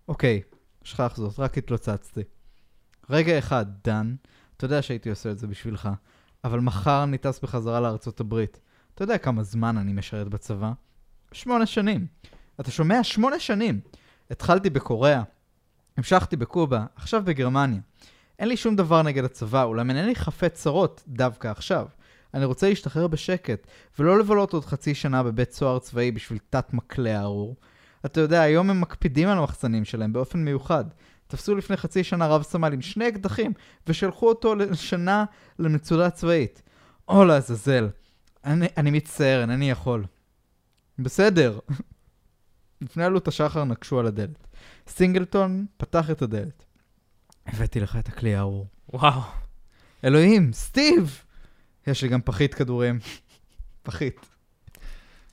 אוקיי, 0.08 0.42
שכח 0.84 1.14
זאת, 1.16 1.40
רק 1.40 1.58
התלוצצתי. 1.58 2.22
רגע 3.10 3.40
אחד, 3.40 3.66
דן, 3.84 4.16
אתה 4.58 4.66
יודע 4.66 4.82
שהייתי 4.82 5.10
עושה 5.10 5.32
את 5.32 5.40
זה 5.40 5.48
בשבילך, 5.48 5.90
אבל 6.44 6.60
מחר 6.60 7.04
אני 7.04 7.18
טס 7.18 7.40
בחזרה 7.40 7.80
לארצות 7.80 8.20
הברית. 8.20 8.60
אתה 8.96 9.04
יודע 9.04 9.18
כמה 9.18 9.44
זמן 9.44 9.78
אני 9.78 9.94
משרת 9.94 10.28
בצבא? 10.28 10.72
שמונה 11.32 11.66
שנים. 11.66 12.06
אתה 12.60 12.72
שומע? 12.72 13.04
שמונה 13.04 13.40
שנים. 13.40 13.80
התחלתי 14.32 14.70
בקוריאה, 14.70 15.24
המשכתי 15.98 16.36
בקובה, 16.36 16.86
עכשיו 16.96 17.24
בגרמניה. 17.26 17.80
אין 18.40 18.48
לי 18.48 18.58
שום 18.58 18.76
דבר 18.76 19.02
נגד 19.02 19.24
הצבא, 19.24 19.64
אולם 19.64 19.90
אינני 19.90 20.16
חפץ 20.16 20.54
צרות 20.54 21.04
דווקא 21.08 21.48
עכשיו. 21.48 21.88
אני 22.34 22.46
רוצה 22.46 22.70
להשתחרר 22.70 23.08
בשקט, 23.08 23.68
ולא 24.00 24.20
לבלות 24.20 24.54
עוד 24.54 24.66
חצי 24.66 24.96
שנה 24.96 25.24
בבית 25.24 25.52
סוהר 25.52 25.80
צבאי 25.80 26.12
בשביל 26.12 26.40
תת 26.50 26.74
מקלע 26.74 27.22
ארור. 27.22 27.56
אתה 28.06 28.22
יודע, 28.22 28.42
היום 28.42 28.70
הם 28.70 28.82
מקפידים 28.82 29.28
על 29.28 29.38
המחסנים 29.38 29.86
שלהם 29.86 30.14
באופן 30.14 30.40
מיוחד. 30.40 30.86
תפסו 31.28 31.56
לפני 31.56 31.78
חצי 31.78 32.04
שנה 32.04 32.28
רב 32.28 32.44
סמל 32.44 32.74
עם 32.74 32.82
שני 32.82 33.08
אקדחים, 33.08 33.54
ושלחו 33.88 34.30
אותו 34.30 34.56
לשנה 34.56 35.26
למצודה 35.60 36.10
צבאית. 36.10 36.62
או 37.08 37.26
לעזאזל. 37.26 37.90
אני, 38.46 38.68
אני 38.78 38.92
מצטער, 38.92 39.42
אינני 39.42 39.70
יכול. 39.70 40.06
בסדר. 41.00 41.60
לפני 42.82 43.04
עלות 43.04 43.28
השחר 43.28 43.64
נקשו 43.64 44.00
על 44.00 44.08
הדלת. 44.08 44.48
סינגלטון 44.88 45.66
פתח 45.78 46.12
את 46.12 46.22
הדלת. 46.22 46.66
הבאתי 47.46 47.80
לך 47.80 47.96
את 47.96 48.08
הכלי 48.08 48.36
הארור. 48.36 48.68
וואו. 48.94 49.22
אלוהים, 50.04 50.54
סטיב! 50.54 51.24
יש 51.88 52.02
לי 52.04 52.10
גם 52.10 52.22
פחית 52.22 52.54
כדורים. 52.54 53.00
פחית. 53.84 54.16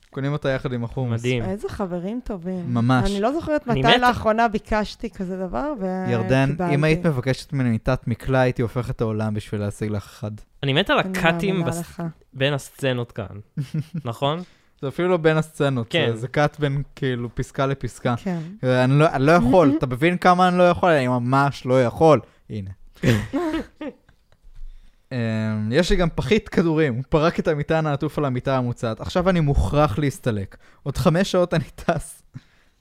קונים 0.09 0.33
אותה 0.33 0.49
יחד 0.49 0.73
עם 0.73 0.83
החומוס. 0.83 1.19
מדהים. 1.21 1.43
איזה 1.43 1.69
חברים 1.69 2.19
טובים. 2.23 2.73
ממש. 2.73 3.11
אני 3.11 3.21
לא 3.21 3.33
זוכרת 3.33 3.67
אני 3.69 3.79
מתי 3.79 3.89
מתה. 3.89 3.97
לאחרונה 3.97 4.47
ביקשתי 4.47 5.09
כזה 5.09 5.37
דבר, 5.37 5.73
וקיבלתי. 5.77 6.11
ירדן, 6.11 6.55
אם 6.73 6.83
היית 6.83 7.05
מבקשת 7.05 7.53
ממני 7.53 7.69
מיטת 7.69 8.07
מקלע, 8.07 8.39
הייתי 8.39 8.61
הופך 8.61 8.89
את 8.89 9.01
העולם 9.01 9.33
בשביל 9.33 9.61
להשיג 9.61 9.91
לך 9.91 10.05
אחד. 10.05 10.31
אני 10.63 10.73
מת 10.73 10.89
על 10.89 10.99
הקאטים 10.99 11.65
בס-. 11.65 11.99
בין 12.33 12.53
הסצנות 12.53 13.11
כאן, 13.11 13.25
נכון? 14.05 14.39
זה 14.81 14.87
אפילו 14.87 15.07
לא 15.09 15.17
בין 15.17 15.37
הסצנות, 15.37 15.87
כן. 15.89 16.11
זה- 16.13 16.17
זה 16.17 16.27
קאט 16.27 16.59
בין 16.59 16.83
כאילו 16.95 17.35
פסקה 17.35 17.65
לפסקה. 17.65 18.15
כן. 18.23 18.39
אני 18.63 18.99
לא, 18.99 19.05
אני 19.09 19.25
לא 19.25 19.31
יכול, 19.31 19.73
אתה 19.77 19.85
מבין 19.87 20.17
כמה 20.17 20.47
אני 20.47 20.57
לא 20.57 20.69
יכול? 20.69 20.89
אני 20.91 21.07
ממש 21.07 21.65
לא 21.65 21.83
יכול. 21.83 22.19
הנה. 22.49 22.69
אמ, 25.11 25.71
יש 25.71 25.89
לי 25.89 25.95
גם 25.95 26.07
פחית 26.15 26.49
כדורים, 26.49 26.95
הוא 26.95 27.03
פרק 27.09 27.39
את 27.39 27.47
המטען 27.47 27.85
העטוף 27.85 28.17
על 28.17 28.25
המיטה 28.25 28.57
המוצעת. 28.57 29.01
עכשיו 29.01 29.29
אני 29.29 29.39
מוכרח 29.39 29.99
להסתלק. 29.99 30.57
עוד 30.83 30.97
חמש 30.97 31.31
שעות 31.31 31.53
אני 31.53 31.63
טס. 31.75 32.23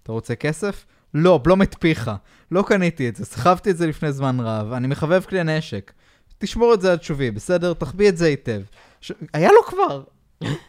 אתה 0.02 0.12
רוצה 0.12 0.34
כסף? 0.34 0.86
לא, 1.14 1.38
בלום 1.38 1.62
את 1.62 1.76
פיך. 1.80 2.10
לא 2.50 2.64
קניתי 2.66 3.08
את 3.08 3.16
זה, 3.16 3.24
סחבתי 3.24 3.70
את 3.70 3.76
זה 3.76 3.86
לפני 3.86 4.12
זמן 4.12 4.40
רב, 4.40 4.72
אני 4.72 4.86
מחבב 4.86 5.24
כלי 5.28 5.44
נשק. 5.44 5.92
תשמור 6.38 6.74
את 6.74 6.80
זה 6.80 6.92
עד 6.92 7.02
שובי, 7.02 7.30
בסדר? 7.30 7.74
תחביא 7.74 8.08
את 8.08 8.16
זה 8.16 8.26
היטב. 8.26 8.62
ש... 9.00 9.12
היה 9.34 9.50
לו 9.52 9.62
כבר! 9.66 10.02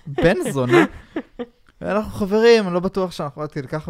בן 0.07 0.51
זונה. 0.51 0.85
אנחנו 1.81 2.11
חברים, 2.11 2.65
אני 2.65 2.73
לא 2.73 2.79
בטוח 2.79 3.11
שאנחנו 3.11 3.41
עד 3.41 3.51
כדי 3.51 3.67
כך... 3.67 3.89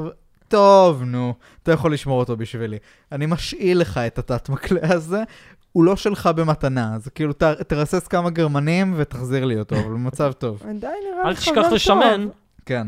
טוב, 0.52 1.04
נו, 1.04 1.34
אתה 1.64 1.72
יכול 1.72 1.94
לשמור 1.94 2.20
אותו 2.20 2.38
בשבילי. 2.38 2.78
אני 3.12 3.26
משאיל 3.26 3.80
לך 3.80 3.98
את 3.98 4.20
התת 4.20 4.50
מקלע 4.50 4.94
הזה, 4.94 5.24
הוא 5.72 5.84
לא 5.84 5.96
שלך 5.96 6.30
במתנה, 6.36 6.96
אז 6.96 7.08
כאילו 7.16 7.34
ת, 7.34 7.44
תרסס 7.44 8.08
כמה 8.08 8.30
גרמנים 8.30 8.94
ותחזיר 8.98 9.46
לי 9.46 9.60
אותו, 9.60 9.76
אבל 9.76 9.90
במצב 9.90 10.32
טוב. 10.32 10.64
עדיין 10.70 10.94
נראה 11.12 11.24
אל 11.24 11.30
לי 11.30 11.36
תשכח 11.36 11.52
חבר 11.52 11.64
טוב. 11.64 11.74
לשמן. 11.74 12.28
כן, 12.66 12.88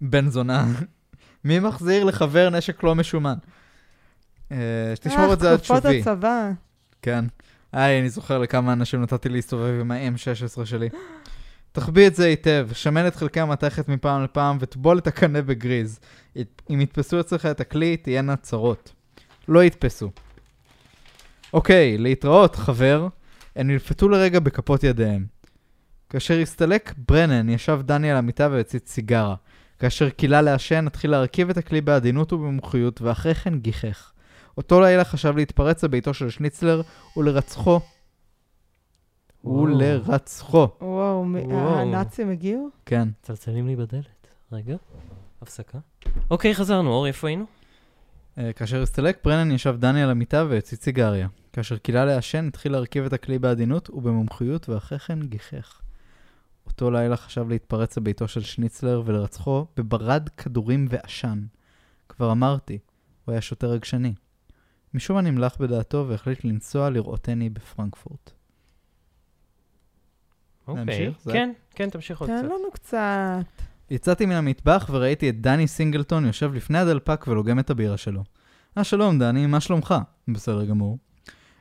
בן 0.00 0.28
זונה. 0.28 0.66
מי 1.44 1.58
מחזיר 1.58 2.04
לחבר 2.04 2.50
נשק 2.50 2.82
לא 2.82 2.94
משומן? 2.94 3.34
אה, 4.52 4.56
שתשמור 4.94 5.32
את 5.32 5.40
זה 5.40 5.50
עד 5.52 5.56
תקופות 5.56 5.82
שובי. 5.82 6.00
הצבא. 6.00 6.50
כן. 7.02 7.24
היי, 7.72 8.00
אני 8.00 8.10
זוכר 8.10 8.38
לכמה 8.38 8.72
אנשים 8.72 9.02
נתתי 9.02 9.28
להסתובב 9.28 9.80
עם 9.80 9.90
ה-M16 9.90 10.64
שלי. 10.64 10.88
תחביא 11.78 12.06
את 12.06 12.14
זה 12.14 12.26
היטב, 12.26 12.68
שמן 12.72 13.06
את 13.06 13.16
חלקי 13.16 13.40
המתכת 13.40 13.88
מפעם 13.88 14.24
לפעם 14.24 14.58
וטבול 14.60 14.98
את 14.98 15.06
הקנה 15.06 15.42
בגריז. 15.42 16.00
אם 16.70 16.80
יתפסו 16.80 17.20
אצלך 17.20 17.46
את 17.46 17.60
הכלי, 17.60 17.96
תהיינה 17.96 18.36
צרות. 18.36 18.92
לא 19.48 19.64
יתפסו. 19.64 20.10
אוקיי, 21.52 21.98
להתראות, 21.98 22.56
חבר. 22.56 23.08
הם 23.56 23.66
נלפתו 23.66 24.08
לרגע 24.08 24.40
בכפות 24.40 24.84
ידיהם. 24.84 25.26
כאשר 26.10 26.38
הסתלק 26.38 26.94
ברנן, 27.08 27.48
ישב 27.48 27.80
דני 27.84 28.10
על 28.10 28.16
המיטה 28.16 28.48
והציץ 28.50 28.90
סיגרה. 28.90 29.34
כאשר 29.78 30.10
קילה 30.10 30.42
לעשן, 30.42 30.86
התחיל 30.86 31.10
להרכיב 31.10 31.50
את 31.50 31.56
הכלי 31.56 31.80
בעדינות 31.80 32.32
ובמומחיות, 32.32 33.02
ואחרי 33.02 33.34
כן 33.34 33.58
גיחך. 33.58 34.12
אותו 34.56 34.80
לילה 34.80 35.04
חשב 35.04 35.36
להתפרץ 35.36 35.84
לביתו 35.84 36.14
של 36.14 36.30
שניצלר 36.30 36.82
ולרצחו. 37.16 37.80
ולרצחו. 39.44 40.68
וואו. 40.80 41.24
הנאצים 41.52 42.30
הגיעו? 42.30 42.68
כן. 42.86 43.08
צלצלים 43.22 43.66
לי 43.66 43.76
בדלת. 43.76 44.26
רגע, 44.52 44.76
הפסקה. 45.42 45.78
אוקיי, 46.30 46.54
חזרנו. 46.54 46.90
אור, 46.90 47.06
איפה 47.06 47.28
היינו? 47.28 47.44
אה, 48.38 48.52
כאשר 48.52 48.82
הסתלק, 48.82 49.18
ברנן 49.24 49.50
ישב 49.50 49.76
דני 49.78 50.02
על 50.02 50.10
המיטה 50.10 50.44
והציץ 50.48 50.84
סיגריה. 50.84 51.28
כאשר 51.52 51.78
קילה 51.78 52.04
לעשן, 52.04 52.46
התחיל 52.46 52.72
להרכיב 52.72 53.04
את 53.04 53.12
הכלי 53.12 53.38
בעדינות 53.38 53.90
ובמומחיות, 53.90 54.68
ואחרי 54.68 54.98
כן 54.98 55.22
גיחך. 55.22 55.80
אותו 56.66 56.90
לילה 56.90 57.16
חשב 57.16 57.48
להתפרץ 57.48 57.96
לביתו 57.96 58.28
של 58.28 58.40
שניצלר 58.40 59.02
ולרצחו 59.04 59.66
בברד 59.76 60.28
כדורים 60.36 60.86
ועשן. 60.90 61.42
כבר 62.08 62.32
אמרתי, 62.32 62.78
הוא 63.24 63.32
היה 63.32 63.40
שוטר 63.40 63.70
רגשני. 63.70 64.14
משום 64.94 65.16
מה 65.16 65.22
נמלח 65.22 65.56
בדעתו 65.60 66.04
והחליט 66.08 66.44
לנסוע 66.44 66.90
לראותני 66.90 67.50
בפרנקפורט. 67.50 68.37
אוקיי. 70.68 71.12
כן, 71.32 71.52
כן, 71.74 71.90
תמשיך 71.90 72.20
עוד 72.20 72.30
תן 72.30 72.38
קצת. 72.38 72.44
לנו 72.44 72.70
קצת. 72.72 73.64
יצאתי 73.90 74.26
מן 74.26 74.32
המטבח 74.32 74.90
וראיתי 74.92 75.28
את 75.28 75.40
דני 75.40 75.68
סינגלטון 75.68 76.26
יושב 76.26 76.54
לפני 76.54 76.78
הדלפק 76.78 77.24
ולוגם 77.28 77.58
את 77.58 77.70
הבירה 77.70 77.96
שלו. 77.96 78.22
אה, 78.78 78.84
שלום, 78.84 79.18
דני, 79.18 79.46
מה 79.46 79.60
שלומך? 79.60 79.94
בסדר 80.28 80.64
גמור. 80.64 80.98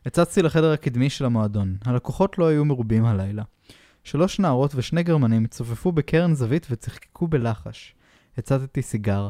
הצצתי 0.05 0.41
לחדר 0.41 0.71
הקדמי 0.71 1.09
של 1.09 1.25
המועדון. 1.25 1.75
הלקוחות 1.85 2.37
לא 2.37 2.47
היו 2.47 2.65
מרובים 2.65 3.05
הלילה. 3.05 3.43
שלוש 4.03 4.39
נערות 4.39 4.71
ושני 4.75 5.03
גרמנים 5.03 5.47
צופפו 5.47 5.91
בקרן 5.91 6.33
זווית 6.33 6.67
וצחקקו 6.69 7.27
בלחש. 7.27 7.95
הצתתי 8.37 8.81
סיגר. 8.81 9.29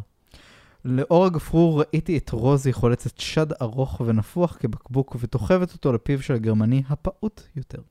לאור 0.85 1.25
הגפרור 1.25 1.81
ראיתי 1.81 2.17
את 2.17 2.29
רוזי 2.29 2.73
חולצת 2.73 3.17
שד 3.19 3.53
ארוך 3.61 4.01
ונפוח 4.05 4.57
כבקבוק 4.59 5.15
ותוכבת 5.19 5.73
אותו 5.73 5.93
לפיו 5.93 6.21
של 6.21 6.33
הגרמני 6.33 6.83
הפעוט 6.89 7.41
יותר. 7.55 7.81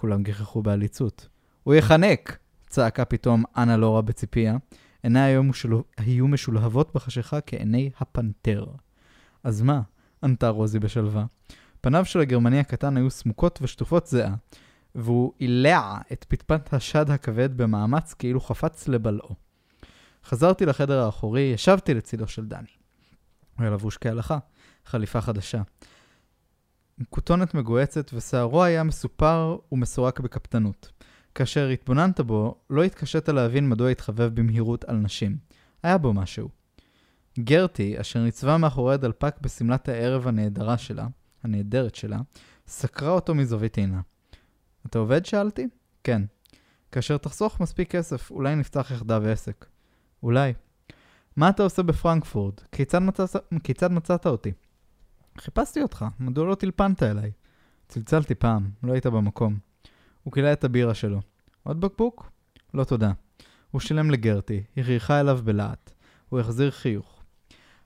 כולם 0.00 0.22
גיחכו 0.22 0.62
בעליצות. 0.62 1.28
הוא 1.62 1.74
יחנק! 1.74 2.38
צעקה 2.68 3.04
פתאום 3.04 3.44
אנה 3.56 3.76
לורה 3.76 4.02
בציפייה. 4.02 4.56
עיניה 5.02 5.24
היו, 5.24 5.42
משול... 5.42 5.82
היו 5.96 6.28
משולהבות 6.28 6.94
בחשיכה 6.94 7.40
כעיני 7.40 7.90
הפנתר. 7.98 8.66
אז 9.44 9.62
מה? 9.62 9.80
ענתה 10.22 10.48
רוזי 10.48 10.78
בשלווה. 10.78 11.24
פניו 11.80 12.04
של 12.04 12.20
הגרמני 12.20 12.58
הקטן 12.58 12.96
היו 12.96 13.10
סמוקות 13.10 13.58
ושטופות 13.62 14.06
זיעה, 14.06 14.34
והוא 14.94 15.32
אילע 15.40 15.98
את 16.12 16.24
פטפט 16.28 16.74
השד 16.74 17.10
הכבד 17.10 17.56
במאמץ 17.56 18.14
כאילו 18.14 18.40
חפץ 18.40 18.88
לבלעו. 18.88 19.34
חזרתי 20.24 20.66
לחדר 20.66 21.04
האחורי, 21.04 21.40
ישבתי 21.40 21.94
לצידו 21.94 22.28
של 22.28 22.46
דני. 22.46 22.68
הוא 23.56 23.64
היה 23.64 23.70
לבוש 23.70 23.96
כהלכה, 23.96 24.38
חליפה 24.86 25.20
חדשה. 25.20 25.62
עם 26.98 27.04
כותונת 27.10 27.54
מגוהצת, 27.54 28.10
ושערו 28.14 28.62
היה 28.62 28.82
מסופר 28.82 29.58
ומסורק 29.72 30.20
בקפדנות. 30.20 30.92
כאשר 31.34 31.68
התבוננת 31.68 32.20
בו, 32.20 32.54
לא 32.70 32.82
התקשית 32.82 33.28
להבין 33.28 33.68
מדוע 33.68 33.90
התחבב 33.90 34.34
במהירות 34.34 34.84
על 34.84 34.96
נשים. 34.96 35.36
היה 35.82 35.98
בו 35.98 36.12
משהו. 36.12 36.48
גרטי, 37.38 38.00
אשר 38.00 38.22
ניצבה 38.22 38.58
מאחורי 38.58 38.94
הדלפק 38.94 39.34
בשמלת 39.40 39.88
הערב 39.88 40.28
הנהדרה 40.28 40.78
שלה, 40.78 41.06
הנהדרת 41.42 41.94
שלה, 41.94 42.18
סקרה 42.66 43.10
אותו 43.10 43.34
מזווית 43.34 43.78
עינה. 43.78 44.00
אתה 44.86 44.98
עובד? 44.98 45.26
שאלתי. 45.26 45.68
כן. 46.04 46.22
כאשר 46.92 47.16
תחסוך 47.16 47.60
מספיק 47.60 47.90
כסף, 47.90 48.30
אולי 48.30 48.56
נפתח 48.56 48.90
יחדיו 48.94 49.28
עסק. 49.28 49.66
אולי. 50.22 50.52
מה 51.36 51.48
אתה 51.48 51.62
עושה 51.62 51.82
בפרנקפורט? 51.82 52.62
כיצד 52.72 52.98
מצאת, 52.98 53.36
כיצד 53.64 53.92
מצאת 53.92 54.26
אותי? 54.26 54.52
חיפשתי 55.40 55.82
אותך, 55.82 56.04
מדוע 56.20 56.46
לא 56.46 56.54
טלפנת 56.54 57.02
אליי? 57.02 57.30
צלצלתי 57.88 58.34
פעם, 58.34 58.70
לא 58.82 58.92
היית 58.92 59.06
במקום. 59.06 59.58
הוא 60.22 60.32
קילה 60.32 60.52
את 60.52 60.64
הבירה 60.64 60.94
שלו. 60.94 61.20
עוד 61.62 61.80
בקבוק? 61.80 62.30
לא 62.74 62.84
תודה. 62.84 63.12
הוא 63.70 63.80
שילם 63.80 64.10
לגרטי, 64.10 64.62
היא 64.76 64.84
חייכה 64.84 65.20
אליו 65.20 65.40
בלהט. 65.44 65.90
הוא 66.28 66.40
החזיר 66.40 66.70
חיוך. 66.70 67.22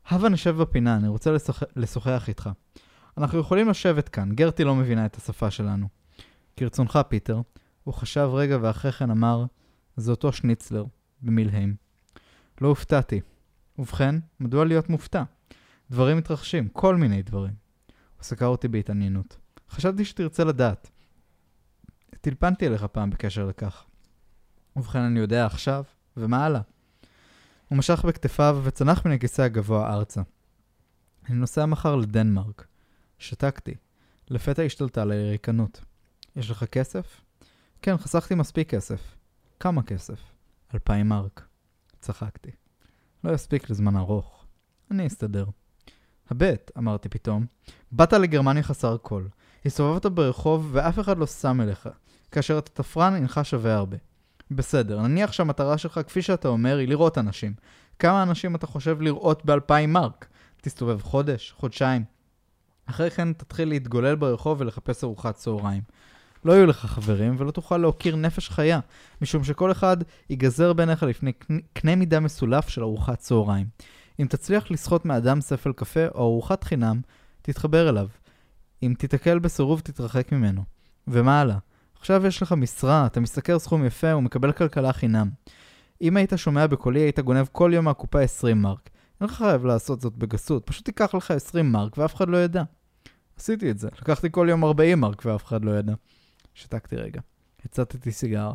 הבה 0.08 0.28
נשב 0.28 0.56
בפינה, 0.56 0.96
אני 0.96 1.08
רוצה 1.08 1.32
לשוח... 1.32 1.62
לשוחח 1.76 2.28
איתך. 2.28 2.50
אנחנו 3.18 3.38
יכולים 3.38 3.68
לשבת 3.68 4.08
כאן, 4.08 4.32
גרטי 4.32 4.64
לא 4.64 4.74
מבינה 4.74 5.06
את 5.06 5.16
השפה 5.16 5.50
שלנו. 5.50 5.88
כרצונך, 6.56 6.98
פיטר. 7.08 7.40
הוא 7.84 7.94
חשב 7.94 8.28
רגע 8.32 8.58
ואחרי 8.60 8.92
כן 8.92 9.10
אמר, 9.10 9.44
זה 9.96 10.10
אותו 10.10 10.32
שניצלר, 10.32 10.84
במילהם. 11.22 11.74
לא 12.60 12.68
הופתעתי. 12.68 13.20
ובכן, 13.78 14.14
מדוע 14.40 14.64
להיות 14.64 14.88
מופתע? 14.88 15.22
דברים 15.92 16.16
מתרחשים, 16.16 16.68
כל 16.68 16.96
מיני 16.96 17.22
דברים. 17.22 17.54
הוא 18.16 18.24
סקר 18.24 18.46
אותי 18.46 18.68
בהתעניינות. 18.68 19.36
חשבתי 19.70 20.04
שתרצה 20.04 20.44
לדעת. 20.44 20.90
טלפנתי 22.20 22.66
אליך 22.66 22.84
פעם 22.84 23.10
בקשר 23.10 23.46
לכך. 23.46 23.84
ובכן, 24.76 24.98
אני 24.98 25.20
יודע 25.20 25.46
עכשיו, 25.46 25.84
ומה 26.16 26.44
הלאה? 26.44 26.60
הוא 27.68 27.78
משך 27.78 28.04
בכתפיו 28.04 28.60
וצנח 28.64 29.06
מן 29.06 29.12
הכיסא 29.12 29.42
הגבוה 29.42 29.94
ארצה. 29.94 30.22
אני 31.28 31.36
נוסע 31.36 31.66
מחר 31.66 31.96
לדנמרק. 31.96 32.66
שתקתי. 33.18 33.74
לפתע 34.30 34.62
השתלטה 34.62 35.02
עליי 35.02 35.30
ריקנות. 35.30 35.84
יש 36.36 36.50
לך 36.50 36.64
כסף? 36.64 37.20
כן, 37.82 37.96
חסכתי 37.96 38.34
מספיק 38.34 38.70
כסף. 38.70 39.16
כמה 39.60 39.82
כסף? 39.82 40.20
אלפיים 40.74 41.08
מרק. 41.08 41.46
צחקתי. 42.00 42.50
לא 43.24 43.32
יספיק 43.32 43.70
לזמן 43.70 43.96
ארוך. 43.96 44.46
אני 44.90 45.06
אסתדר. 45.06 45.44
הבט, 46.30 46.70
אמרתי 46.78 47.08
פתאום, 47.08 47.46
באת 47.92 48.12
לגרמניה 48.12 48.62
חסר 48.62 48.96
כל. 49.02 49.24
הסתובבת 49.66 50.06
ברחוב 50.06 50.68
ואף 50.72 50.98
אחד 50.98 51.18
לא 51.18 51.26
שם 51.26 51.60
אליך. 51.60 51.88
כאשר 52.30 52.58
אתה 52.58 52.70
תפרן, 52.70 53.14
אינך 53.14 53.40
שווה 53.42 53.74
הרבה. 53.74 53.96
בסדר, 54.50 55.02
נניח 55.02 55.32
שהמטרה 55.32 55.78
שלך, 55.78 56.00
כפי 56.06 56.22
שאתה 56.22 56.48
אומר, 56.48 56.76
היא 56.76 56.88
לראות 56.88 57.18
אנשים. 57.18 57.54
כמה 57.98 58.22
אנשים 58.22 58.54
אתה 58.54 58.66
חושב 58.66 59.00
לראות 59.00 59.44
באלפיים 59.44 59.92
מרק? 59.92 60.26
תסתובב 60.60 61.02
חודש, 61.02 61.54
חודשיים. 61.56 62.04
אחרי 62.86 63.10
כן 63.10 63.32
תתחיל 63.32 63.68
להתגולל 63.68 64.14
ברחוב 64.14 64.60
ולחפש 64.60 65.04
ארוחת 65.04 65.34
צהריים. 65.34 65.82
לא 66.44 66.52
יהיו 66.52 66.66
לך 66.66 66.86
חברים 66.86 67.34
ולא 67.38 67.50
תוכל 67.50 67.76
להוקיר 67.76 68.16
נפש 68.16 68.48
חיה, 68.50 68.80
משום 69.22 69.44
שכל 69.44 69.72
אחד 69.72 69.96
ייגזר 70.30 70.72
בעיניך 70.72 71.02
לפני 71.02 71.32
קנה- 71.72 71.96
מידה 71.96 72.20
מסולף 72.20 72.68
של 72.68 72.82
ארוחת 72.82 73.18
צהריים. 73.18 73.66
אם 74.20 74.26
תצליח 74.26 74.70
לסחוט 74.70 75.04
מאדם 75.04 75.40
ספל 75.40 75.72
קפה 75.72 76.06
או 76.14 76.20
ארוחת 76.20 76.64
חינם, 76.64 77.00
תתחבר 77.42 77.88
אליו. 77.88 78.08
אם 78.82 78.94
תיתקל 78.98 79.38
בסירוב, 79.38 79.80
תתרחק 79.80 80.32
ממנו. 80.32 80.64
ומה 81.08 81.40
הלאה? 81.40 81.58
עכשיו 81.98 82.26
יש 82.26 82.42
לך 82.42 82.52
משרה, 82.52 83.06
אתה 83.06 83.20
משתכר 83.20 83.58
סכום 83.58 83.84
יפה 83.84 84.16
ומקבל 84.16 84.52
כלכלה 84.52 84.92
חינם. 84.92 85.30
אם 86.02 86.16
היית 86.16 86.32
שומע 86.36 86.66
בקולי, 86.66 87.00
היית 87.00 87.18
גונב 87.18 87.46
כל 87.52 87.70
יום 87.74 87.84
מהקופה 87.84 88.20
20 88.20 88.62
מרק. 88.62 88.90
אין 89.20 89.28
לך 89.28 89.34
חייב 89.34 89.64
לעשות 89.64 90.00
זאת 90.00 90.16
בגסות, 90.16 90.66
פשוט 90.66 90.84
תיקח 90.84 91.14
לך 91.14 91.30
20 91.30 91.72
מרק 91.72 91.98
ואף 91.98 92.14
אחד 92.14 92.28
לא 92.28 92.44
ידע. 92.44 92.62
עשיתי 93.36 93.70
את 93.70 93.78
זה, 93.78 93.88
לקחתי 93.98 94.28
כל 94.30 94.46
יום 94.50 94.64
40 94.64 95.00
מרק 95.00 95.22
ואף 95.26 95.44
אחד 95.44 95.64
לא 95.64 95.70
ידע. 95.78 95.94
שתקתי 96.54 96.96
רגע. 96.96 97.20
הצטתי 97.64 98.12
סיגר. 98.12 98.52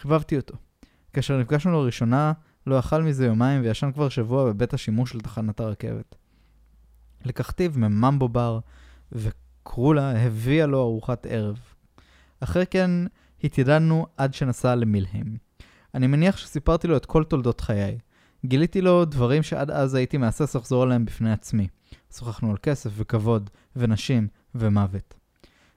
חיבבתי 0.00 0.36
אותו. 0.36 0.54
כאשר 1.12 1.38
נפגשנו 1.38 1.82
לראשונה, 1.82 2.32
לא 2.66 2.78
אכל 2.78 3.02
מזה 3.02 3.26
יומיים 3.26 3.62
וישן 3.62 3.92
כבר 3.92 4.08
שבוע 4.08 4.44
בבית 4.44 4.74
השימוש 4.74 5.12
של 5.12 5.20
תחנת 5.20 5.60
הרכבת. 5.60 6.16
לקחתיו 7.24 7.72
מממבו 7.76 8.28
בר, 8.28 8.58
וקרולה 9.12 10.26
הביאה 10.26 10.66
לו 10.66 10.82
ארוחת 10.82 11.26
ערב. 11.26 11.58
אחרי 12.40 12.66
כן 12.66 12.90
התיידדנו 13.44 14.06
עד 14.16 14.34
שנסע 14.34 14.74
למילהם. 14.74 15.36
אני 15.94 16.06
מניח 16.06 16.36
שסיפרתי 16.36 16.88
לו 16.88 16.96
את 16.96 17.06
כל 17.06 17.24
תולדות 17.24 17.60
חיי. 17.60 17.98
גיליתי 18.46 18.80
לו 18.80 19.04
דברים 19.04 19.42
שעד 19.42 19.70
אז 19.70 19.94
הייתי 19.94 20.16
מהסס 20.16 20.56
לחזור 20.56 20.82
עליהם 20.82 21.04
בפני 21.04 21.32
עצמי. 21.32 21.68
שוחחנו 22.14 22.50
על 22.50 22.56
כסף 22.62 22.90
וכבוד, 22.96 23.50
ונשים, 23.76 24.28
ומוות. 24.54 25.14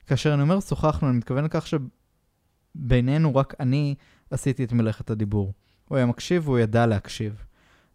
כאשר 0.07 0.33
אני 0.33 0.41
אומר 0.41 0.59
שוחחנו, 0.59 1.09
אני 1.09 1.17
מתכוון 1.17 1.43
לכך 1.43 1.65
שבינינו 1.67 3.36
רק 3.36 3.53
אני 3.59 3.95
עשיתי 4.29 4.63
את 4.63 4.73
מלאכת 4.73 5.09
הדיבור. 5.09 5.53
הוא 5.88 5.97
היה 5.97 6.05
מקשיב 6.05 6.47
והוא 6.47 6.59
ידע 6.59 6.86
להקשיב. 6.86 7.45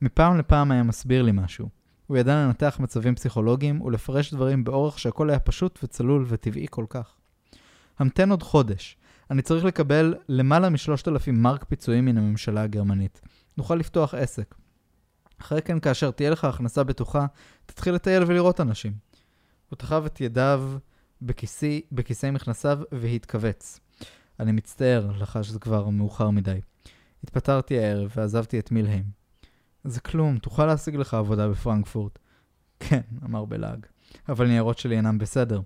מפעם 0.02 0.38
לפעם 0.38 0.70
היה 0.70 0.82
מסביר 0.82 1.22
לי 1.22 1.32
משהו. 1.34 1.68
הוא 2.06 2.16
ידע 2.16 2.34
לנתח 2.34 2.76
מצבים 2.80 3.14
פסיכולוגיים 3.14 3.80
ולפרש 3.80 4.34
דברים 4.34 4.64
באורח 4.64 4.98
שהכל 4.98 5.30
היה 5.30 5.38
פשוט 5.38 5.78
וצלול 5.82 6.24
וטבעי 6.28 6.66
כל 6.70 6.84
כך. 6.88 7.14
המתן 7.98 8.30
עוד 8.30 8.42
חודש. 8.42 8.96
אני 9.30 9.42
צריך 9.42 9.64
לקבל 9.64 10.14
למעלה 10.28 10.68
משלושת 10.68 11.08
אלפים 11.08 11.42
מרק 11.42 11.64
פיצויים 11.64 12.04
מן 12.04 12.18
הממשלה 12.18 12.62
הגרמנית. 12.62 13.20
נוכל 13.56 13.74
לפתוח 13.74 14.14
עסק. 14.14 14.54
אחרי 15.40 15.62
כן, 15.62 15.80
כאשר 15.80 16.10
תהיה 16.10 16.30
לך 16.30 16.44
הכנסה 16.44 16.84
בטוחה, 16.84 17.26
תתחיל 17.66 17.94
לטייל 17.94 18.22
ולראות 18.26 18.60
אנשים. 18.60 18.92
הוא 19.68 19.76
תחב 19.76 20.04
את 20.04 20.20
ידיו 20.20 20.72
בכיסי, 21.22 21.82
בכיסי 21.92 22.30
מכנסיו 22.30 22.78
והתכווץ. 22.92 23.80
אני 24.40 24.52
מצטער, 24.52 25.10
לחש 25.20 25.48
זה 25.48 25.58
כבר 25.58 25.88
מאוחר 25.88 26.30
מדי. 26.30 26.60
התפטרתי 27.24 27.78
הערב 27.78 28.12
ועזבתי 28.16 28.58
את 28.58 28.70
מילהיים. 28.70 29.04
זה 29.84 30.00
כלום, 30.00 30.38
תוכל 30.38 30.66
להשיג 30.66 30.96
לך 30.96 31.14
עבודה 31.14 31.48
בפרנקפורט. 31.48 32.18
כן, 32.80 33.00
אמר 33.24 33.44
בלעג. 33.44 33.86
אבל 34.28 34.46
ניירות 34.46 34.78
שלי 34.78 34.96
אינם 34.96 35.18
בסדר. 35.18 35.60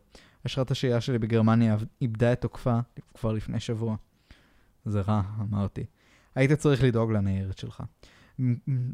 אשרת 0.47 0.71
השהייה 0.71 1.01
שלי 1.01 1.19
בגרמניה 1.19 1.77
איבדה 2.01 2.33
את 2.33 2.41
תוקפה 2.41 2.79
כבר 3.15 3.33
לפני 3.33 3.61
שבוע. 3.61 3.97
זה 4.85 5.01
רע, 5.01 5.23
אמרתי. 5.41 5.85
היית 6.35 6.53
צריך 6.53 6.83
לדאוג 6.83 7.13
לניירת 7.13 7.59
שלך. 7.59 7.83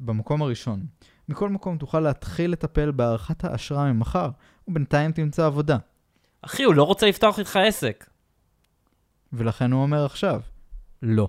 במקום 0.04 0.42
הראשון. 0.42 0.86
מכל 1.28 1.48
מקום 1.48 1.78
תוכל 1.78 2.00
להתחיל 2.00 2.50
לטפל 2.50 2.90
בהארכת 2.90 3.44
האשרה 3.44 3.92
ממחר, 3.92 4.30
ובינתיים 4.68 5.12
תמצא 5.12 5.46
עבודה. 5.46 5.78
אחי, 6.42 6.62
הוא 6.62 6.74
לא 6.74 6.82
רוצה 6.82 7.08
לפתוח 7.08 7.38
איתך 7.38 7.56
עסק. 7.56 8.06
ולכן 9.32 9.72
הוא 9.72 9.82
אומר 9.82 10.04
עכשיו, 10.04 10.40
לא. 11.02 11.28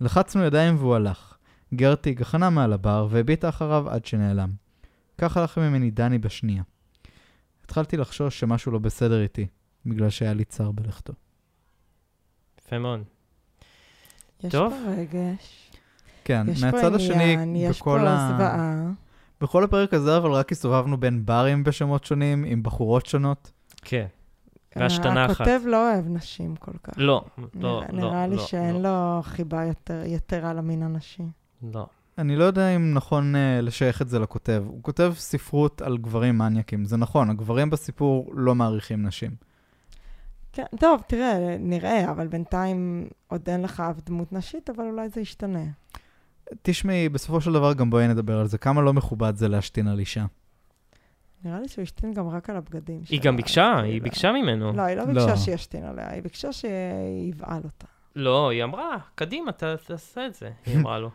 לחצנו 0.00 0.44
ידיים 0.44 0.76
והוא 0.76 0.94
הלך. 0.94 1.36
גרטי 1.74 2.14
גחנה 2.14 2.50
מעל 2.50 2.72
הבר 2.72 3.08
והביטה 3.10 3.48
אחריו 3.48 3.90
עד 3.90 4.04
שנעלם. 4.04 4.50
כך 5.18 5.36
הלך 5.36 5.58
ממני 5.58 5.90
דני 5.90 6.18
בשנייה. 6.18 6.62
התחלתי 7.64 7.96
לחשוש 7.96 8.40
שמשהו 8.40 8.72
לא 8.72 8.78
בסדר 8.78 9.22
איתי, 9.22 9.46
בגלל 9.86 10.10
שהיה 10.10 10.34
לי 10.34 10.44
צער 10.44 10.70
בלכתו. 10.70 11.12
יפה 12.60 12.78
מאוד. 12.78 13.02
יש 14.42 14.52
טוב. 14.52 14.72
פה 14.72 14.90
רגש. 14.90 15.70
כן, 16.24 16.46
יש 16.48 16.60
פה 16.60 16.66
מהצד 16.66 16.94
השני, 16.94 17.32
עניין, 17.32 17.56
יש 17.56 17.80
בכל 17.80 17.98
פה 18.02 18.08
ה... 18.08 18.28
זוועה. 18.32 18.90
בכל 19.40 19.64
הפרק 19.64 19.94
הזה, 19.94 20.16
אבל 20.16 20.30
רק 20.30 20.52
הסתובבנו 20.52 20.96
בין 20.96 21.26
ברים 21.26 21.64
בשמות 21.64 22.04
שונים, 22.04 22.44
עם 22.44 22.62
בחורות 22.62 23.06
שונות. 23.06 23.52
כן. 23.82 24.06
והשתנה 24.76 25.26
אחת. 25.26 25.34
הכותב 25.40 25.60
לא 25.64 25.92
אוהב 25.92 26.08
נשים 26.08 26.56
כל 26.56 26.72
כך. 26.82 26.92
לא, 26.96 27.24
לא, 27.38 27.48
לא, 27.54 27.82
נראה 27.92 28.26
לי 28.26 28.36
לא, 28.36 28.42
שאין 28.46 28.82
לא, 28.82 29.16
לו 29.16 29.22
חיבה 29.22 29.64
יותר- 29.64 30.02
יתרה 30.06 30.52
למין 30.54 30.82
הנשי. 30.82 31.22
לא. 31.72 31.86
אני 32.18 32.36
לא 32.36 32.44
יודע 32.44 32.68
אם 32.76 32.94
נכון 32.94 33.34
uh, 33.34 33.38
לשייך 33.62 34.02
את 34.02 34.08
זה 34.08 34.18
לכותב. 34.18 34.62
הוא 34.66 34.82
כותב 34.82 35.12
ספרות 35.16 35.82
על 35.82 35.98
גברים 35.98 36.38
מניאקים. 36.38 36.84
זה 36.84 36.96
נכון, 36.96 37.30
הגברים 37.30 37.70
בסיפור 37.70 38.30
לא 38.34 38.54
מעריכים 38.54 39.06
נשים. 39.06 39.30
כן, 40.52 40.64
טוב, 40.80 41.02
תראה, 41.06 41.56
נראה, 41.60 42.10
אבל 42.10 42.26
בינתיים 42.28 43.08
עוד 43.26 43.48
אין 43.48 43.62
לך 43.62 43.80
אף 43.80 43.96
דמות 44.06 44.32
נשית, 44.32 44.70
אבל 44.70 44.84
אולי 44.84 45.08
זה 45.08 45.20
ישתנה. 45.20 45.64
תשמעי, 46.62 47.08
בסופו 47.08 47.40
של 47.40 47.52
דבר 47.52 47.72
גם 47.72 47.90
בואי 47.90 48.08
נדבר 48.08 48.38
על 48.38 48.46
זה. 48.46 48.58
כמה 48.58 48.82
לא 48.82 48.92
מכובד 48.92 49.36
זה 49.36 49.48
להשתין 49.48 49.88
על 49.88 49.98
אישה. 49.98 50.24
נראה 51.44 51.60
לי 51.60 51.68
שהוא 51.68 51.82
השתין 51.82 52.14
גם 52.14 52.28
רק 52.28 52.50
על 52.50 52.56
הבגדים 52.56 53.04
שלה. 53.04 53.16
היא 53.16 53.24
גם 53.24 53.36
ביקשה, 53.36 53.72
כאילו. 53.76 53.92
היא 53.92 54.02
ביקשה 54.02 54.32
ממנו. 54.32 54.72
לא, 54.72 54.82
היא 54.82 54.96
לא 54.96 55.04
לא. 55.06 55.12
ביקשה 55.26 55.36
שישתין 55.36 55.84
עליה, 55.84 56.10
היא 56.12 56.22
ביקשה 56.22 56.48
שיבעל 56.52 57.60
אותה. 57.64 57.86
לא, 58.16 58.48
היא 58.50 58.64
אמרה, 58.64 58.96
קדימה, 59.14 59.52
ת- 59.52 59.64
תעשה 59.64 60.26
את 60.26 60.34
זה, 60.34 60.50
היא 60.66 60.76
אמרה 60.76 60.98
לו. 60.98 61.10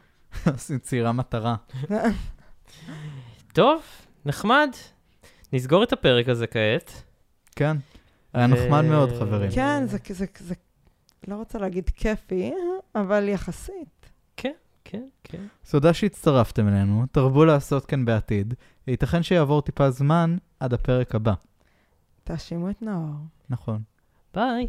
ציירה 0.82 1.12
מטרה. 1.12 1.56
טוב, 3.54 3.82
נחמד. 4.26 4.70
נסגור 5.54 5.84
את 5.84 5.94
הפרק 5.94 6.30
הזה 6.30 6.48
כעת. 6.48 7.04
כן. 7.56 7.78
היה 8.34 8.48
נחמד 8.48 8.82
מאוד, 8.82 9.10
חברים. 9.20 9.52
כן, 9.52 9.84
זה, 9.86 9.98
זה, 10.10 10.26
זה, 10.40 10.56
לא 11.28 11.36
רוצה 11.36 11.60
להגיד 11.60 11.90
כיפי, 11.90 12.52
אבל 12.96 13.30
יחסית. 13.30 14.10
כן, 14.38 14.54
כן. 15.24 15.46
תודה 15.72 15.94
שהצטרפתם 15.94 16.68
אלינו, 16.68 17.06
תרבו 17.12 17.46
לעשות 17.46 17.86
כן 17.86 18.06
בעתיד. 18.06 18.54
ייתכן 18.88 19.24
שיעבור 19.24 19.62
טיפה 19.62 19.92
זמן 19.92 20.38
עד 20.60 20.74
הפרק 20.74 21.16
הבא. 21.16 21.34
תאשימו 22.24 22.70
את 22.70 22.82
נאור. 22.82 23.16
נכון. 23.50 23.82
ביי. 24.34 24.68